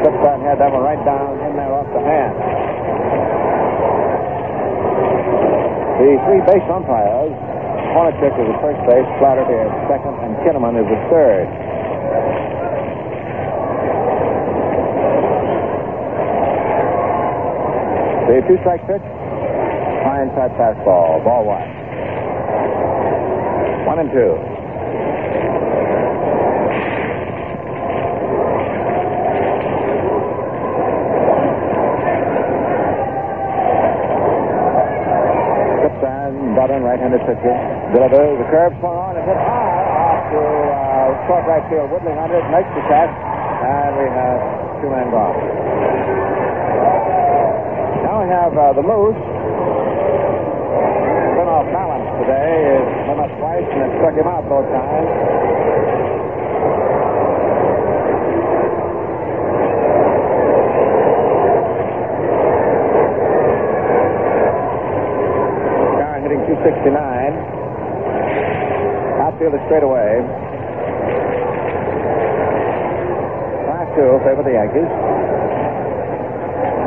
[0.04, 2.43] Slipshot had that one right down in there off the hand.
[5.94, 7.34] The three base umpires,
[7.94, 11.48] Honochick is at first base, Flaherty at second, and Kinnamon is at third.
[18.26, 19.03] The two strike pitch,
[20.03, 21.61] high inside fastball, ball one.
[23.86, 24.34] One and two.
[35.84, 37.55] Slips and butter and right-handed pitcher.
[37.95, 41.88] Delivers the curve swung on and hit high off to uh, short right field.
[41.89, 44.39] Woodley it, makes the catch, and we have
[44.84, 45.39] two men gone.
[48.03, 49.15] Now we have uh, the Moose.
[51.34, 52.84] Been off balance today.
[53.07, 56.12] Been up twice and it struck him out both times.
[66.64, 67.35] Guy hitting 269.
[69.19, 70.23] Outfield is straight away.
[73.68, 74.88] Five two favor the Yankees.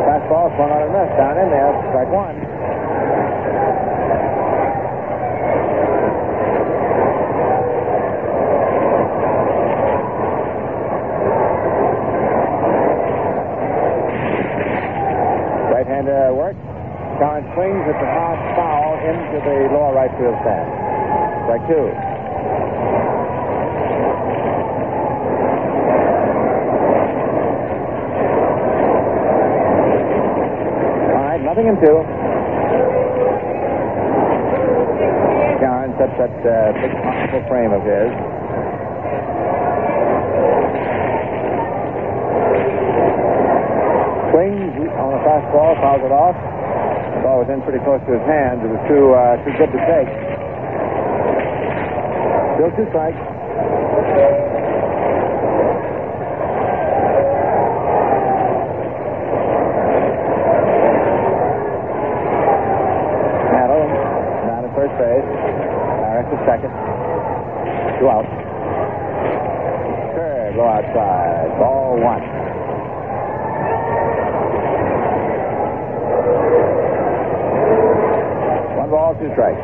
[0.09, 1.73] Fastball swung on a miss down in there.
[1.93, 2.37] Strike one.
[15.73, 16.57] Right-hander uh, work.
[17.19, 20.67] Current swings at the hard foul into the lower right field stand.
[21.47, 21.87] Strike two.
[31.15, 32.03] All right, nothing in two.
[35.63, 38.11] Yarn sets that uh, big possible frame of his.
[44.35, 46.56] Swings on a fastball, fouls it off.
[47.17, 48.61] The ball was in pretty close to his hands.
[48.61, 50.11] It was too uh, too good to take.
[52.61, 53.17] Still two strikes.
[63.57, 63.89] Handle
[64.45, 65.25] down at first base.
[66.05, 66.73] Harris at second.
[67.97, 68.29] Two out.
[70.13, 71.49] Third, low outside.
[71.59, 72.47] Ball one.
[79.37, 79.61] Two strikes.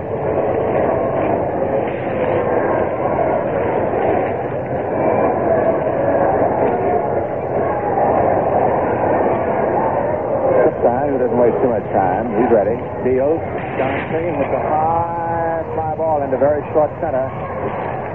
[10.82, 12.27] Time, who doesn't waste too much time.
[12.43, 12.74] He's ready.
[13.07, 13.39] Deals.
[13.78, 17.31] Johnson with a high fly ball into very short center.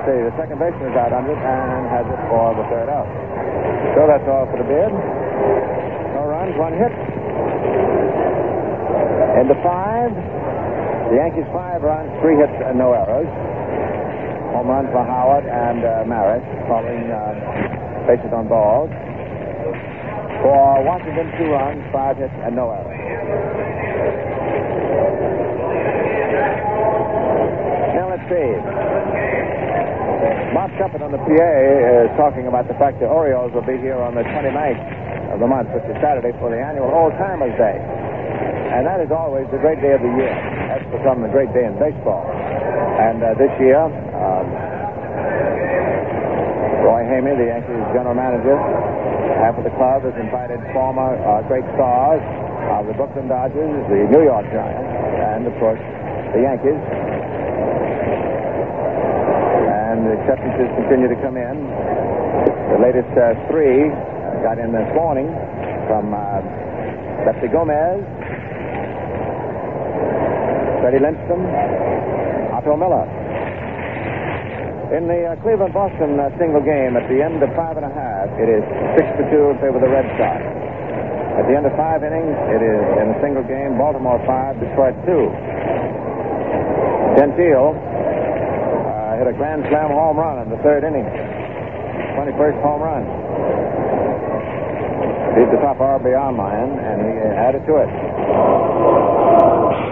[0.03, 3.07] See, the second baseman is out under it and has it for the third out.
[3.95, 4.91] So that's all for the bid.
[6.11, 6.91] No runs, one hit.
[9.39, 10.11] Into five.
[11.07, 13.31] The Yankees five runs, three hits, and no errors.
[14.51, 17.31] Home run for Howard and uh, Maris, following uh,
[18.03, 18.91] bases on balls.
[20.43, 22.99] For Washington, two runs, five hits, and no errors.
[27.95, 28.49] Now let's see.
[30.51, 31.55] Bob Sheppard on the PA
[32.03, 35.47] is talking about the fact the Orioles will be here on the 29th of the
[35.47, 37.79] month, which is Saturday, for the annual Old Timers Day.
[38.75, 40.35] And that is always the great day of the year.
[40.87, 42.23] Become the great day in baseball.
[42.97, 44.47] And uh, this year, um,
[46.87, 48.55] Roy Hamey, the Yankees general manager,
[49.43, 52.23] half of the club has invited former uh, great stars
[52.71, 54.87] of the Brooklyn Dodgers, the New York Giants,
[55.27, 55.79] and of course
[56.31, 56.79] the Yankees.
[59.67, 61.55] And the acceptances continue to come in.
[62.71, 65.27] The latest uh, three uh, got in this morning
[65.91, 66.39] from uh,
[67.27, 68.03] Lefty Gomez,
[70.87, 71.43] Freddie Lindstrom,
[72.55, 73.03] Otto Miller.
[74.95, 78.31] In the uh, Cleveland-Boston uh, single game, at the end of five and a half,
[78.39, 78.63] it is
[78.95, 80.39] six to two in favor of the Red Sox.
[80.39, 84.95] At the end of five innings, it is in a single game, Baltimore five, Detroit
[85.03, 85.27] two.
[87.19, 91.03] Gentile uh, hit a grand slam home run in the third inning,
[92.15, 93.03] 21st home run.
[95.37, 97.91] Beat the top RBI line, and he added to it.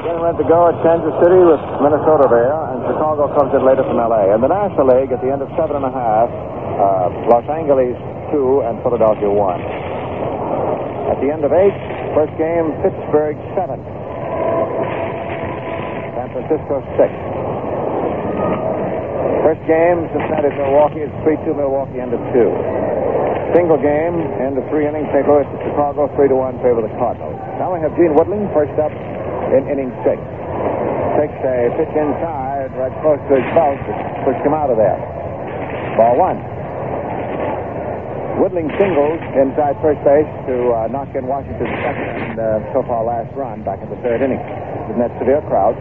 [0.02, 3.86] Getting went to go at Kansas City with Minnesota there, and Chicago comes in later
[3.86, 4.34] from L.A.
[4.34, 7.94] And the National League at the end of seven and a half, uh, Los Angeles
[8.34, 9.62] two and Philadelphia one.
[11.14, 11.78] At the end of eight,
[12.18, 13.86] first game, Pittsburgh seven,
[16.18, 17.14] San Francisco six.
[19.46, 22.50] First game, Cincinnati Milwaukee is three two Milwaukee end of two.
[23.56, 25.24] Single game, end of three innings, St.
[25.24, 27.40] Louis to Chicago, three to one favor the Cardinals.
[27.56, 28.92] Now we have Gene Woodling first up
[29.56, 30.20] in inning six.
[31.16, 33.80] Takes a pitch inside, right close to his belt,
[34.28, 35.00] pushed him out of there.
[35.96, 36.36] Ball one.
[38.44, 43.08] Woodling singles inside first base to uh, knock in Washington's second and uh, so far
[43.08, 44.44] last run back in the third inning.
[44.92, 45.80] In that severe crowd.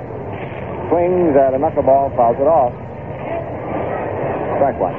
[0.95, 2.71] Swings at a knuckleball, fouls it off.
[4.63, 4.95] Strike one.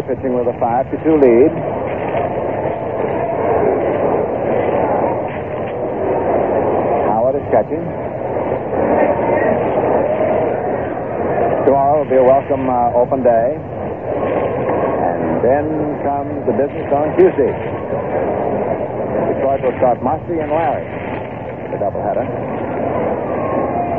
[0.00, 1.52] Pitching with a 5 to 2 lead.
[7.12, 7.84] Howard is catching.
[11.68, 13.60] Tomorrow will be a welcome uh, open day.
[13.60, 15.66] And then
[16.08, 17.52] comes the business on Tuesday.
[19.28, 20.88] Detroit will start Mossi and Lary,
[21.68, 22.24] the doubleheader.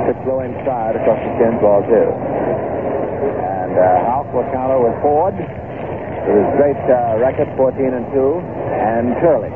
[0.09, 2.09] Pitch low inside across the chin, ball two.
[3.45, 5.37] And uh, Houk will counter with Ford.
[6.23, 8.39] His great uh, record, 14 and 2,
[8.79, 9.51] and Curley.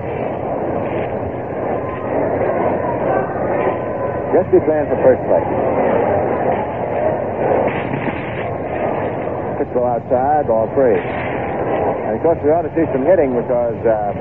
[4.35, 5.49] Just playing for first place.
[9.57, 10.99] Pitch go outside, ball free.
[10.99, 14.11] And of course, we ought to see some hitting because, uh,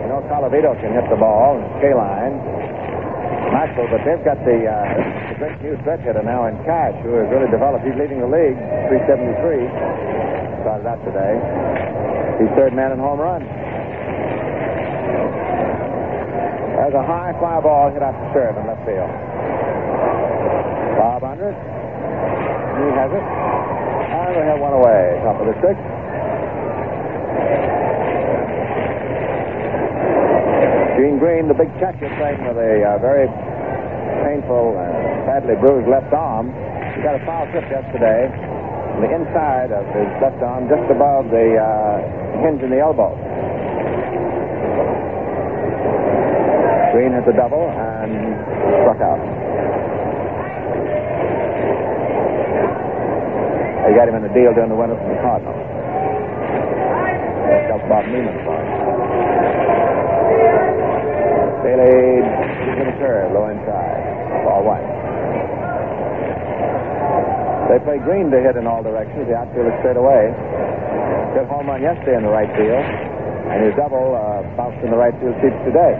[0.00, 2.38] you know, Colavito can hit the ball, Kaline,
[3.52, 4.72] Maxwell, but they've got the, uh,
[5.28, 7.84] the great new stretch hitter now in Cash, who has really developed.
[7.84, 8.56] He's leading the league,
[8.88, 10.07] 373.
[10.86, 11.34] Out today.
[12.38, 13.42] He's third man in home run.
[16.78, 19.10] There's a high fly ball hit out to third in left field.
[20.94, 21.58] Bob under it.
[22.78, 23.26] He has it.
[23.26, 25.18] And we have one away.
[25.26, 25.82] Top of the sixth.
[30.94, 33.26] Gene Green, the big catcher, playing with a uh, very
[34.22, 36.54] painful, uh, badly bruised left arm.
[36.94, 38.47] He got a foul tip yesterday
[39.00, 43.14] the inside of his left arm, just above the uh, hinge in the elbow.
[46.92, 48.10] Green hit the double and
[48.82, 49.20] struck out.
[53.86, 55.62] They got him in a deal during the winter from the Cardinals.
[57.70, 58.68] That's Bob Nieman for him.
[61.64, 62.20] Daley
[62.76, 64.44] to the curve, low inside.
[64.44, 64.97] Ball one.
[67.68, 69.28] They play Green to hit in all directions.
[69.28, 70.32] The outfield is straight away.
[71.36, 72.80] Hit home run yesterday in the right field,
[73.52, 75.92] and his double uh, bounced in the right field seats today.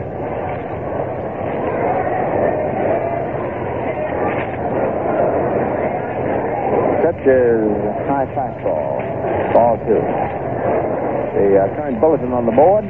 [7.05, 7.69] Pitch is
[8.09, 8.97] high fastball.
[9.53, 10.01] Ball two.
[11.37, 12.85] The uh, current bulletin on the board,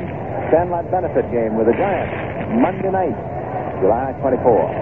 [0.54, 2.14] Sandlot benefit game with the Giants.
[2.62, 3.18] Monday night,
[3.82, 4.77] July 24.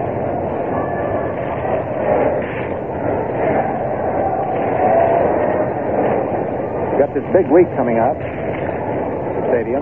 [7.16, 8.12] Got this big week coming up.
[8.20, 9.80] The stadium.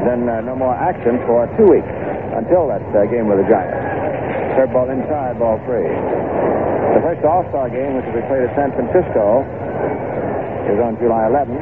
[0.00, 1.92] And then uh, no more action for two weeks
[2.32, 3.76] until that uh, game with the Giants.
[4.56, 5.84] Third ball inside, ball three.
[5.84, 9.44] The first All-Star game, which will be played at San Francisco,
[10.72, 11.60] is on July 11th.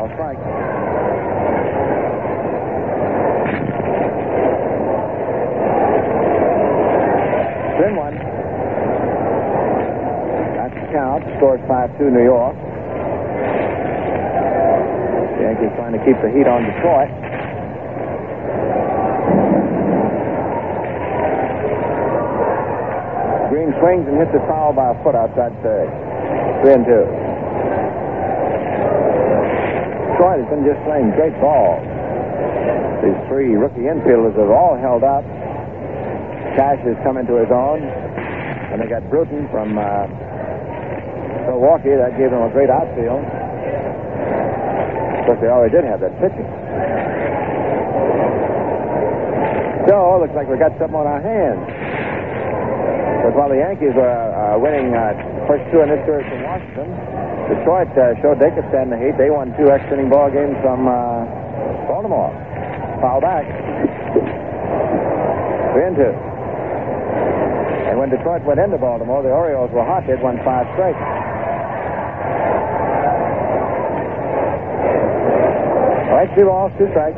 [0.00, 0.40] All strike.
[7.80, 8.14] Thin one.
[10.56, 11.24] That's the count.
[12.00, 12.56] 5-2 New York.
[15.36, 17.12] The Yankees trying to keep the heat on Detroit.
[23.52, 25.88] Green swings and hits it foul by a foot outside third.
[26.64, 27.04] Three and two.
[30.16, 31.80] Detroit has been just playing great ball.
[33.04, 35.24] These three rookie infielders have all held up.
[36.56, 37.82] Cash has come into his own.
[38.72, 40.06] And they got Bruton from uh,
[41.60, 41.92] Milwaukee.
[41.92, 43.20] That gave them a great outfield.
[45.28, 46.48] But they already did have that pitching.
[49.84, 51.60] So, looks like we've got something on our hands.
[53.20, 55.12] Because while the Yankees were uh, winning uh,
[55.44, 56.88] first two in this series from Washington,
[57.52, 59.20] Detroit uh, showed they could stand the heat.
[59.20, 61.28] They won two extra inning ball games from uh,
[61.84, 62.32] Baltimore.
[63.04, 63.44] Foul back.
[65.76, 66.14] Three and two.
[67.90, 70.06] And when Detroit went into Baltimore, the Orioles were hot.
[70.06, 70.96] They'd won five straight.
[76.20, 77.16] Right, two balls, two strikes.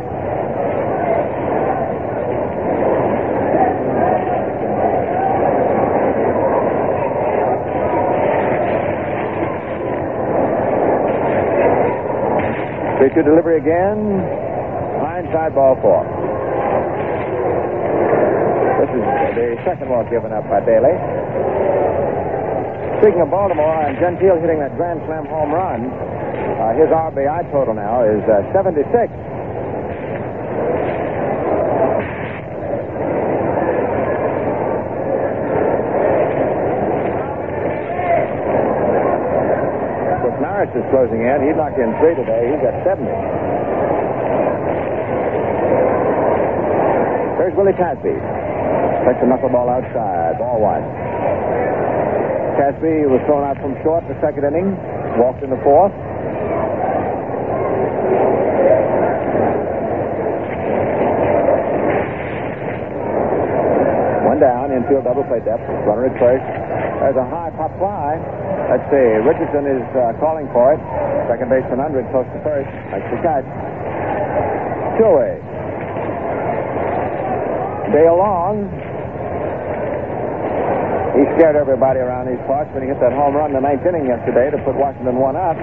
[13.02, 14.22] Three two delivery again.
[15.02, 16.06] High inside ball four.
[18.78, 19.02] This is
[19.34, 20.94] the second walk given up by Daley.
[23.02, 25.90] Speaking of Baltimore and Gentile hitting that grand slam home run,
[26.60, 28.84] uh, his RBI total now is uh, 76.
[40.22, 41.38] With Maris is closing in.
[41.42, 42.54] He knocked in three today.
[42.54, 43.10] He's got 70.
[47.42, 48.14] There's Willie Tasby.
[49.02, 50.38] Takes a knuckleball outside.
[50.38, 50.84] Ball one.
[52.54, 54.78] Tasby was thrown out from short the second inning.
[55.18, 55.90] Walked in the fourth.
[64.82, 65.62] Infield double play depth.
[65.86, 66.42] Runner at first.
[66.42, 68.18] There's a high pop fly.
[68.66, 69.08] Let's see.
[69.22, 70.80] Richardson is uh, calling for it.
[71.30, 72.66] Second baseman Undred close to first.
[72.90, 73.46] Makes the catch.
[74.98, 75.38] Two away.
[77.94, 78.66] Dale Long.
[81.14, 83.84] He scared everybody around these parts when he hit that home run in the ninth
[83.84, 85.60] inning yesterday to put Washington one up.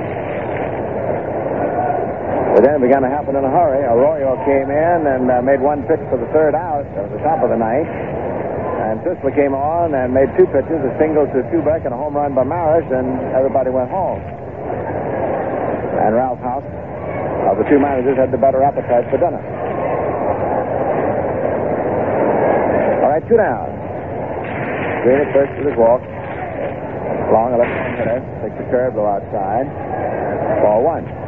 [2.54, 3.82] But then it began to happen in a hurry.
[3.82, 7.42] Arroyo came in and uh, made one pitch for the third out at the top
[7.42, 7.90] of the ninth.
[9.00, 12.36] And came on and made two pitches, a single to Kubek and a home run
[12.36, 14.20] by Maris, and everybody went home.
[16.04, 16.68] And Ralph Houk,
[17.48, 19.40] of the two managers, had the better appetite for dinner.
[23.00, 23.72] All right, two down.
[25.08, 26.04] Green at first with his walk.
[27.32, 28.20] Long, left-hand hitter.
[28.44, 29.64] Takes the curve, go outside.
[30.60, 31.19] Ball one.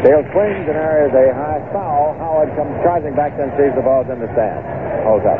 [0.00, 2.16] Swings and there is a high foul.
[2.18, 4.64] Howard comes charging back and sees the ball's in the stand.
[5.04, 5.38] Holds up.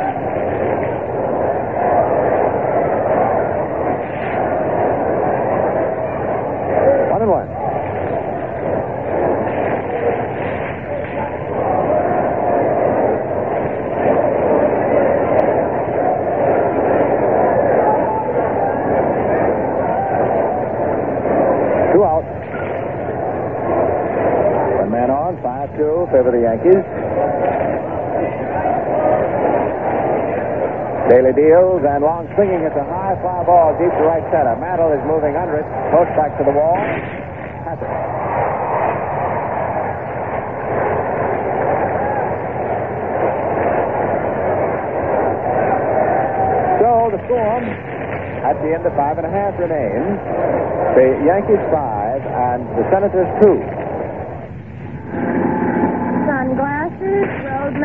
[7.11, 7.49] One and one.
[21.93, 22.25] Two out.
[24.81, 26.85] One man on, 5-2, favor the Yankees.
[31.21, 32.65] Daley deals and long swinging.
[32.65, 34.57] It's a high fly ball deep to right center.
[34.57, 35.69] Mantle is moving under it.
[35.93, 36.81] Post back to the wall.
[37.69, 37.93] Has it.
[46.81, 47.69] So the score
[48.41, 50.17] at the end of five and a half remains.
[50.97, 53.61] The Yankees five and the Senators two.
[56.25, 57.77] Sunglasses, road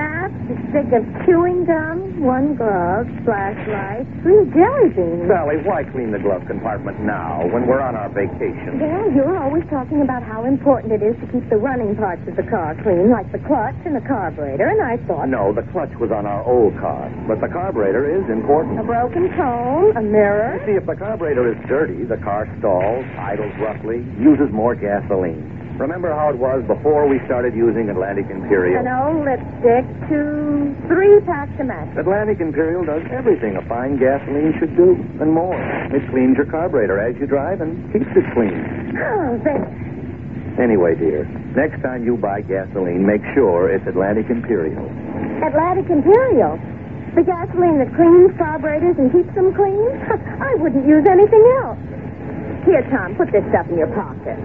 [0.76, 5.24] stick of chewing gum, one glove, flashlight, three jelly beans.
[5.32, 8.76] Sally, why clean the glove compartment now when we're on our vacation?
[8.76, 12.36] Dad, you're always talking about how important it is to keep the running parts of
[12.36, 15.96] the car clean, like the clutch and the carburetor, and I thought No, the clutch
[15.96, 18.76] was on our old car, but the carburetor is important.
[18.76, 20.60] a broken cone, a mirror.
[20.68, 25.56] See, if the carburetor is dirty, the car stalls, idles roughly, uses more gasoline.
[25.76, 28.80] Remember how it was before we started using Atlantic Imperial?
[28.80, 30.55] An old lipstick, two,
[30.88, 31.98] three packs of matches.
[31.98, 35.56] Atlantic Imperial does everything a fine gasoline should do, and more.
[35.94, 38.56] It cleans your carburetor as you drive and keeps it clean.
[38.98, 39.66] Oh, there.
[40.62, 41.26] Anyway, dear,
[41.56, 44.88] next time you buy gasoline, make sure it's Atlantic Imperial.
[45.44, 46.56] Atlantic Imperial.
[47.16, 49.84] The gasoline that cleans carburetors and keeps them clean?
[50.40, 51.80] I wouldn't use anything else.
[52.66, 54.40] Here, Tom, put this stuff in your pocket.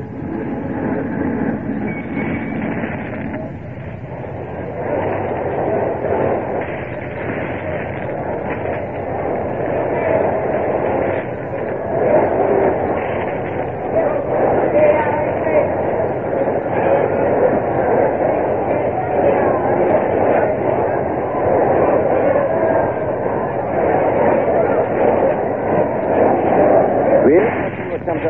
[27.20, 28.22] The eighth action which comes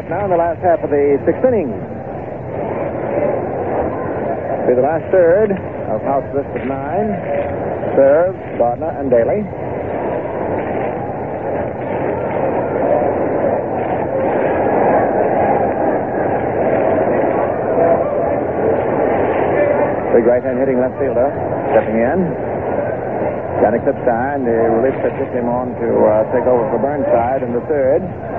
[0.61, 1.73] last half of the sixth inning.
[4.69, 5.53] Be the last third
[5.89, 7.09] of house list of nine.
[7.97, 9.41] Cerv, Gardner, and Daley.
[20.13, 21.33] Big right hand hitting left fielder.
[21.73, 22.21] Stepping in.
[23.65, 27.61] Johnny Klippstein, the relief pitcher, came on to uh, take over for Burnside in the
[27.69, 28.30] third.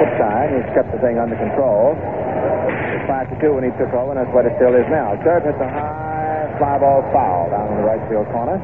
[0.00, 1.92] Klippstein, he's kept the thing under control.
[1.92, 5.12] It's five to two when he took over, and that's what it still is now.
[5.20, 8.56] Cerv hits a high fly ball foul down in the right field corner.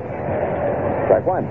[1.13, 1.45] Strike one.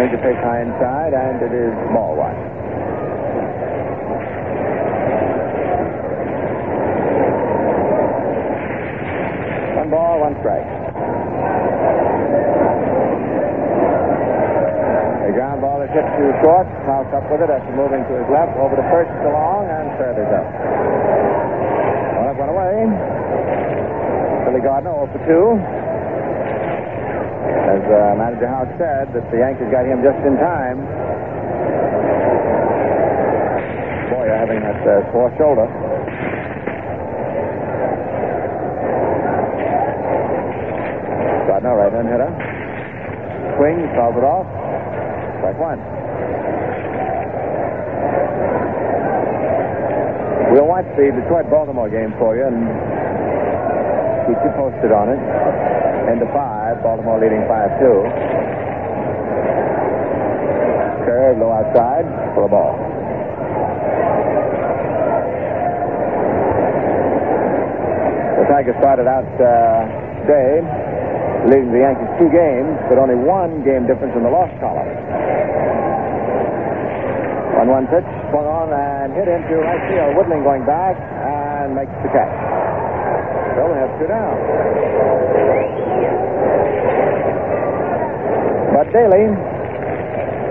[0.00, 2.32] Change of pace high inside, and it is ball one.
[9.76, 10.64] One ball, one strike.
[15.28, 15.32] A
[15.90, 16.66] ground ball is hit to short.
[16.86, 18.54] House up with it after moving to his left.
[18.58, 20.46] Over to first, along, and third is up.
[22.16, 22.86] One up, one away.
[24.46, 25.58] Billy Gardner 0 for 2.
[27.70, 30.78] As uh, manager Houk said, that the Yankees got him just in time.
[34.10, 35.66] Boy, you're having that uh, sore shoulder.
[41.46, 42.30] Gardner, right hand hitter.
[43.58, 44.59] Swing, fouls it off.
[50.50, 52.64] We'll watch the Detroit Baltimore game for you and
[54.24, 55.20] keep you posted on it.
[56.08, 57.84] End of five, Baltimore leading 5 2.
[61.04, 62.80] Curve, low outside for a ball.
[68.40, 69.84] The Tigers started out uh,
[70.24, 70.64] today
[71.48, 75.29] leading the Yankees two games, but only one game difference in the loss column.
[77.60, 80.16] On one pitch, swung on and hit into right field.
[80.16, 82.32] Woodling going back and makes the catch.
[83.60, 84.32] We have two down.
[88.72, 89.28] But Daley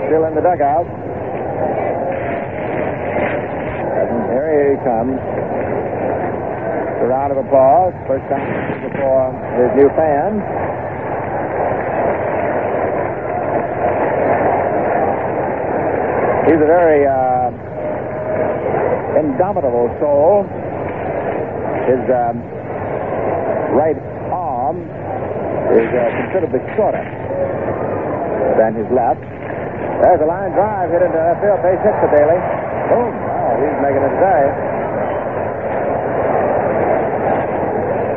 [0.05, 0.85] still in the dugout.
[3.97, 5.17] And here he comes.
[7.01, 7.97] A round of applause.
[8.05, 8.45] First time
[8.85, 10.68] before his new fans.
[16.49, 17.53] He's a very uh,
[19.21, 20.49] indomitable soul.
[21.85, 22.41] His um,
[23.77, 23.93] right
[24.33, 24.81] arm
[25.77, 27.05] is uh, considerably shorter
[28.57, 29.21] than his left.
[30.01, 31.61] There's a line drive hit into left field.
[31.61, 32.41] Base hit for Daley.
[32.89, 33.13] Boom.
[33.13, 34.45] Oh, he's making it today.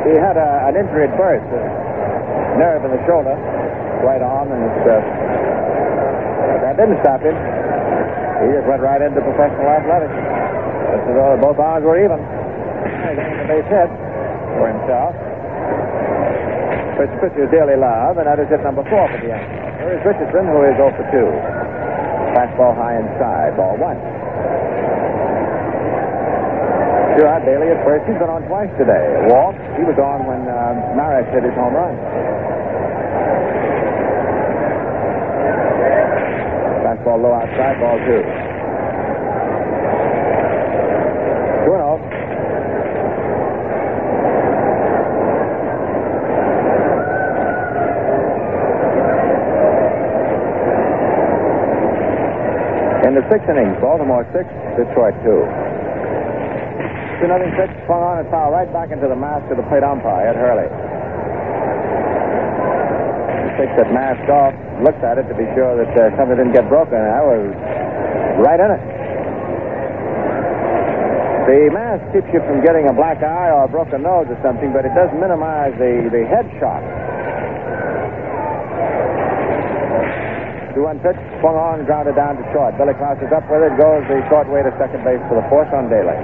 [0.09, 3.37] He had a, an injury at birth, a nerve in the shoulder,
[4.01, 5.05] right arm, and it's, uh,
[6.65, 7.37] that didn't stop him.
[8.43, 10.11] He just went right into professional athletics.
[10.11, 12.19] Just as though both arms were even.
[12.19, 13.89] He's base hit
[14.59, 15.15] for himself.
[16.99, 19.63] Which pitcher Daley Love, and that is hit number four for the Yankees.
[19.81, 21.17] There is Richardson, who is 0 for 2.
[22.37, 23.97] Fastball high inside, ball one.
[27.17, 28.05] Stuart Daley at first.
[28.09, 29.05] He's been on twice today.
[29.29, 29.53] Walk.
[29.77, 31.93] He was on when um, Maris hit his home run.
[36.93, 38.21] Fastball low outside, ball two.
[41.73, 41.97] Oh.
[53.07, 54.45] In the sixth inning, Baltimore six,
[54.77, 55.41] Detroit two.
[57.19, 59.81] Two nothing pitch swung on and foul right back into the mask of the plate
[59.83, 60.82] umpire, Ed Hurley.
[63.53, 66.65] Six that masked off looked at it to be sure that uh, something didn't get
[66.69, 67.53] broken, I was
[68.41, 68.83] right in it.
[71.43, 74.71] The mask keeps you from getting a black eye or a broken nose or something,
[74.71, 76.81] but it does minimize the, the head shock.
[80.73, 82.73] Two one pitch, swung on, grounded down to short.
[82.79, 85.45] Billy Klaus is up with it, goes the short way to second base for the
[85.51, 86.17] force on Daley.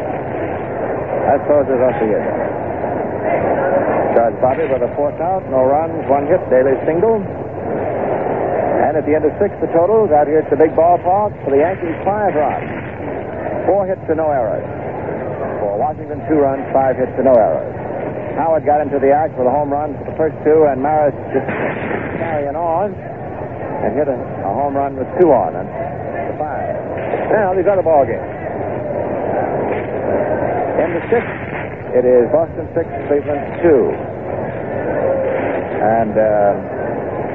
[1.30, 2.39] That closes up the inning.
[4.16, 7.22] Charge Bobby with a fourth out, no runs, one hit, Daley single.
[7.22, 11.52] And at the end of six, the totals out here at the big ballpark for
[11.54, 12.70] the Yankees, five runs,
[13.70, 14.66] four hits to no errors.
[15.62, 17.76] For Washington, two runs, five hits to no errors.
[18.40, 21.14] Howard got into the act with a home run for the first two, and Maris
[21.36, 21.46] just
[22.18, 25.68] carrying on and hit a, a home run with two on and
[26.40, 26.74] five.
[27.30, 28.26] Now these other ball games.
[30.80, 31.39] In the sixth,
[32.00, 33.92] it is Boston six, Cleveland two,
[35.84, 36.56] and uh,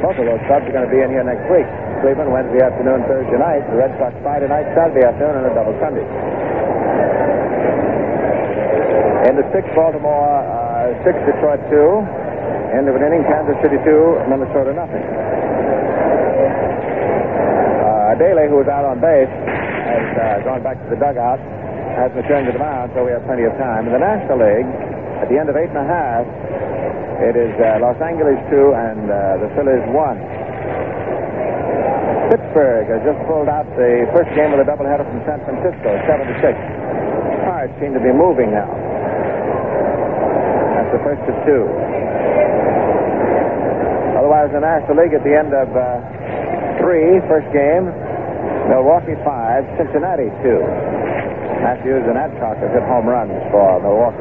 [0.00, 1.68] both of those clubs are going to be in here next week.
[2.00, 3.60] Cleveland Wednesday afternoon, Thursday night.
[3.68, 6.04] The Red Sox Friday night, Saturday afternoon, and a double Sunday.
[9.28, 12.00] In the sixth, Baltimore uh, six, Detroit two.
[12.72, 15.04] End of an inning, Kansas City two, Minnesota nothing.
[17.84, 21.36] Uh, Daley, who was out on base, has uh, gone back to the dugout,
[21.94, 23.86] has returned to the mound, so we have plenty of time.
[23.86, 24.66] In the National League,
[25.22, 26.26] at the end of eight and a half,
[27.22, 30.18] it is uh, Los Angeles two and uh, the Phillies one.
[32.34, 36.26] Pittsburgh has just pulled out the first game of the doubleheader from San Francisco, seven
[36.26, 36.58] to six.
[37.46, 38.66] Cards seem to be moving now.
[40.74, 41.62] That's the first of two.
[44.18, 46.02] Otherwise, the National League at the end of uh,
[46.82, 47.86] three, first game,
[48.66, 50.58] Milwaukee five, Cincinnati two.
[51.64, 54.20] Mathews and Adcock have hit home runs for Milwaukee.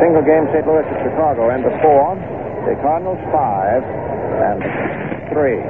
[0.00, 0.64] Single game, St.
[0.64, 2.16] Louis at Chicago, end of four.
[2.64, 4.64] The Cardinals five and
[5.28, 5.60] three.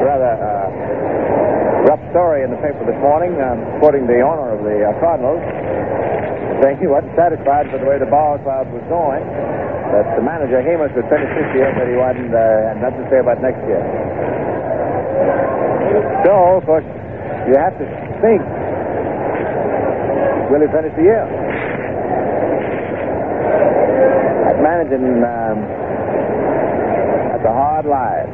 [0.00, 4.80] Rather uh, rough story in the paper this morning, um, quoting the owner of the
[4.80, 5.44] uh, Cardinals,
[6.64, 9.20] saying he wasn't satisfied with the way the ball club was going.
[9.92, 13.08] That the manager Hemus would finish this year, but he wasn't uh, had nothing to
[13.12, 13.84] say about next year.
[16.24, 16.84] So, of course,
[17.48, 17.86] you have to
[18.20, 18.42] think
[20.50, 21.24] will he finish the year?
[24.44, 25.56] That managing, um,
[27.32, 28.28] that's a hard life.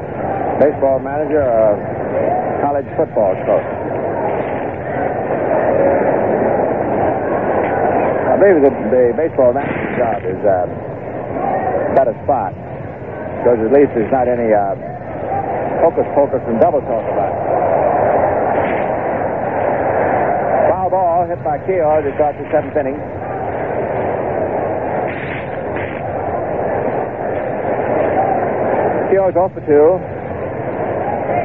[0.60, 1.74] Baseball manager or
[2.62, 3.68] college football coach.
[8.30, 10.66] I believe the, the baseball manager's job is uh,
[11.94, 12.54] better spot
[13.42, 14.93] because at least there's not any uh,
[15.84, 17.40] hocus pocus and double talk about it.
[20.72, 22.96] Foul ball hit by Keough to start the seventh inning.
[29.12, 30.00] Keough's off for two.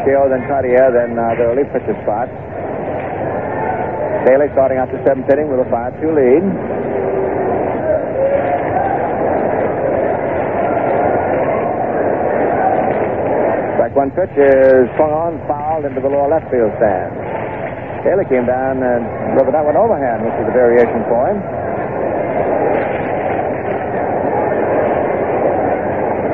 [0.07, 2.31] Keough, then Cottier, then uh, the relief pitcher spot.
[4.23, 6.98] Daley starting out the seventh inning with a 5-2 lead.
[13.99, 17.11] One pitch is swung on, fouled into the lower left field stand.
[18.07, 19.03] Taylor came down and
[19.35, 21.35] delivered that one overhand, which is a variation for him.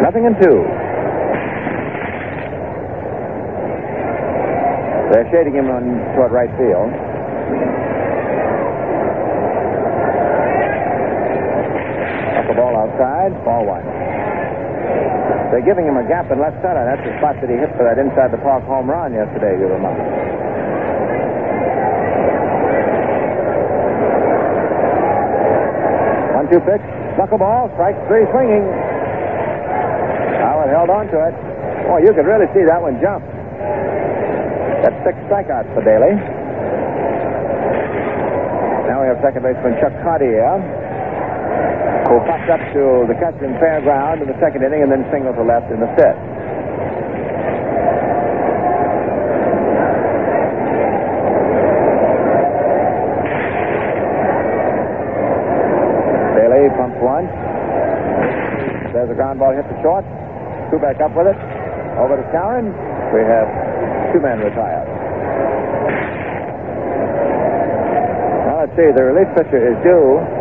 [0.05, 0.61] Nothing in two.
[5.09, 6.93] They're shading him on toward right field.
[12.29, 14.04] Up the ball outside, ball one.
[15.55, 16.83] They're giving him a gap in left center.
[16.83, 19.71] That's the spot that he hit for that inside the park home run yesterday, you
[19.71, 20.03] remember.
[26.35, 26.83] One two pitch,
[27.15, 28.67] knuckleball, strike three swinging.
[30.43, 31.35] Howard held on to it.
[31.87, 33.23] Oh, you could really see that one jump.
[34.83, 36.19] That's six strikeouts for Daley.
[38.91, 40.59] Now we have second baseman Chuck Cottier,
[42.05, 45.01] who popped up to the catcher in fair ground in the second inning and then
[45.09, 46.21] singled to left in the fifth.
[56.37, 57.31] Daley pumps once.
[58.93, 60.05] There's a ground ball hit to short.
[60.69, 61.39] Two back up with it.
[61.97, 62.69] Over to Cowan.
[63.11, 63.47] We have
[64.13, 64.87] two men retired.
[68.45, 68.93] Now let's see.
[68.93, 70.34] The relief pitcher is due.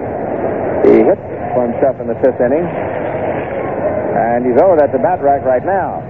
[0.85, 1.17] He hit
[1.57, 2.61] for himself in the fifth inning.
[2.61, 6.05] And he's over at the bat rack right now.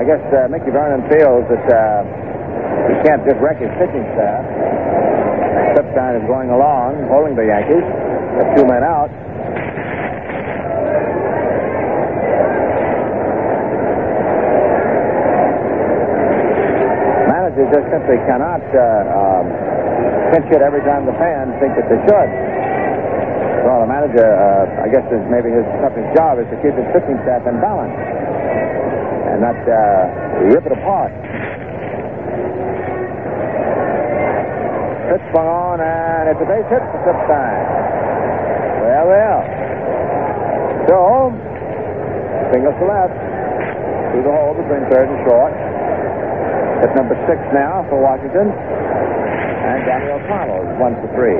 [0.00, 2.02] I guess uh, Mickey Vernon feels that uh,
[2.88, 4.42] he can't just wreck his pitching staff.
[5.76, 7.84] Klippstein is going along, holding the Yankees.
[8.34, 9.12] Got two men out.
[17.28, 19.71] Managers just simply cannot uh, um,
[20.32, 22.30] pinch hit every time the fans think that they should.
[23.68, 26.88] Well, the manager, uh, I guess, is maybe his toughest job is to keep his
[26.96, 31.12] pitching staff in balance and not uh, rip it apart.
[35.12, 37.60] Pitch swung on, and it's a base hit for Klippstein.
[38.88, 39.40] Well, well.
[40.88, 40.96] So,
[42.50, 43.16] singles to left.
[44.10, 45.52] Through the hole between third and short.
[46.80, 48.52] Hit number six now for Washington.
[49.84, 51.38] Daniel Carlos, one for three.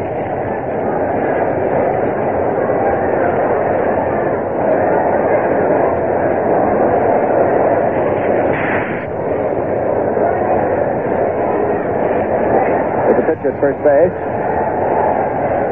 [13.07, 14.17] With the pitch at first base.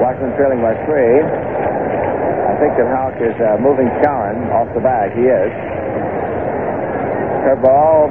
[0.00, 1.20] Washington trailing by three.
[1.20, 5.12] I think that Houk is uh, moving Cowan off the bag.
[5.12, 5.52] He is.
[7.44, 8.10] Curveball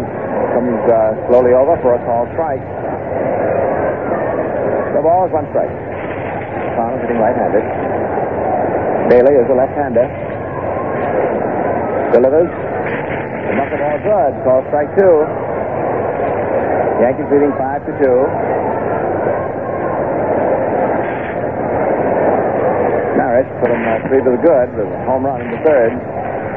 [0.54, 2.79] comes uh, slowly over for a call strike.
[5.00, 5.72] The ball is one strike.
[6.76, 7.64] Cowan hitting right-handed.
[9.08, 10.04] Daley is a left-hander.
[12.12, 12.52] Delivers.
[12.52, 14.32] The knuckleball good.
[14.44, 15.24] Call strike two.
[17.00, 18.28] Yankees leading five to two.
[23.16, 25.96] Maris put him uh, three to the good with a home run in the third.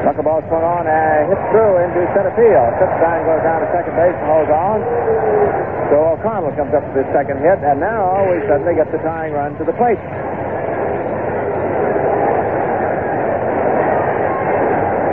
[0.03, 2.75] Knuckleball swung on and hit through into center field.
[2.75, 5.62] Klippstein goes down to second base and holds on.
[5.93, 9.29] So O'Connell comes up with his second hit, and now we suddenly get the tying
[9.29, 10.01] run to the plate.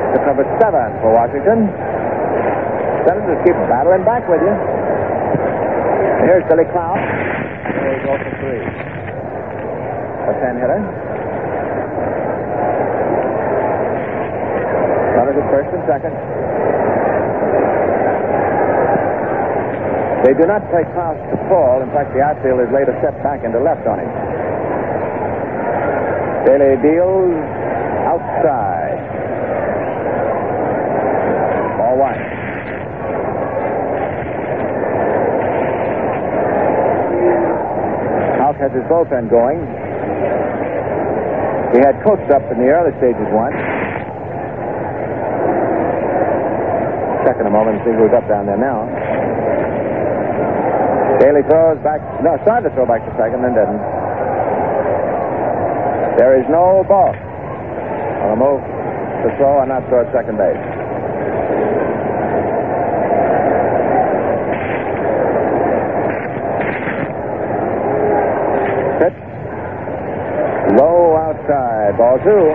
[0.08, 1.68] Hit number seven for Washington.
[3.04, 4.56] Senators keep battling back with you.
[6.24, 8.64] Here's Billy he goes for three.
[8.64, 10.80] A ten hitter.
[15.12, 16.16] Runners at first and second.
[20.24, 21.80] They do not play Klaus to fall.
[21.80, 24.10] In fact, the outfield is laid a step back into left on him.
[26.44, 27.32] Daley deals
[28.04, 29.00] outside.
[31.80, 32.20] Ball one.
[38.44, 39.64] Houk has his bullpen going.
[41.72, 43.56] He had coached up in the early stages once.
[47.24, 48.99] Check in a moment and see who's up down there now.
[51.20, 52.00] Daley throws back.
[52.24, 53.76] No, started to throw back to second, then didn't.
[56.16, 57.12] There is no ball.
[57.12, 60.56] On a move to throw and not throw at second base.
[69.04, 69.18] Pitch.
[70.80, 72.00] Low outside.
[72.00, 72.48] Ball two.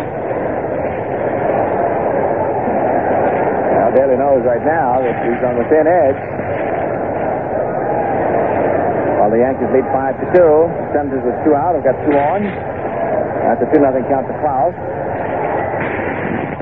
[3.77, 6.17] Now Daley knows right now that he's on the thin edge.
[9.35, 10.55] The Yankees lead five to two.
[10.95, 12.39] Senators with two out have got two on.
[13.43, 14.71] That's a two nothing count to Klaus.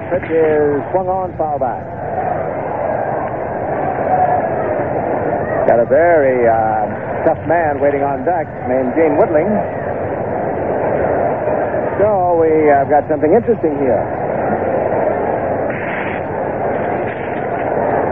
[0.10, 1.86] Pitch is swung on, foul back.
[5.70, 9.54] Got a very uh, tough man waiting on deck named Gene Woodling.
[12.02, 14.02] So we have got something interesting here.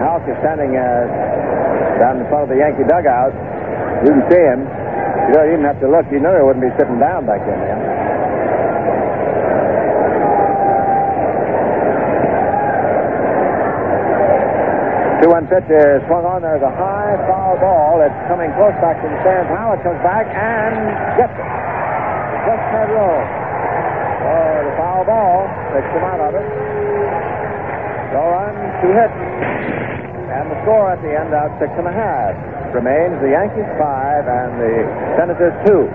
[0.05, 1.09] Houk is standing uh,
[1.97, 3.33] down in front of the Yankee dugout.
[4.01, 4.65] You can see him.
[5.29, 6.09] You don't even have to look.
[6.09, 7.77] You know he wouldn't be sitting down back in there.
[15.21, 16.41] Two-one pitch is swung on.
[16.41, 18.01] There's a high foul ball.
[18.01, 19.53] It's coming close back to the stands.
[19.53, 20.73] Howard comes back and
[21.21, 21.49] gets it.
[22.49, 23.21] Just had roll.
[23.21, 25.45] Oh, the foul ball
[25.77, 26.47] takes him out of it.
[28.17, 29.13] No run, two hits.
[30.33, 32.50] And the score at the end out six and a half.
[32.71, 34.75] Remains the Yankees five and the
[35.19, 35.91] Senators two.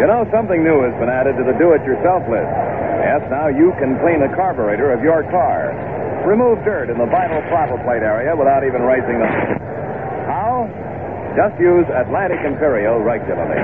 [0.00, 2.48] You know, something new has been added to the do-it-yourself list.
[3.04, 5.68] Yes, now you can clean the carburetor of your car.
[6.24, 9.28] Remove dirt in the vital throttle plate area without even raising the...
[10.24, 10.64] How?
[11.36, 13.60] Just use Atlantic Imperial regularly.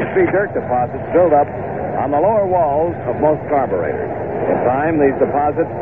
[0.00, 1.48] You see dirt deposits build up
[1.96, 4.12] on the lower walls of most carburetors.
[4.52, 5.72] In time, these deposits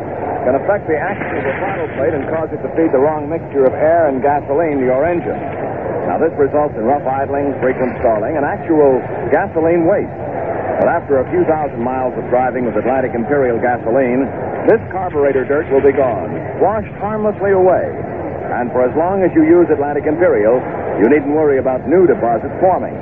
[0.47, 3.27] can affect the action of the throttle plate and cause it to feed the wrong
[3.27, 5.39] mixture of air and gasoline to your engine.
[6.07, 8.97] Now, this results in rough idling, frequent stalling, and actual
[9.29, 10.09] gasoline waste.
[10.81, 14.25] But after a few thousand miles of driving with Atlantic Imperial gasoline,
[14.65, 16.31] this carburetor dirt will be gone,
[16.63, 17.91] washed harmlessly away.
[18.49, 20.57] And for as long as you use Atlantic Imperial,
[20.97, 22.95] you needn't worry about new deposits forming.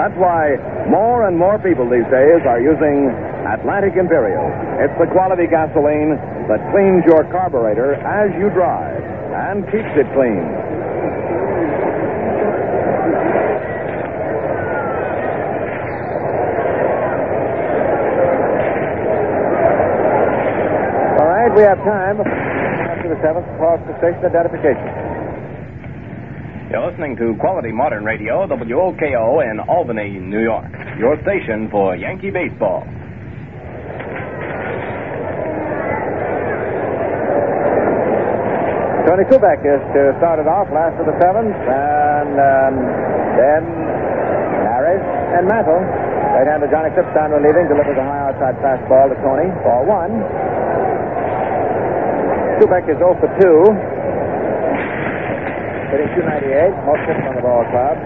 [0.00, 0.58] That's why
[0.90, 3.14] more and more people these days are using
[3.46, 4.50] Atlantic Imperial.
[4.82, 6.18] It's the quality gasoline
[6.48, 9.00] that cleans your carburetor as you drive
[9.32, 10.44] and keeps it clean.
[21.16, 25.14] All right, we have time after the seventh for the station identification.
[26.70, 30.68] You're listening to Quality Modern Radio, WOKO in Albany, New York.
[30.98, 32.84] Your station for Yankee baseball.
[39.04, 42.74] Tony Kubek is to start it off, last of the seventh, and um,
[43.36, 43.62] then
[44.64, 45.04] Maris
[45.36, 45.76] and Mantle.
[46.32, 49.52] Right-hander Johnny Klippstein relieving, delivers a high outside fastball to Tony.
[49.60, 50.24] Ball one.
[52.64, 53.44] Kubek is 0 for 2.
[55.92, 58.00] Hitting 298, most hits on the ball club.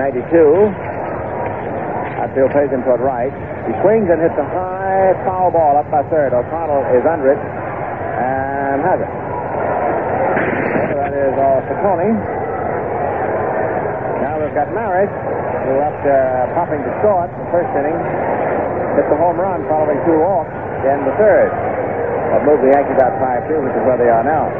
[0.00, 0.24] 92.
[2.24, 3.30] Outfield plays him toward right.
[3.68, 6.32] He swings and hits a high foul ball up by third.
[6.32, 9.29] O'Connell is under it and has it.
[11.80, 12.12] Tony.
[14.20, 15.08] Now we've got Maris,
[15.64, 16.12] who after
[16.52, 17.96] popping to short the first inning,
[19.00, 20.52] hit the home run following two walks
[20.84, 21.48] in the third.
[21.48, 24.52] That moved the Yankees out 5 2, which is where they are now.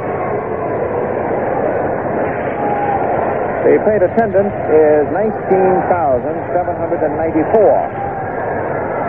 [3.68, 6.24] The paid attendance is 19,794,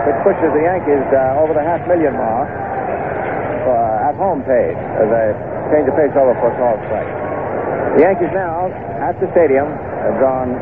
[0.04, 2.52] which pushes the Yankees uh, over the half million mark
[3.64, 5.32] for uh, at home paid as they
[5.72, 7.21] change the pace over for small strike.
[7.92, 8.72] The Yankees now
[9.04, 10.56] at the stadium have drawn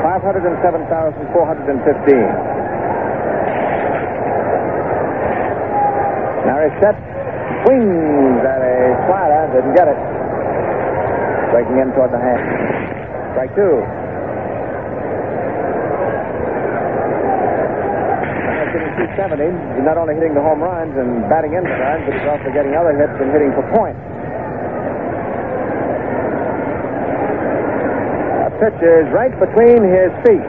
[0.00, 0.88] 507,415.
[6.48, 6.96] Now he's set,
[7.68, 10.00] swings at a slider, didn't get it.
[11.52, 12.40] Breaking in toward the hand.
[13.36, 13.84] Strike two.
[18.48, 19.76] Now hitting 270.
[19.76, 22.48] He's not only hitting the home runs and batting in the runs, but he's also
[22.56, 24.00] getting other hits and hitting for points.
[28.62, 30.46] Pitch is right between his feet.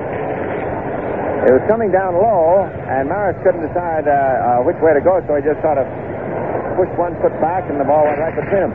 [1.50, 5.18] It was coming down low, and Maris couldn't decide uh, uh, which way to go,
[5.26, 5.90] so he just sort of
[6.78, 8.74] pushed one foot back, and the ball went right between him.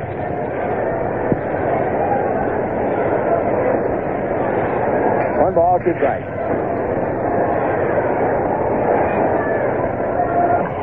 [5.39, 6.27] One ball, two strikes.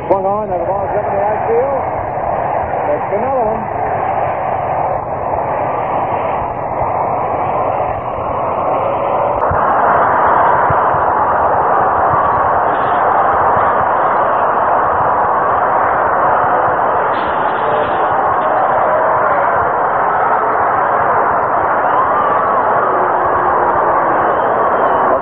[0.08, 1.82] Swung on, and the ball's driven to right field.
[2.88, 3.76] It's another one.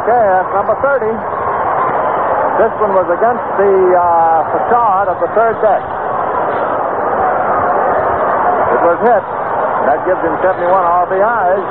[0.05, 1.09] Okay, that's number 30.
[2.61, 4.05] This one was against the uh,
[4.52, 5.81] facade of the third deck.
[8.69, 9.24] It was hit.
[9.89, 10.61] That gives him 71
[11.09, 11.65] RBIs.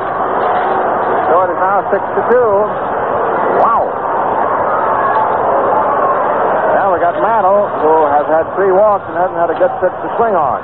[1.29, 2.41] So it is now 6 to 2.
[3.61, 3.85] Wow.
[6.73, 9.93] Now we got Mantle, who has had three walks and hasn't had a good pitch
[9.93, 10.61] to swing on.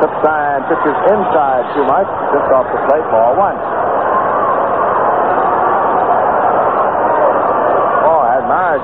[0.00, 3.58] Klippstein pitches inside too much, just off the plate, ball one.
[8.08, 8.22] Oh,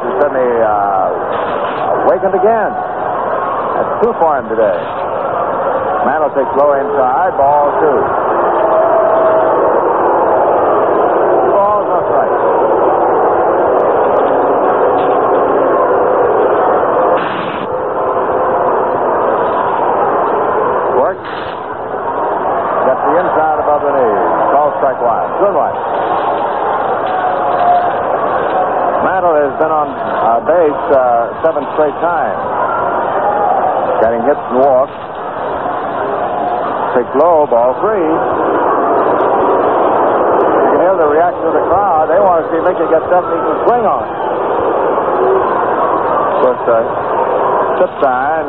[0.04, 2.70] Is suddenly uh, awakened again.
[3.72, 4.76] That's two for him today.
[6.04, 7.98] Mantle takes low inside, ball two.
[11.56, 12.40] Balls, no strikes.
[21.00, 21.20] Work.
[22.84, 24.16] Gets the inside above the knee.
[24.52, 25.24] Call strike one.
[25.40, 26.23] Good one.
[29.04, 32.40] Mantle has been on uh, base uh, seven straight times.
[34.00, 34.96] Getting hits and walks.
[36.96, 38.00] Pick low, ball three.
[38.00, 38.16] You
[40.72, 42.08] can hear the reaction of the crowd.
[42.08, 44.08] They want to see Mickey get something can swing on.
[46.24, 46.80] Of course, uh,
[47.76, 48.48] Klippstein,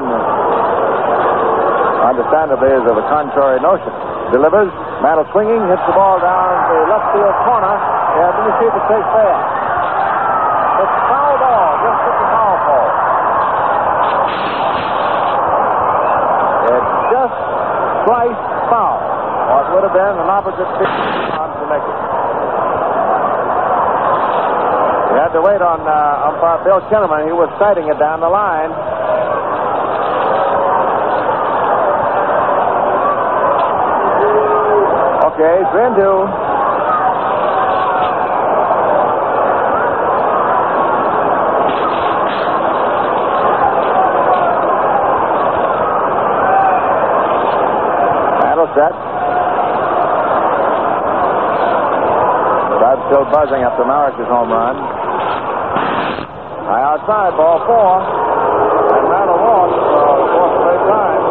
[1.99, 3.91] understandably, is of a contrary notion.
[4.31, 4.71] Delivers,
[5.03, 7.75] Mantle swinging, hits the ball down the left field corner.
[8.15, 9.35] Yeah, let me see if it takes fair.
[10.75, 12.91] It's foul ball, just at the foul pole.
[16.67, 16.83] It
[17.15, 17.37] just
[18.03, 18.99] sliced foul.
[19.95, 20.91] An opposite field
[21.39, 21.99] on to make it.
[25.13, 27.23] We had to wait on uh, umpire Bill Kinnamon.
[27.25, 28.75] He was sighting it down the line.
[35.31, 35.95] Okay, three.
[48.43, 49.15] Battle set.
[52.75, 54.73] Crowd still buzzing after Maris's home run.
[56.65, 58.01] High outside, ball four.
[58.01, 61.21] And Mantle walks for the fourth straight time.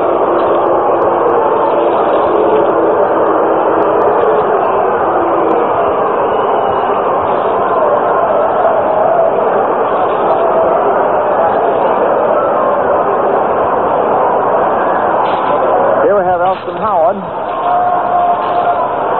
[16.74, 17.16] Howard.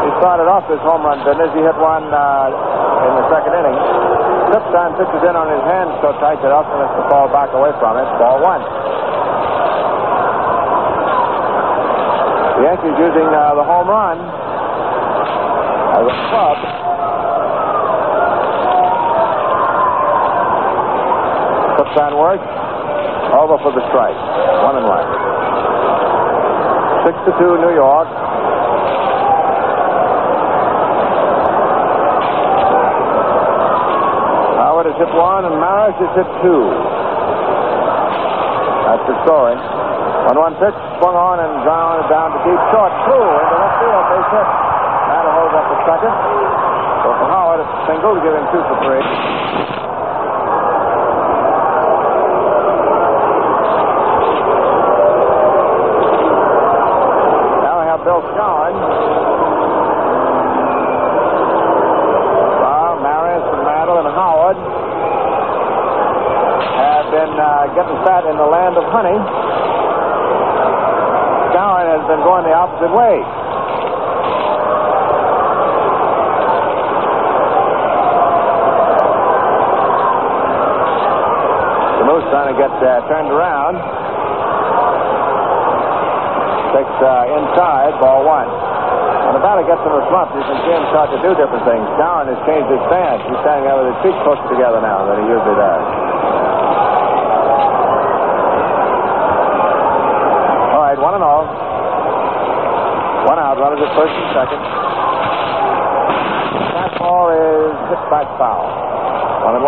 [0.05, 1.51] He started off this home run business.
[1.55, 2.74] He hit one uh,
[3.15, 3.78] in the second inning.
[4.51, 7.70] Klippstein pitches in on his hand so tight that Elston has to fall back away
[7.78, 8.07] from it.
[8.19, 8.62] Ball one.
[12.59, 14.19] The Yankees using uh, the home run
[15.95, 16.59] as a club.
[21.78, 22.51] Klippstein works.
[23.35, 24.19] Over for the strike.
[24.62, 25.07] One and one.
[27.07, 28.07] Six to two, New York.
[34.85, 36.61] Howard has hit one, and Maris has hit two.
[38.85, 39.56] That's the story.
[40.28, 44.05] One one pitch, swung on and down down to deep short, through into left field,
[44.12, 44.44] base hit.
[45.09, 46.12] That'll hold up the second.
[47.01, 49.01] So for Howard, it's a single to give him two for three.
[57.65, 58.77] Now we have Bill Skowron.
[62.61, 63.65] Well, Maris and
[64.45, 64.61] Howard
[66.77, 69.16] have been uh, getting fat in the land of honey.
[71.49, 73.25] Skowron has been going the opposite way.
[82.01, 83.81] The moose trying to get uh, turned around.
[86.77, 88.74] Takes uh, inside, ball one.
[89.35, 91.82] The batter gets in a slump, you can see him start to do different things.
[91.98, 93.19] Down has changed his stance.
[93.27, 95.85] He's standing there with his feet closer together now than he usually does.
[100.70, 101.51] All right, one and all.
[103.27, 104.62] One out, runners at first and second.
[106.70, 108.70] Fastball is hit back foul.
[109.51, 109.65] One and.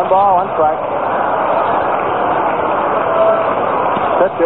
[0.00, 0.80] One ball, one strike.
[4.18, 4.38] Pitch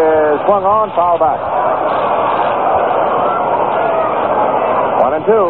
[0.84, 1.40] on, foul back.
[5.00, 5.46] One and two.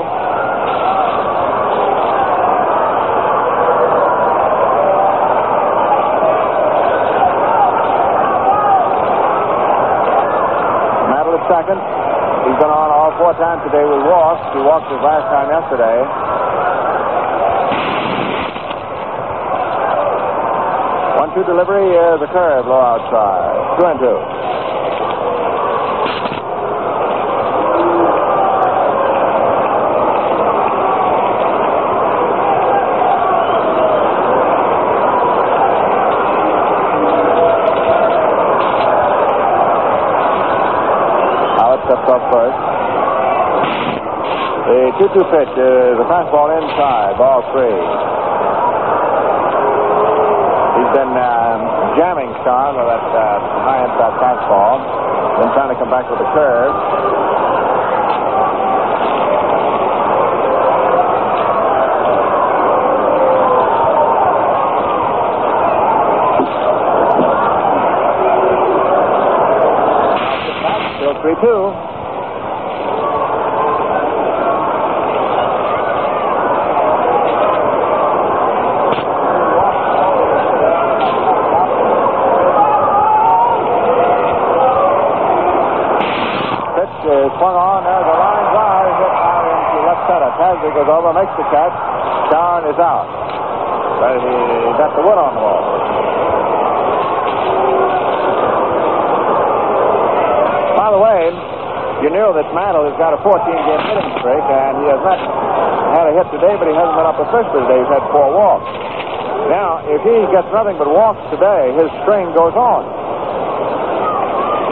[11.11, 11.81] Mantle at second.
[12.47, 14.45] He's been on all four times today with walks.
[14.55, 15.99] He walked his last time yesterday.
[21.19, 23.81] One two delivery uh, is a curve low outside.
[23.81, 24.34] Two and two.
[42.31, 42.61] First.
[44.65, 47.79] The 2 2 pitch is a fastball inside, ball three.
[50.75, 51.61] He's been um,
[51.97, 54.77] jamming Starr with that uh, high inside fastball,
[55.39, 56.75] then trying to come back with a curve.
[70.97, 71.95] Still 3 2.
[86.75, 87.87] Pitch is swung on.
[87.87, 90.31] There's a line drive hit out into left center.
[90.35, 91.75] Tasby goes over, makes the catch.
[92.31, 93.11] Starn is out.
[93.99, 94.35] But he
[94.79, 95.63] got the wood on the ball.
[100.79, 101.21] By the way,
[102.07, 105.19] you knew that Mantle has got a 14-game hitting streak, and he has not
[105.99, 107.83] had a hit today, but he hasn't been up officially today.
[107.83, 108.71] He's had four walks.
[109.51, 112.83] Now, if he gets nothing but walks today, his string goes on.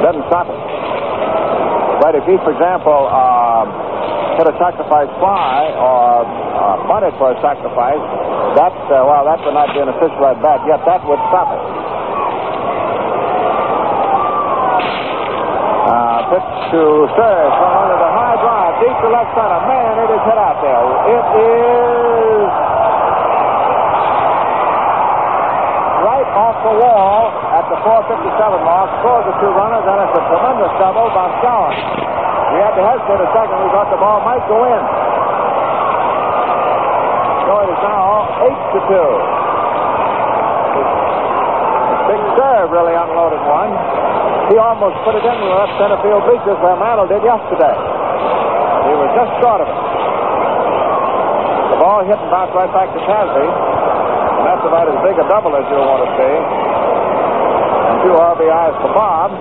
[0.06, 0.60] Doesn't stop it.
[2.02, 3.41] But if he, for example, uh,
[4.36, 8.00] hit a sacrifice fly or uh, bunted for a sacrifice,
[8.56, 11.48] that, uh, well, that would not be an official at bat, yet that would stop
[11.52, 11.62] it.
[15.82, 19.60] Uh, pitch to Sturz, swung under the high drive, deep to left center.
[19.68, 20.84] Man, it is hit out there.
[21.12, 22.48] It is
[26.06, 30.22] right off the wall at the 457 mark, scores the two runners, and it's a
[30.32, 32.01] tremendous double by Schauer.
[32.52, 33.56] We had to hesitate a second.
[33.64, 34.82] We thought the ball might go in.
[37.48, 39.42] So it is now 8 to 2.
[42.12, 43.72] Big Cerv really unloaded one.
[44.52, 47.72] He almost put it in the left center field bleachers where Mantle did yesterday.
[47.72, 49.80] He was just short of it.
[51.72, 53.48] The ball hit and bounced right back to Tasby.
[53.48, 56.36] And that's about as big a double as you'll want to see.
[56.36, 59.32] And two RBIs for Bob.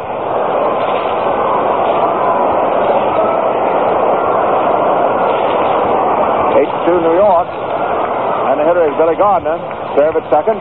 [6.55, 7.49] Eight to New York.
[8.49, 9.57] And the hitter is Billy Gardner.
[9.95, 10.59] Cerv at second.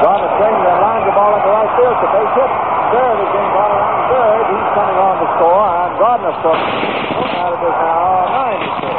[0.00, 1.96] Gardner swings and lines the ball into right field.
[2.00, 2.50] A base hit.
[2.90, 4.44] Third is being brought around third.
[4.50, 5.62] He's coming on to score.
[5.62, 6.58] And Gardner scores.
[6.60, 8.94] And it is now nine to two.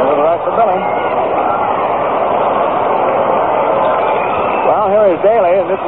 [0.00, 0.80] Over the rest of Billy.
[4.66, 5.20] Well, here is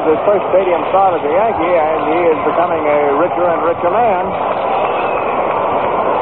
[0.02, 3.86] His first stadium start as a Yankee, and he is becoming a richer and richer
[3.86, 4.26] man.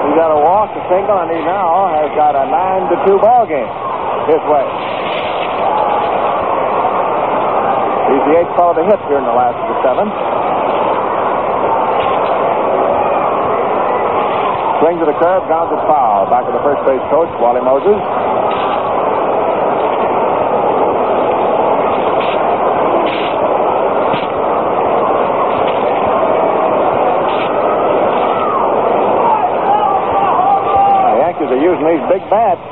[0.04, 3.24] He's got a walk, a single, and he now has got a 9 to 2
[3.24, 3.72] ball game
[4.28, 4.66] his way.
[8.12, 10.12] He's the eighth fellow to hit here in the last of the seventh.
[14.84, 16.28] Swing to the curve, grounds it foul.
[16.28, 17.96] Back to the first base coach, Wally Moses.
[31.40, 31.56] The
[31.90, 32.62] These big bats.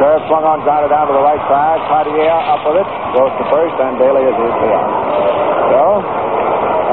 [0.00, 1.84] Curve swung on, grounded down to the right side.
[1.92, 4.88] Cottier up with it, goes to first, and Daley is his out.
[5.76, 5.84] So,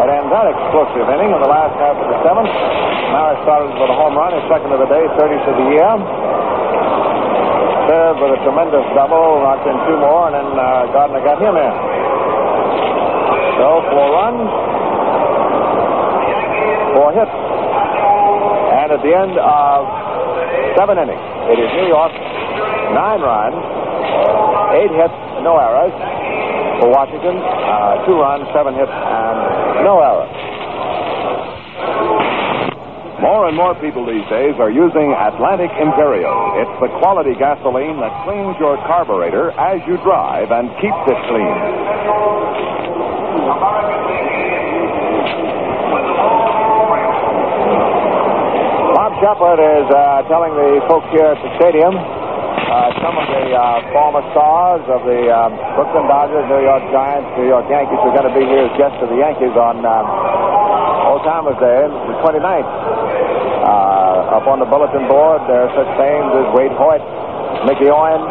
[0.04, 2.52] that ends that explosive inning in the last half of the seventh.
[3.16, 5.94] Maris started with a home run, his second of the day, 30th of the year.
[7.88, 11.56] Served with a tremendous double, knocked in two more, and then uh, Gardner got him
[11.56, 11.93] in.
[13.64, 14.44] So, four runs,
[17.00, 17.32] four hits.
[17.32, 19.80] And at the end of
[20.76, 22.12] seven innings, it is New York,
[22.92, 23.56] nine runs,
[24.76, 25.16] eight hits,
[25.48, 25.96] no errors.
[26.84, 30.36] For Washington, uh, two runs, seven hits, and no errors.
[33.24, 36.36] More and more people these days are using Atlantic Imperial.
[36.60, 42.43] It's the quality gasoline that cleans your carburetor as you drive and keeps it clean.
[49.24, 53.80] Sheppard is uh, telling the folks here at the stadium uh, some of the uh,
[53.96, 58.28] former stars of the um, Brooklyn Dodgers, New York Giants, New York Yankees are going
[58.28, 60.06] to be here as guests of the Yankees on um,
[61.08, 62.68] Old Timers Day, the 29th.
[63.64, 67.00] Uh, up on the bulletin board, there are such names as Waite Hoyt,
[67.64, 68.28] Mickey Owen,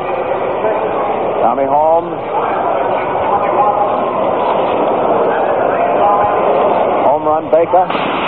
[1.40, 2.20] Tommy Holmes,
[7.08, 8.21] Home Run Baker.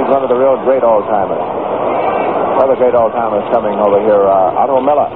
[0.00, 1.44] He's one of the real great old timers.
[2.56, 5.12] Other great old timers coming over here, uh, Otto Miller.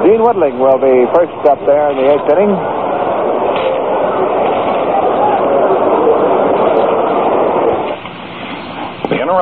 [0.00, 2.71] Gene Woodling will be first up there in the eighth inning.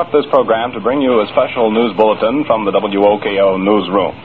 [0.08, 4.16] This program to bring you a special news bulletin from the WOKO newsroom.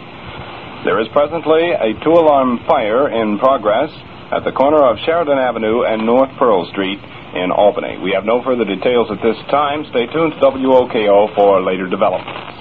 [0.87, 3.91] There is presently a two alarm fire in progress
[4.31, 6.97] at the corner of Sheridan Avenue and North Pearl Street
[7.35, 7.99] in Albany.
[7.99, 9.83] We have no further details at this time.
[9.91, 12.55] Stay tuned to WOKO for later developments.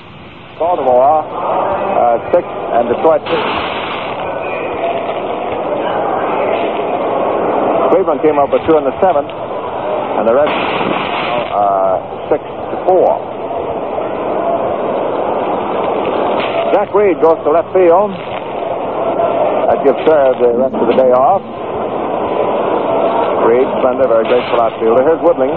[0.58, 3.42] Baltimore, uh, six, and Detroit, six.
[7.94, 10.73] Cleveland came up with two in the seventh, and the rest,
[12.86, 13.08] four.
[16.72, 18.10] Jack Reed goes to left field.
[19.70, 21.42] That gives Cerv the rest of the day off.
[23.44, 25.04] Reed, slender, very graceful outfielder.
[25.04, 25.52] Here's Woodling.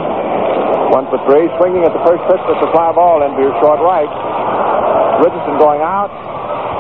[0.92, 3.80] One for three, swinging at the first pitch with the fly ball into your short
[3.84, 4.08] right.
[5.20, 6.12] Richardson going out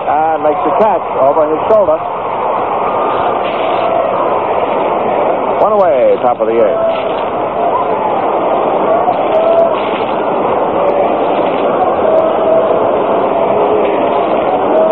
[0.07, 1.97] and makes the catch over his shoulder.
[5.57, 6.85] One away, top of the eighth.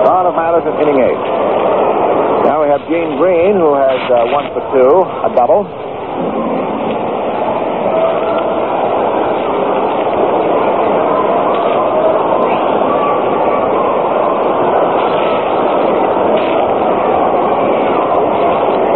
[0.10, 1.22] Round of Matters in inning eight.
[2.46, 4.92] Now we have Gene Green, who has uh, one for two,
[5.24, 5.64] a double.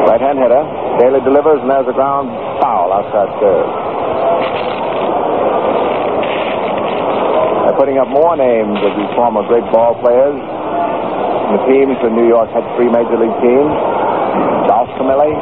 [0.07, 0.63] Right hand hitter.
[0.99, 2.29] Daley delivers, and there's a ground
[2.61, 3.89] foul outside third.
[7.79, 10.35] Putting up more names of these former great ball players.
[11.49, 13.73] The teams in New York had three major league teams.
[14.69, 15.33] Dolph Camilli,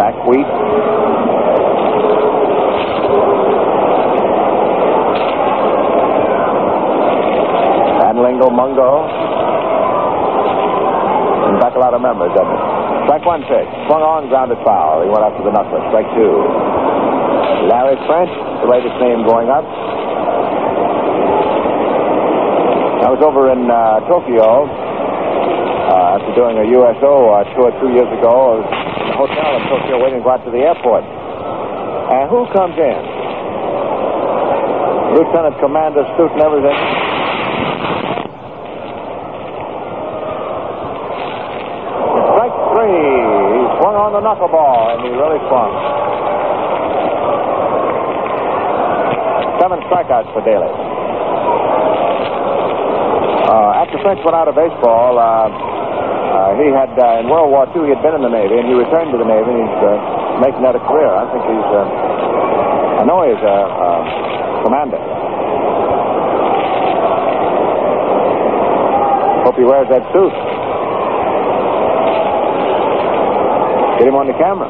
[0.00, 0.48] Zack Wheat,
[8.00, 9.04] Van Lingle Mungo.
[11.44, 12.64] And back a lot of members, doesn't it?
[13.04, 13.68] Strike one pitch.
[13.92, 15.04] Swung on, grounded foul.
[15.04, 15.84] He went after the knuckler.
[15.92, 16.40] Strike two.
[17.68, 18.32] Larry French,
[18.64, 19.68] the latest name going up.
[23.04, 24.66] I was over in uh, Tokyo
[26.34, 28.32] doing a USO uh, tour two years ago.
[28.34, 31.04] I was in a hotel in Tokyo waiting to go out to the airport.
[31.06, 32.98] And who comes in?
[35.14, 36.78] Lieutenant Commander suit and everything.
[42.34, 43.00] Strike three.
[43.54, 45.72] He swung on the knuckleball, and he really swung.
[49.62, 50.68] Seven strikeouts for Daley.
[53.46, 55.75] Uh, after French went out of baseball, uh,
[56.36, 58.68] uh, he had uh, in World War II he had been in the Navy, and
[58.68, 59.96] he returned to the Navy, and he's uh,
[60.44, 61.08] making that a career.
[61.08, 61.68] I think he's.
[61.72, 64.00] Uh, I know he's a uh,
[64.68, 65.00] commander.
[69.48, 70.34] Hope he wears that suit.
[73.96, 74.68] Get him on the camera.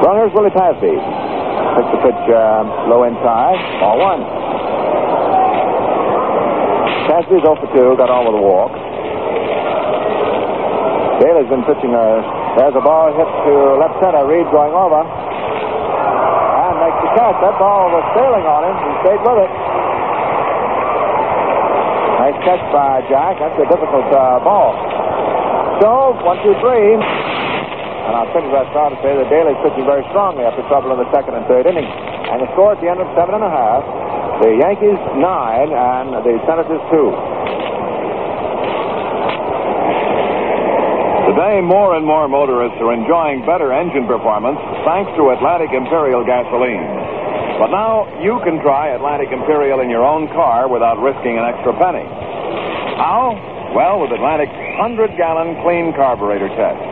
[0.00, 0.96] Well, here's Willie Tasby.
[1.76, 3.60] Takes the pitch uh, low inside.
[3.84, 4.22] Ball one.
[7.04, 8.79] Tasby's 0 for 2, got on with a walk.
[11.20, 12.24] Daley's been pitching a.
[12.56, 14.24] There's a ball hit to left center.
[14.24, 15.04] Reed going over.
[15.04, 17.36] And makes the catch.
[17.44, 18.74] That ball was sailing on him.
[18.80, 19.52] He stayed with it.
[22.24, 23.36] Nice catch by Jack.
[23.36, 24.72] That's a difficult uh, ball.
[25.84, 26.96] So, one, two, three.
[26.96, 31.04] And I'll think that proud to say that Daley's pitching very strongly after trouble in
[31.04, 31.84] the second and third inning.
[32.32, 33.84] And the score at the end of seven and a half,
[34.40, 37.12] the Yankees nine and the Senators two.
[41.40, 46.84] Today, more and more motorists are enjoying better engine performance thanks to Atlantic Imperial gasoline.
[47.56, 51.72] But now you can try Atlantic Imperial in your own car without risking an extra
[51.80, 52.04] penny.
[53.00, 53.40] How?
[53.72, 56.84] Well, with Atlantic's 100 gallon clean carburetor test.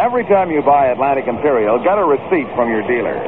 [0.00, 3.20] Every time you buy Atlantic Imperial, get a receipt from your dealer.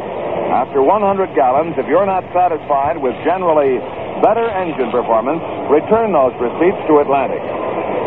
[0.56, 3.76] After 100 gallons, if you're not satisfied with generally
[4.24, 7.44] better engine performance, return those receipts to Atlantic.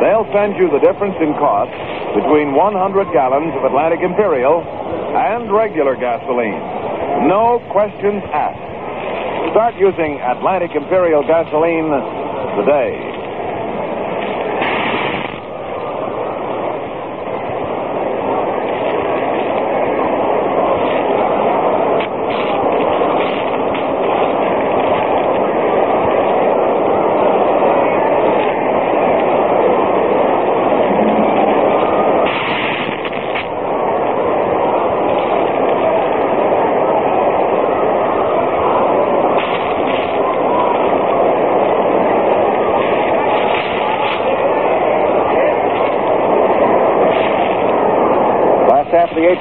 [0.02, 4.62] They'll send you the difference in cost between 100 gallons of Atlantic Imperial
[5.18, 6.62] and regular gasoline.
[7.30, 9.54] No questions asked.
[9.54, 11.90] Start using Atlantic Imperial gasoline
[12.58, 13.13] today.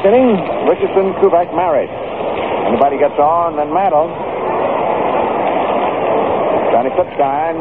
[0.02, 0.34] Next inning,
[0.66, 1.86] Richardson, Kubek, married.
[1.86, 4.10] Anybody gets on, then Mantle.
[6.74, 7.54] Johnny Klippstein.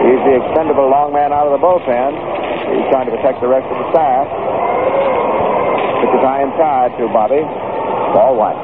[0.00, 2.16] He's the expendable long man out of the bullpen.
[2.72, 4.32] He's trying to protect the rest of the staff.
[6.00, 7.44] Pitches high inside to Bobby.
[8.16, 8.56] Ball one.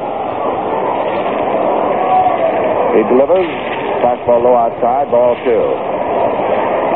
[2.96, 3.52] He delivers.
[4.00, 5.12] Fastball low outside.
[5.12, 5.60] Ball two.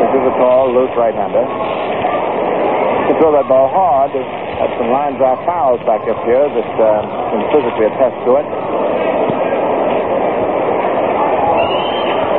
[0.01, 1.45] This is a tall, loose right-hander.
[1.45, 4.40] To throw that ball hard.
[4.61, 7.01] Had some line drive fouls back up here that uh,
[7.33, 8.45] can physically attest to it.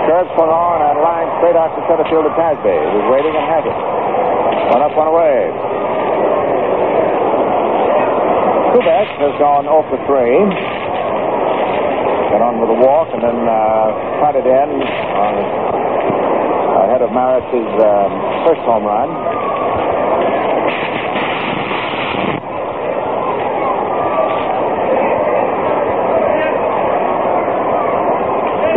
[0.05, 2.77] Curve swung on and line straight out to center field to Tasby.
[2.77, 3.73] He was waiting and had it.
[4.69, 5.49] One up, one away.
[8.77, 10.45] Kubek has gone 0 for 3.
[12.37, 14.69] Got on with a walk and then uh, cut it in
[15.17, 15.33] on,
[16.85, 18.11] ahead of Maris's um,
[18.45, 19.09] first home run.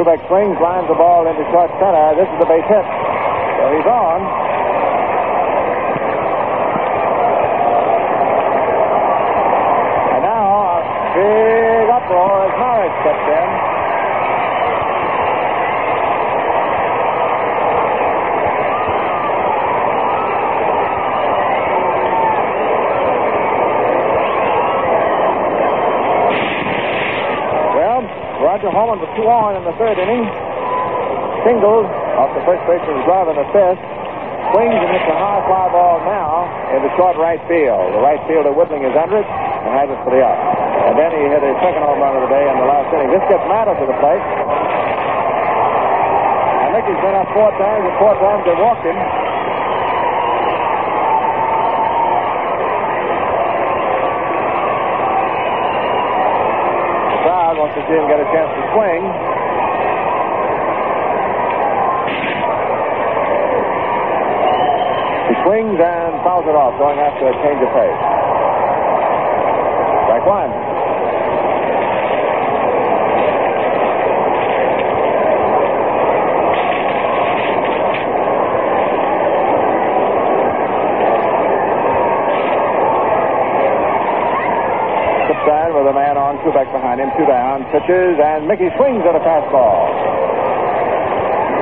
[0.04, 2.12] Kubek swings, lines the ball into short center.
[2.12, 2.84] This is a base hit.
[3.56, 4.20] So he's on.
[10.12, 10.84] And now a
[11.16, 13.48] big uproar as Maris steps in.
[28.44, 30.24] Well, Holman with two on in the third inning.
[31.44, 31.84] Singles
[32.16, 33.82] off the first baseman's glove in the fifth.
[34.54, 37.92] Swings and hits a high fly ball now into short right field.
[37.92, 40.38] The right fielder Woodling is under it and has it for the out.
[40.88, 43.10] And then he hit his second home run of the day in the last inning.
[43.10, 44.24] This gets Matter to the plate.
[46.64, 48.96] I think he's been up four times and four times they walked him.
[57.74, 59.02] See him get a chance to swing.
[65.28, 68.00] He swings and fouls it off, going after a change of pace.
[70.06, 70.50] Strike one.
[85.26, 89.14] Klippstein with a man on, Kubek behind him, two down, pitches, and Mickey swings at
[89.14, 89.90] a fastball.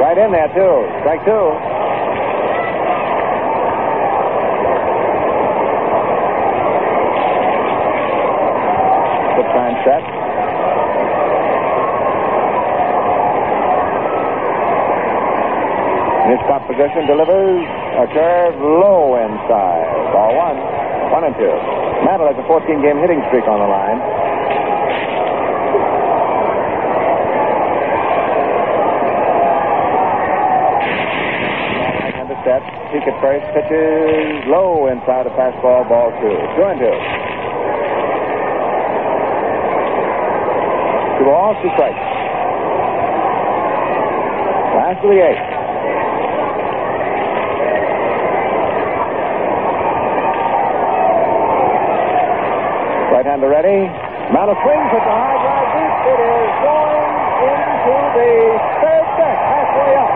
[0.00, 0.76] Right in there, too.
[1.00, 1.46] Strike two.
[9.32, 10.04] Klippstein set.
[16.28, 17.64] His composition delivers
[18.00, 20.12] a curve low inside.
[20.12, 20.58] Ball one.
[21.12, 21.56] One and two.
[22.04, 24.22] Mantle has a 14 game hitting streak on the line.
[32.52, 33.46] And the at first.
[33.56, 35.88] Pitches low inside a fastball.
[35.88, 36.28] Ball two.
[36.28, 36.96] Two and two.
[41.18, 42.04] Two balls, two strikes.
[44.76, 45.48] Last of the eighth.
[53.12, 53.88] Right-hander ready.
[54.32, 55.94] Mantle swings at the high drive deep.
[56.12, 57.14] It is going
[57.52, 58.32] into the
[58.80, 60.12] third deck, halfway up.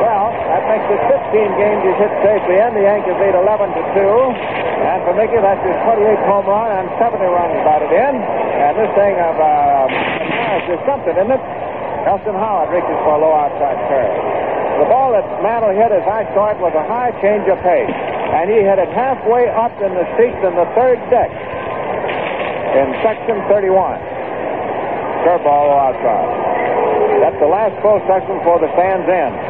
[0.00, 2.74] Well, that makes it 15 games he's hit safely in.
[2.74, 4.02] The Yankees lead 11 to 2.
[4.02, 8.14] And for Mickey, that's his 28th home run and 70 runs batted in.
[8.18, 11.42] And this thing of uh, is something, isn't it?
[12.06, 14.14] Elston Howard reaches for a low outside curve.
[14.82, 17.92] The ball that Mantle hit, as I saw it, was a high change of pace.
[18.34, 21.30] And he hit it halfway up in the seats in the third deck
[22.74, 23.70] in section 31.
[25.26, 26.30] Curveball outside.
[27.20, 29.49] That's the last full section for the stands in.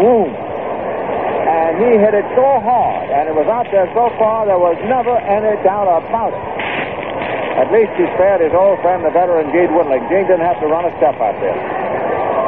[0.00, 0.28] Woo.
[0.28, 4.78] And he hit it so hard, and it was out there so far, there was
[4.86, 6.44] never any doubt about it.
[7.60, 10.06] At least he spared his old friend, the veteran Gene Woodling.
[10.08, 11.58] Gene didn't have to run a step out there.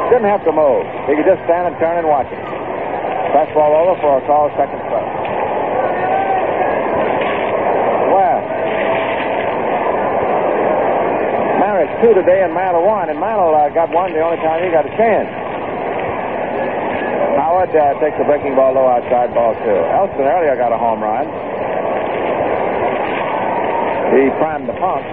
[0.09, 0.87] Didn't have to move.
[1.09, 2.39] He could just stand and turn and watch it.
[3.35, 5.11] Fastball over for a call, second strike.
[8.13, 8.41] Well,
[12.03, 13.09] two today, and Mantle one.
[13.09, 15.42] And Mantle uh, got one the only time he got a chance.
[17.53, 19.77] Howard uh, takes a breaking ball low outside, ball two.
[19.93, 21.29] Elston earlier got a home run.
[24.09, 25.05] He primed the pump.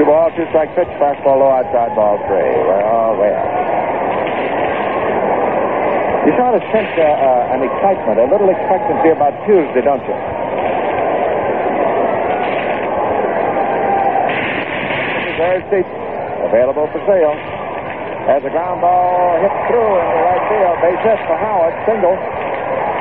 [0.00, 2.48] Two ball, two strike pitch, fastball low outside, ball three.
[2.64, 3.44] Well, well.
[6.24, 10.31] You sort of sense uh, uh, an excitement, a little expectancy about Tuesday, don't you?
[15.52, 15.84] Seat
[16.48, 17.36] available for sale.
[18.24, 22.16] As a ground ball hit through in the right field, base hit for Howard, single.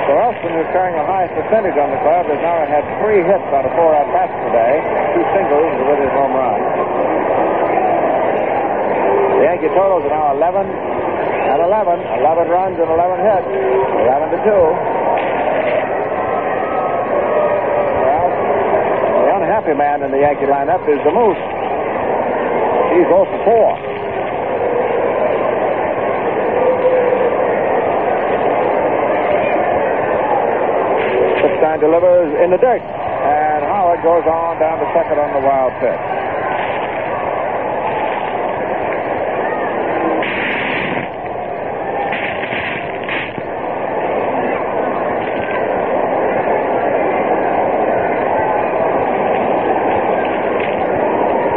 [0.04, 3.48] So Elston, who's carrying the highest percentage on the club, has now had three hits
[3.56, 4.84] on a four at bats today,
[5.16, 6.60] two singles with his home run.
[9.40, 12.04] The Yankee totals are now 11 and 11.
[12.20, 13.48] 11 runs and 11 hits.
[13.48, 14.52] 11 to 2.
[18.04, 18.28] Well,
[19.24, 21.61] the unhappy man in the Yankee lineup is the Moose.
[23.02, 23.78] He's 0 for 4.
[31.58, 32.82] Stein delivers in the dirt.
[32.82, 35.98] And Howard goes on down to second on the wild pitch.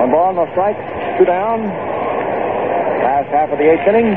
[0.00, 1.62] One ball, no strike, two down.
[3.04, 4.10] Last half of the eighth inning.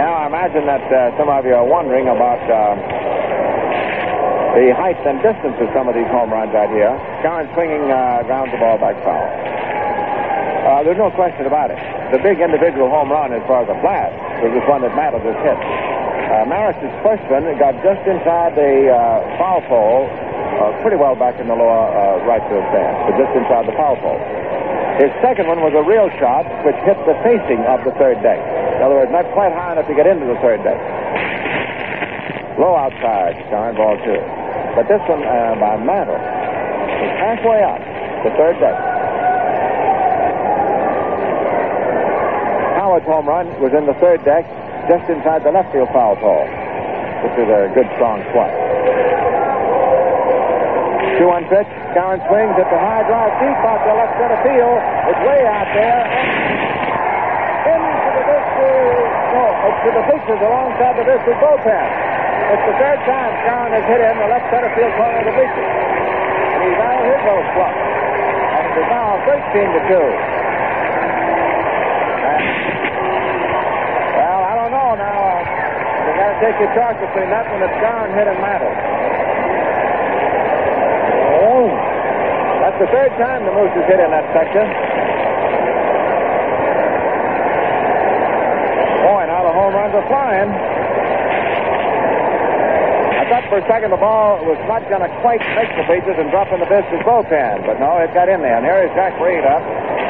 [0.00, 2.74] Now, I imagine that uh, some of you are wondering about uh,
[4.56, 6.96] the height and distance of some of these home runs out here.
[7.20, 9.28] Skowron swinging uh, grounds the ball back foul.
[10.64, 11.78] Uh, there's no question about it.
[12.12, 15.20] The big individual home run as far as a blast was this one that Mantle
[15.20, 15.89] just hit.
[16.30, 21.34] Uh, Maris's first one got just inside the uh, foul pole, uh, pretty well back
[21.42, 24.14] in the lower uh, right field stand, but just inside the foul pole.
[25.02, 28.38] His second one was a real shot, which hit the facing of the third deck.
[28.78, 30.78] In other words, not quite high enough to get into the third deck.
[32.62, 34.22] Low outside, Skowron ball two.
[34.78, 37.82] But this one uh, by Mantle is halfway up
[38.22, 38.78] the third deck.
[42.78, 44.46] Howard's home run was in the third deck,
[44.90, 46.50] just inside the left field foul pole.
[47.22, 48.50] This is a good, strong swat.
[51.14, 51.70] 2 1 pitch.
[51.94, 54.82] Skowron swings at the high drive deep out to left center field.
[55.14, 56.02] It's way out there.
[57.70, 59.10] And into the Visters.
[59.30, 61.86] No, it's to the Pictures alongside the Visters bullpen.
[62.50, 65.36] It's the third time Skowron has hit in the left center field corner of the
[65.38, 65.70] Pictures.
[65.70, 67.78] And he's out hit those slugs.
[67.78, 70.50] And it is now 13 to 2.
[74.20, 75.16] Well, I don't know now.
[75.16, 78.72] Uh, you got to take your choice between that one that's Skowron hit and Mantle.
[81.36, 81.68] Oh,
[82.64, 84.64] that's the third time the Moose has hit in that section.
[89.04, 90.48] Boy, now the home runs are flying.
[93.20, 96.24] I thought for a second the ball was not going to quite make the Patriots
[96.24, 98.56] and drop in the Biscuits bullpen, but no, it got in there.
[98.56, 99.60] And here is Jack Reed up.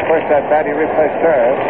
[0.07, 1.69] First at bat, he replaced Cerv.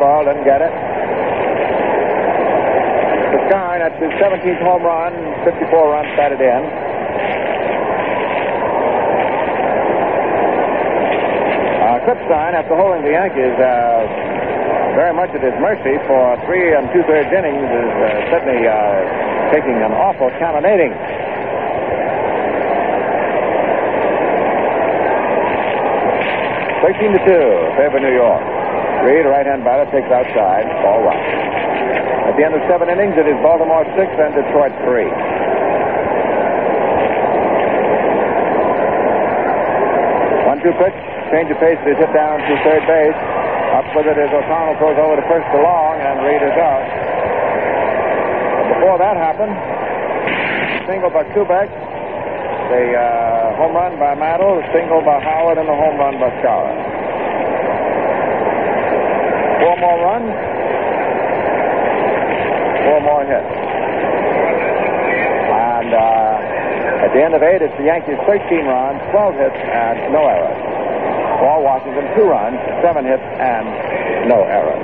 [0.00, 0.72] Curveball, didn't get it.
[3.48, 5.12] Skowron, that's his 17th home run,
[5.44, 6.62] 54 runs batted in.
[11.80, 14.06] Uh, after holding the Yankees uh,
[14.96, 18.72] very much at his mercy for three and two-thirds innings, is uh, certainly uh,
[19.52, 20.96] taking an awful cannonading.
[26.80, 27.44] Thirteen to two,
[27.76, 28.49] favor New York.
[29.00, 31.16] Reed, right-hand batter, takes outside, ball one.
[31.16, 35.08] At the end of seven innings, it is Baltimore six and Detroit three.
[40.44, 40.98] One-two pitch,
[41.32, 41.80] change of pace.
[41.88, 43.16] Is hit down to third base.
[43.72, 46.84] Up with it as O'Connell throws over to first to long, and Reed is out.
[48.60, 49.56] But before that happened,
[50.84, 51.72] single by Kubek,
[52.68, 56.89] the uh, home run by the single by Howard, and the home run by Schauer.
[59.60, 60.32] Four more runs.
[62.80, 63.52] Four more hits.
[65.52, 70.12] And uh, at the end of eight, it's the Yankees 13 runs, 12 hits, and
[70.16, 70.56] no errors.
[71.44, 73.68] Paul Washington, two runs, seven hits, and
[74.32, 74.80] no errors.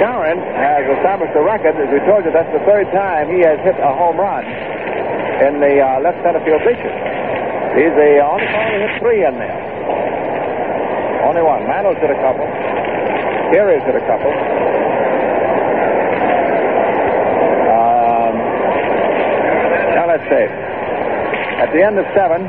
[0.00, 1.76] Sharon has established a record.
[1.76, 4.44] As we told you, that's the third time he has hit a home run
[5.36, 6.96] in the uh, left center field bleachers.
[7.76, 9.60] He's the only player to hit three in there.
[11.28, 11.68] Only one.
[11.68, 12.46] Mantle's hit a couple.
[13.52, 14.32] Carey's hit a couple.
[17.68, 18.34] Um,
[19.92, 20.46] now let's see.
[21.60, 22.40] At the end of seven,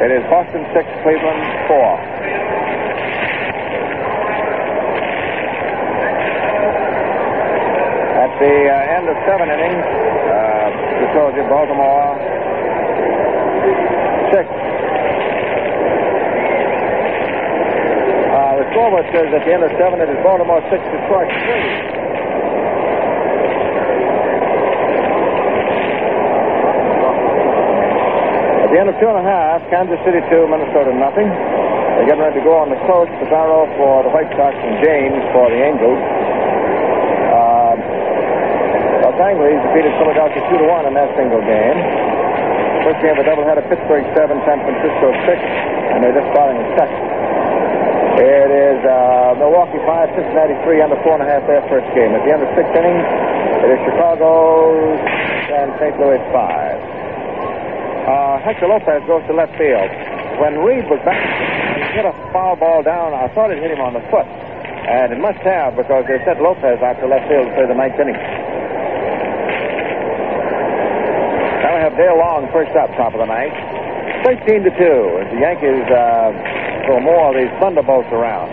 [0.00, 2.00] it is Boston six, Cleveland four.
[8.24, 9.84] At the uh, end of seven innings,
[11.36, 12.12] you Baltimore
[14.32, 14.44] six.
[18.32, 21.68] Uh, the scoreboard says at the end of seven, it is Baltimore six, Detroit three.
[28.62, 31.28] At the end of two and a half, Kansas City two, Minnesota nothing.
[31.28, 33.12] They're getting ready to go on the coast.
[33.20, 36.00] Pizarro for the White Sox and James for the Angels.
[37.32, 37.76] Uh,
[39.12, 41.76] Los Angeles defeated Philadelphia two to one in that single game.
[42.80, 45.36] First game of a doubleheader, Pittsburgh seven, San Francisco six,
[45.92, 46.96] and they're just starting the second.
[48.24, 52.16] It is uh, Milwaukee five, Cincinnati three, under four and a half their first game.
[52.16, 53.04] At the end of six innings,
[53.68, 55.92] it is Chicago and St.
[56.00, 56.80] Louis five.
[58.08, 59.92] Uh, Hector Lopez goes to left field.
[60.40, 63.12] When Reed was back, he hit a foul ball down.
[63.12, 64.24] I thought it hit him on the foot.
[64.88, 68.00] And it must have because they sent Lopez out to left field play the ninth
[68.00, 68.16] inning.
[71.92, 73.52] Now Dale Long first up, top of the ninth.
[74.24, 76.32] 13 to 2 as the Yankees uh,
[76.88, 78.48] throw more of these thunderbolts around.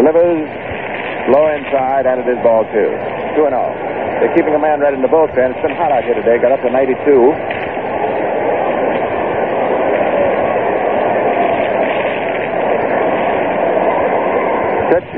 [0.00, 0.48] Delivers
[1.28, 2.88] low inside, and it is ball two.
[3.36, 3.68] 2 and 0.
[4.16, 5.50] They're keeping a man right in the bullpen.
[5.52, 6.38] It's been hot out here today.
[6.40, 6.96] Got up to 92.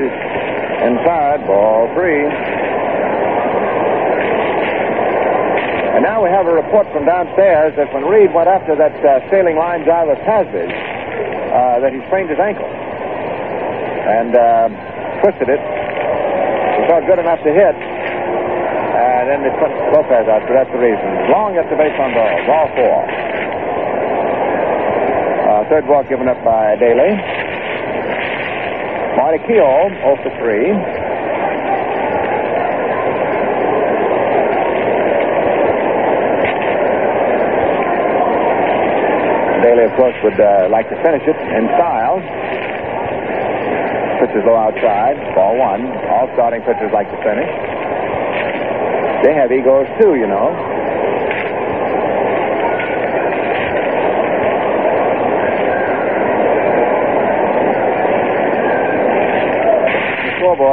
[0.07, 2.23] Inside, ball three.
[5.99, 9.19] And now we have a report from downstairs that when Reed went after that uh,
[9.29, 14.71] sailing line drive of uh, that he sprained his ankle and uh,
[15.19, 15.59] twisted it.
[15.59, 20.79] He thought good enough to hit, and then they put Lopez out, so that's the
[20.79, 21.03] reason.
[21.27, 22.97] Long gets the base on ball, ball four.
[25.43, 27.38] Uh, third walk given up by Daley.
[29.29, 30.73] Marty Keough, 0 for 3.
[39.61, 42.17] Daley, of course, would uh, like to finish it in style.
[44.17, 45.85] Pitches low outside, ball one.
[46.09, 47.53] All starting pitchers like to finish.
[49.23, 50.68] They have egos too, you know.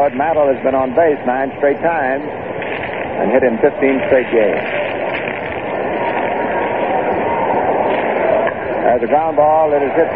[0.06, 3.74] Scoreboard, Mantle has been on base nine straight times and hit in 15
[4.06, 4.62] straight games.
[8.86, 10.06] As a ground ball, it is hit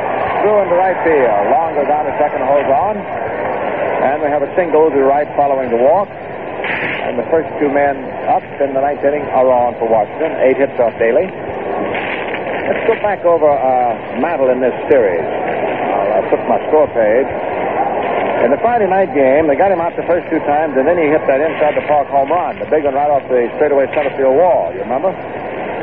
[0.43, 1.43] through into right field.
[1.51, 3.03] Long goes down to second, holds on.
[3.03, 6.07] And we have a single to right following the walk.
[6.07, 7.99] And the first two men
[8.31, 10.39] up in the ninth inning are on for Washington.
[10.39, 11.27] Eight hits off Daley.
[11.27, 15.27] Let's go back over uh, in this series.
[15.27, 17.40] I'll, I'll put my score page.
[18.41, 20.97] In the Friday night game, they got him out the first two times, and then
[20.97, 23.85] he hit that inside the park home run, the big one right off the straightaway
[23.93, 24.73] center field wall.
[24.73, 25.13] You remember?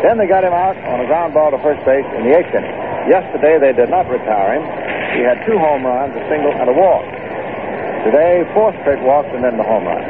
[0.02, 2.50] Then they got him out on a ground ball to first base in the eighth
[2.50, 2.74] inning.
[3.06, 4.66] Yesterday, they did not retire him.
[5.14, 7.06] He had two home runs, a single, and a walk.
[8.10, 10.02] Today, four straight walks and then the home run.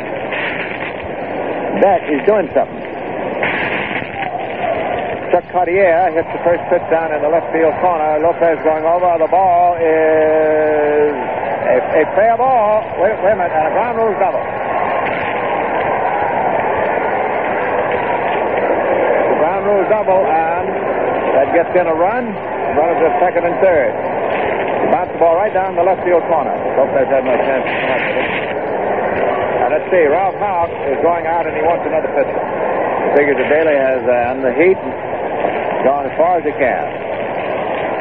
[1.84, 2.84] That is doing something.
[5.36, 8.24] Chuck Cottier hits the first pitch down in the left field corner.
[8.24, 9.20] Lopez going over.
[9.20, 10.87] The ball is
[11.68, 12.82] a, a fair ball.
[13.00, 14.44] Wait, wait a minute, and a ground rule double.
[19.28, 20.66] The ground rule double, and
[21.36, 22.32] that gets in a run.
[22.78, 23.92] Runners at second and third.
[23.92, 26.54] He bounced the ball right down the left field corner.
[26.78, 27.68] Lopez had no chance.
[29.60, 30.06] Now let's see.
[30.08, 32.38] Ralph Houk is going out, and he wants another pitcher.
[32.38, 34.80] He figures that Daley has uh, on the heat
[35.84, 36.86] gone as far as he can.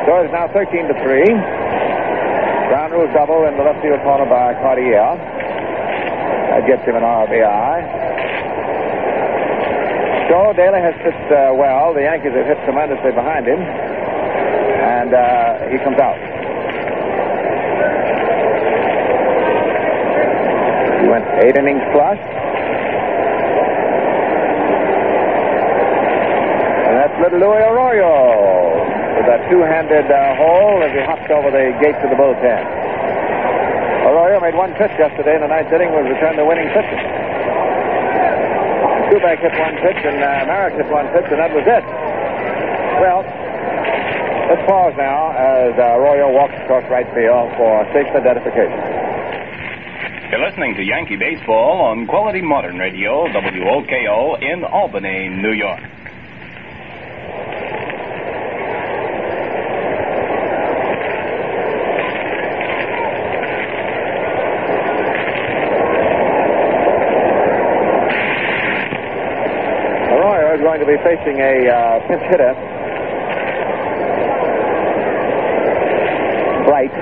[0.07, 1.56] So it's now 13 to three.
[2.69, 5.17] Ground rules double in the left field corner by Cottier.
[6.51, 7.77] That gets him an RBI.
[10.29, 11.95] So Daley has pitched uh, well.
[11.95, 13.61] The Yankees have hit tremendously behind him.
[13.63, 16.19] And uh, he comes out.
[20.99, 22.19] He went eight innings plus.
[26.87, 27.63] And that's little Louis
[29.51, 32.63] two-handed uh, hole as he hopped over the gates of the bullpen.
[34.07, 37.01] Arroyo made one pitch yesterday in the ninth inning, was returned the winning pitcher.
[39.11, 41.85] Kubek hit one pitch, and uh, Maris hit one pitch, and that was it.
[42.99, 43.23] Well,
[44.51, 48.79] let's pause now as uh, Arroyo walks across right field for sixth identification.
[50.31, 55.86] You're listening to Yankee Baseball on Quality Modern Radio, WOKO, in Albany, New York.
[70.87, 72.55] Is be facing a uh, pinch hitter.
[76.63, 76.95] Bright,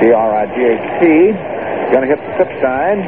[0.00, 1.04] B-R-I-G-H-T.
[1.92, 2.98] Going to hit Klippstein.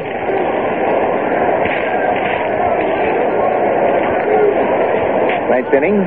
[5.49, 5.99] Ninth inning.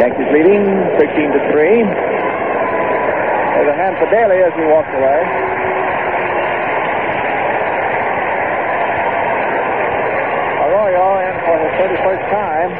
[0.00, 0.64] Yankees leading
[0.96, 1.84] 13 to 3.
[3.52, 5.56] There's a hand for Daley as he walks away.
[10.66, 12.70] Arroyo in for his 31st time.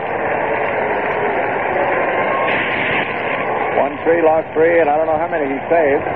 [3.78, 6.06] One three, lost three, and I don't know how many he saved.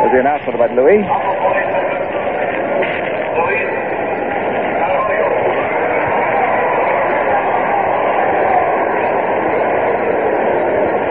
[0.00, 1.04] There's the announcement about Louis.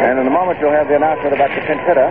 [0.09, 2.09] And in a moment, you'll have the announcement about the pinch hitter.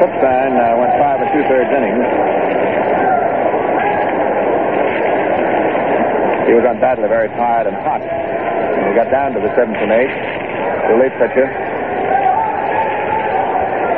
[0.00, 2.50] Klippstein uh, went five and two-thirds innings.
[6.50, 8.02] He was undoubtedly very tired and hot.
[8.02, 10.10] And he got down to the seventh and eighth,
[10.90, 11.46] the late pitcher.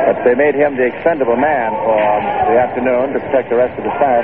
[0.05, 1.97] But they made him the expendable man for
[2.53, 4.23] the afternoon to protect the rest of the staff.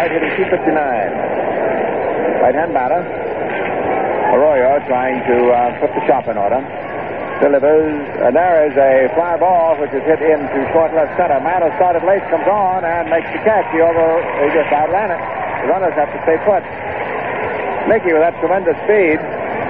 [0.00, 0.80] Right hitting 259.
[2.40, 3.29] Right hand batter.
[4.90, 6.58] Trying to uh, put the shop in order.
[7.38, 7.94] Delivers.
[8.26, 11.38] And there is a fly ball which is hit into short left center.
[11.46, 13.70] Man who started late comes on and makes the catch.
[13.70, 14.18] He over.
[14.42, 15.22] He just outran it.
[15.62, 16.66] The runners have to stay put.
[17.86, 19.22] Mickey, with that tremendous speed,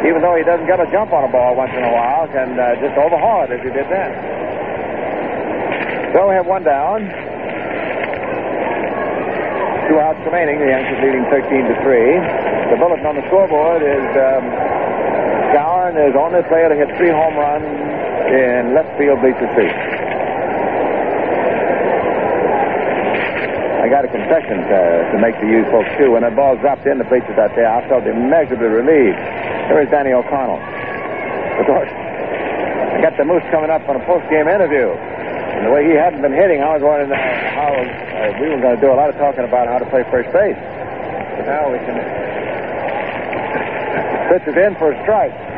[0.08, 2.56] even though he doesn't get a jump on a ball once in a while, can
[2.56, 4.16] uh, just overhaul it as he did then.
[6.16, 7.04] So we have one down.
[9.84, 10.64] Two outs remaining.
[10.64, 12.72] The Yankees leading 13 to 3.
[12.72, 14.69] The bulletin on the scoreboard is um,
[15.90, 19.74] Is on this way to hit three home runs in left field bleacher seat.
[23.82, 26.14] I got a confession to, to make to you folks, too.
[26.14, 29.18] When that ball dropped in the bleachers out there, I felt immeasurably relieved.
[29.66, 30.62] Here is Danny O'Connell.
[31.58, 34.94] Of course, I got the Moose coming up on a post-game interview.
[34.94, 38.62] And the way he hadn't been hitting, I was wondering uh, how uh, we were
[38.62, 40.54] going to do a lot of talking about how to play first base.
[40.54, 41.98] But now we can.
[44.30, 45.49] Pitch is in for a strike.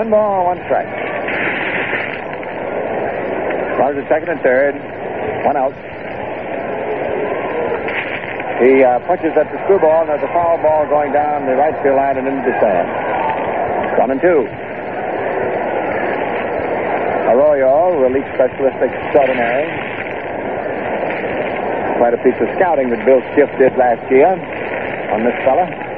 [0.00, 0.88] One ball, one strike.
[3.76, 4.72] Runners at second and third.
[5.44, 5.76] One out.
[8.64, 11.76] He uh, punches at the screwball, and there's a foul ball going down the right
[11.84, 12.88] field line and into the stand.
[14.00, 14.48] One and two.
[17.28, 19.68] Arroyo, relief specialist extraordinary.
[22.00, 24.32] Quite a piece of scouting that Bill Skiff did last year
[25.12, 25.89] on this fella.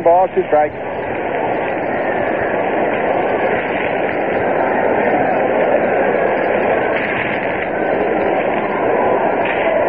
[0.00, 0.72] One ball, two strikes.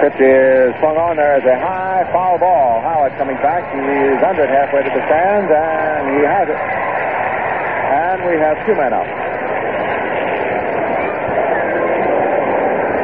[0.03, 1.15] Pitch is swung on.
[1.15, 2.81] There is a high foul ball.
[2.81, 3.63] Howard coming back.
[3.71, 6.59] He's under it halfway to the stands, and he has it.
[6.59, 9.07] And we have two men out.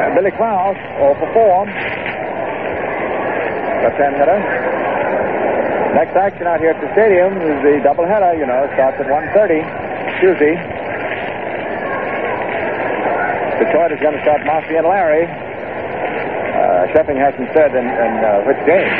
[0.03, 1.65] And Billy Klaus, 0 for 4.
[3.87, 4.76] Left-hand hitter.
[5.95, 8.37] Next action out here at the stadium is the doubleheader.
[8.37, 9.61] You know, starts at 1:30
[10.19, 10.55] Tuesday.
[13.59, 15.25] Detroit is going to start Mossi and Lary.
[15.25, 18.93] Uh, Scheffing hasn't said in, in uh, which game.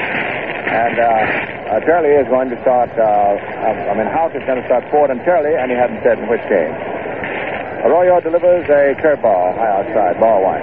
[0.68, 4.66] And uh, uh, Turley is going to start, uh, I mean, Houk is going to
[4.66, 6.74] start Ford and Turley, and he hasn't said in which game.
[7.86, 10.62] Arroyo delivers a curveball high outside, ball one.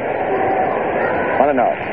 [1.39, 1.84] One and oh.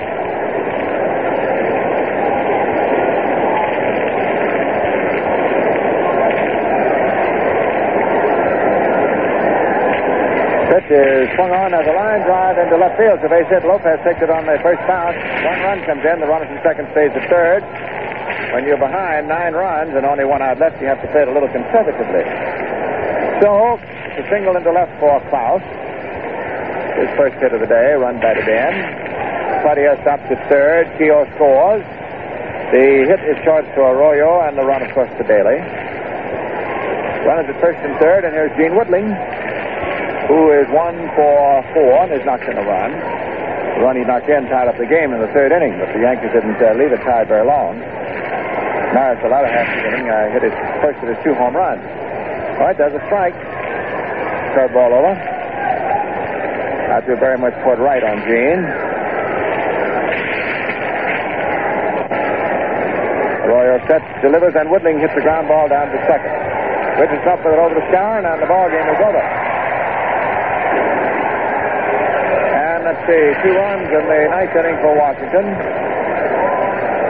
[10.92, 13.24] Is swung on as a line drive into left field.
[13.24, 13.64] Base hit.
[13.64, 15.16] Lopez takes it on the first bounce.
[15.40, 16.20] One run comes in.
[16.20, 17.64] The runner from second stays at third.
[18.52, 21.32] When you're behind nine runs and only one out left, you have to play it
[21.32, 22.28] a little conservatively.
[23.40, 25.64] So it's a single into left for Klaus.
[27.00, 28.74] His first hit of the day, run batted in.
[29.64, 30.92] Claudia stops at third.
[31.00, 31.88] Keough scores.
[32.76, 35.56] The hit is charged to Arroyo, and the run, of course, to Daley.
[37.24, 39.14] Runners at first and third, and here's Gene Woodling,
[40.32, 42.96] who is one for four and is knocked in a run.
[43.76, 46.00] The run he knocked in tied up the game in the third inning, but the
[46.00, 47.76] Yankees didn't uh, leave it tied very long.
[48.96, 51.52] Maris, the latter half of the inning, uh, hit his first of his two home
[51.52, 51.84] runs.
[51.84, 53.36] All right, there's a strike.
[54.56, 55.20] Curveball over.
[56.96, 58.64] Out to very much toward right on Gene.
[63.52, 66.32] Arroyo sets, delivers, and Woodling hits the ground ball down to second.
[67.04, 69.41] Richards up with it over to Skowron, and the ball game is over.
[73.06, 75.46] Two runs in the ninth inning for Washington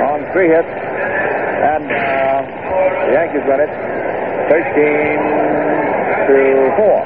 [0.07, 2.47] on three hits, and uh,
[3.07, 3.71] the Yankees win it
[4.47, 4.71] 13
[6.31, 7.03] to four.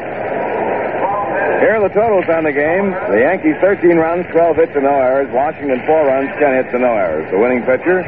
[1.65, 2.91] Here are the totals on the game.
[3.09, 5.33] The Yankees 13 runs, 12 hits, and no errors.
[5.33, 7.25] Washington 4 runs, 10 hits, and no errors.
[7.31, 8.05] The winning pitcher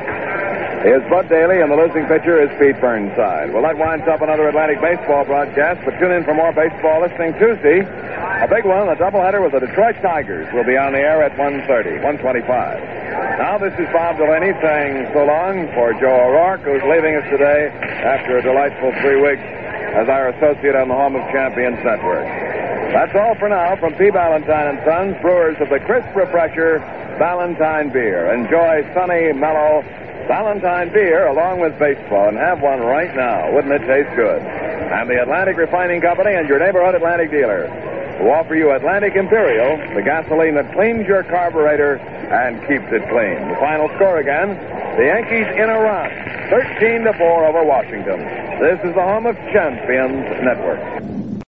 [0.85, 3.51] is Bud Daley, and the losing pitcher is Pete Burnside.
[3.51, 7.33] Well, that winds up another Atlantic baseball broadcast, but tune in for more baseball listening
[7.41, 7.81] Tuesday.
[8.37, 11.33] A big one, a doubleheader with the Detroit Tigers will be on the air at
[11.41, 12.37] 1.30, 125.
[13.41, 17.73] Now, this is Bob Delaney saying so long for Joe O'Rourke, who's leaving us today
[18.05, 19.41] after a delightful three weeks
[19.97, 22.29] as our associate on the Home of Champions Network.
[22.93, 24.13] That's all for now from P.
[24.13, 26.77] Ballantine and Sons, brewers of the crisp refresher
[27.17, 28.29] Ballantine beer.
[28.37, 29.81] Enjoy sunny, mellow
[30.29, 33.49] Ballantine beer along with baseball and have one right now.
[33.49, 34.45] Wouldn't it taste good?
[34.45, 37.65] And the Atlantic Refining Company and your neighborhood Atlantic dealer
[38.17, 43.47] who offer you Atlantic Imperial, the gasoline that cleans your carburetor and keeps it clean.
[43.49, 44.57] The final score again,
[44.97, 46.09] the Yankees in a run,
[46.49, 48.19] 13 to 4 over Washington.
[48.59, 50.96] This is the home of Champions Network.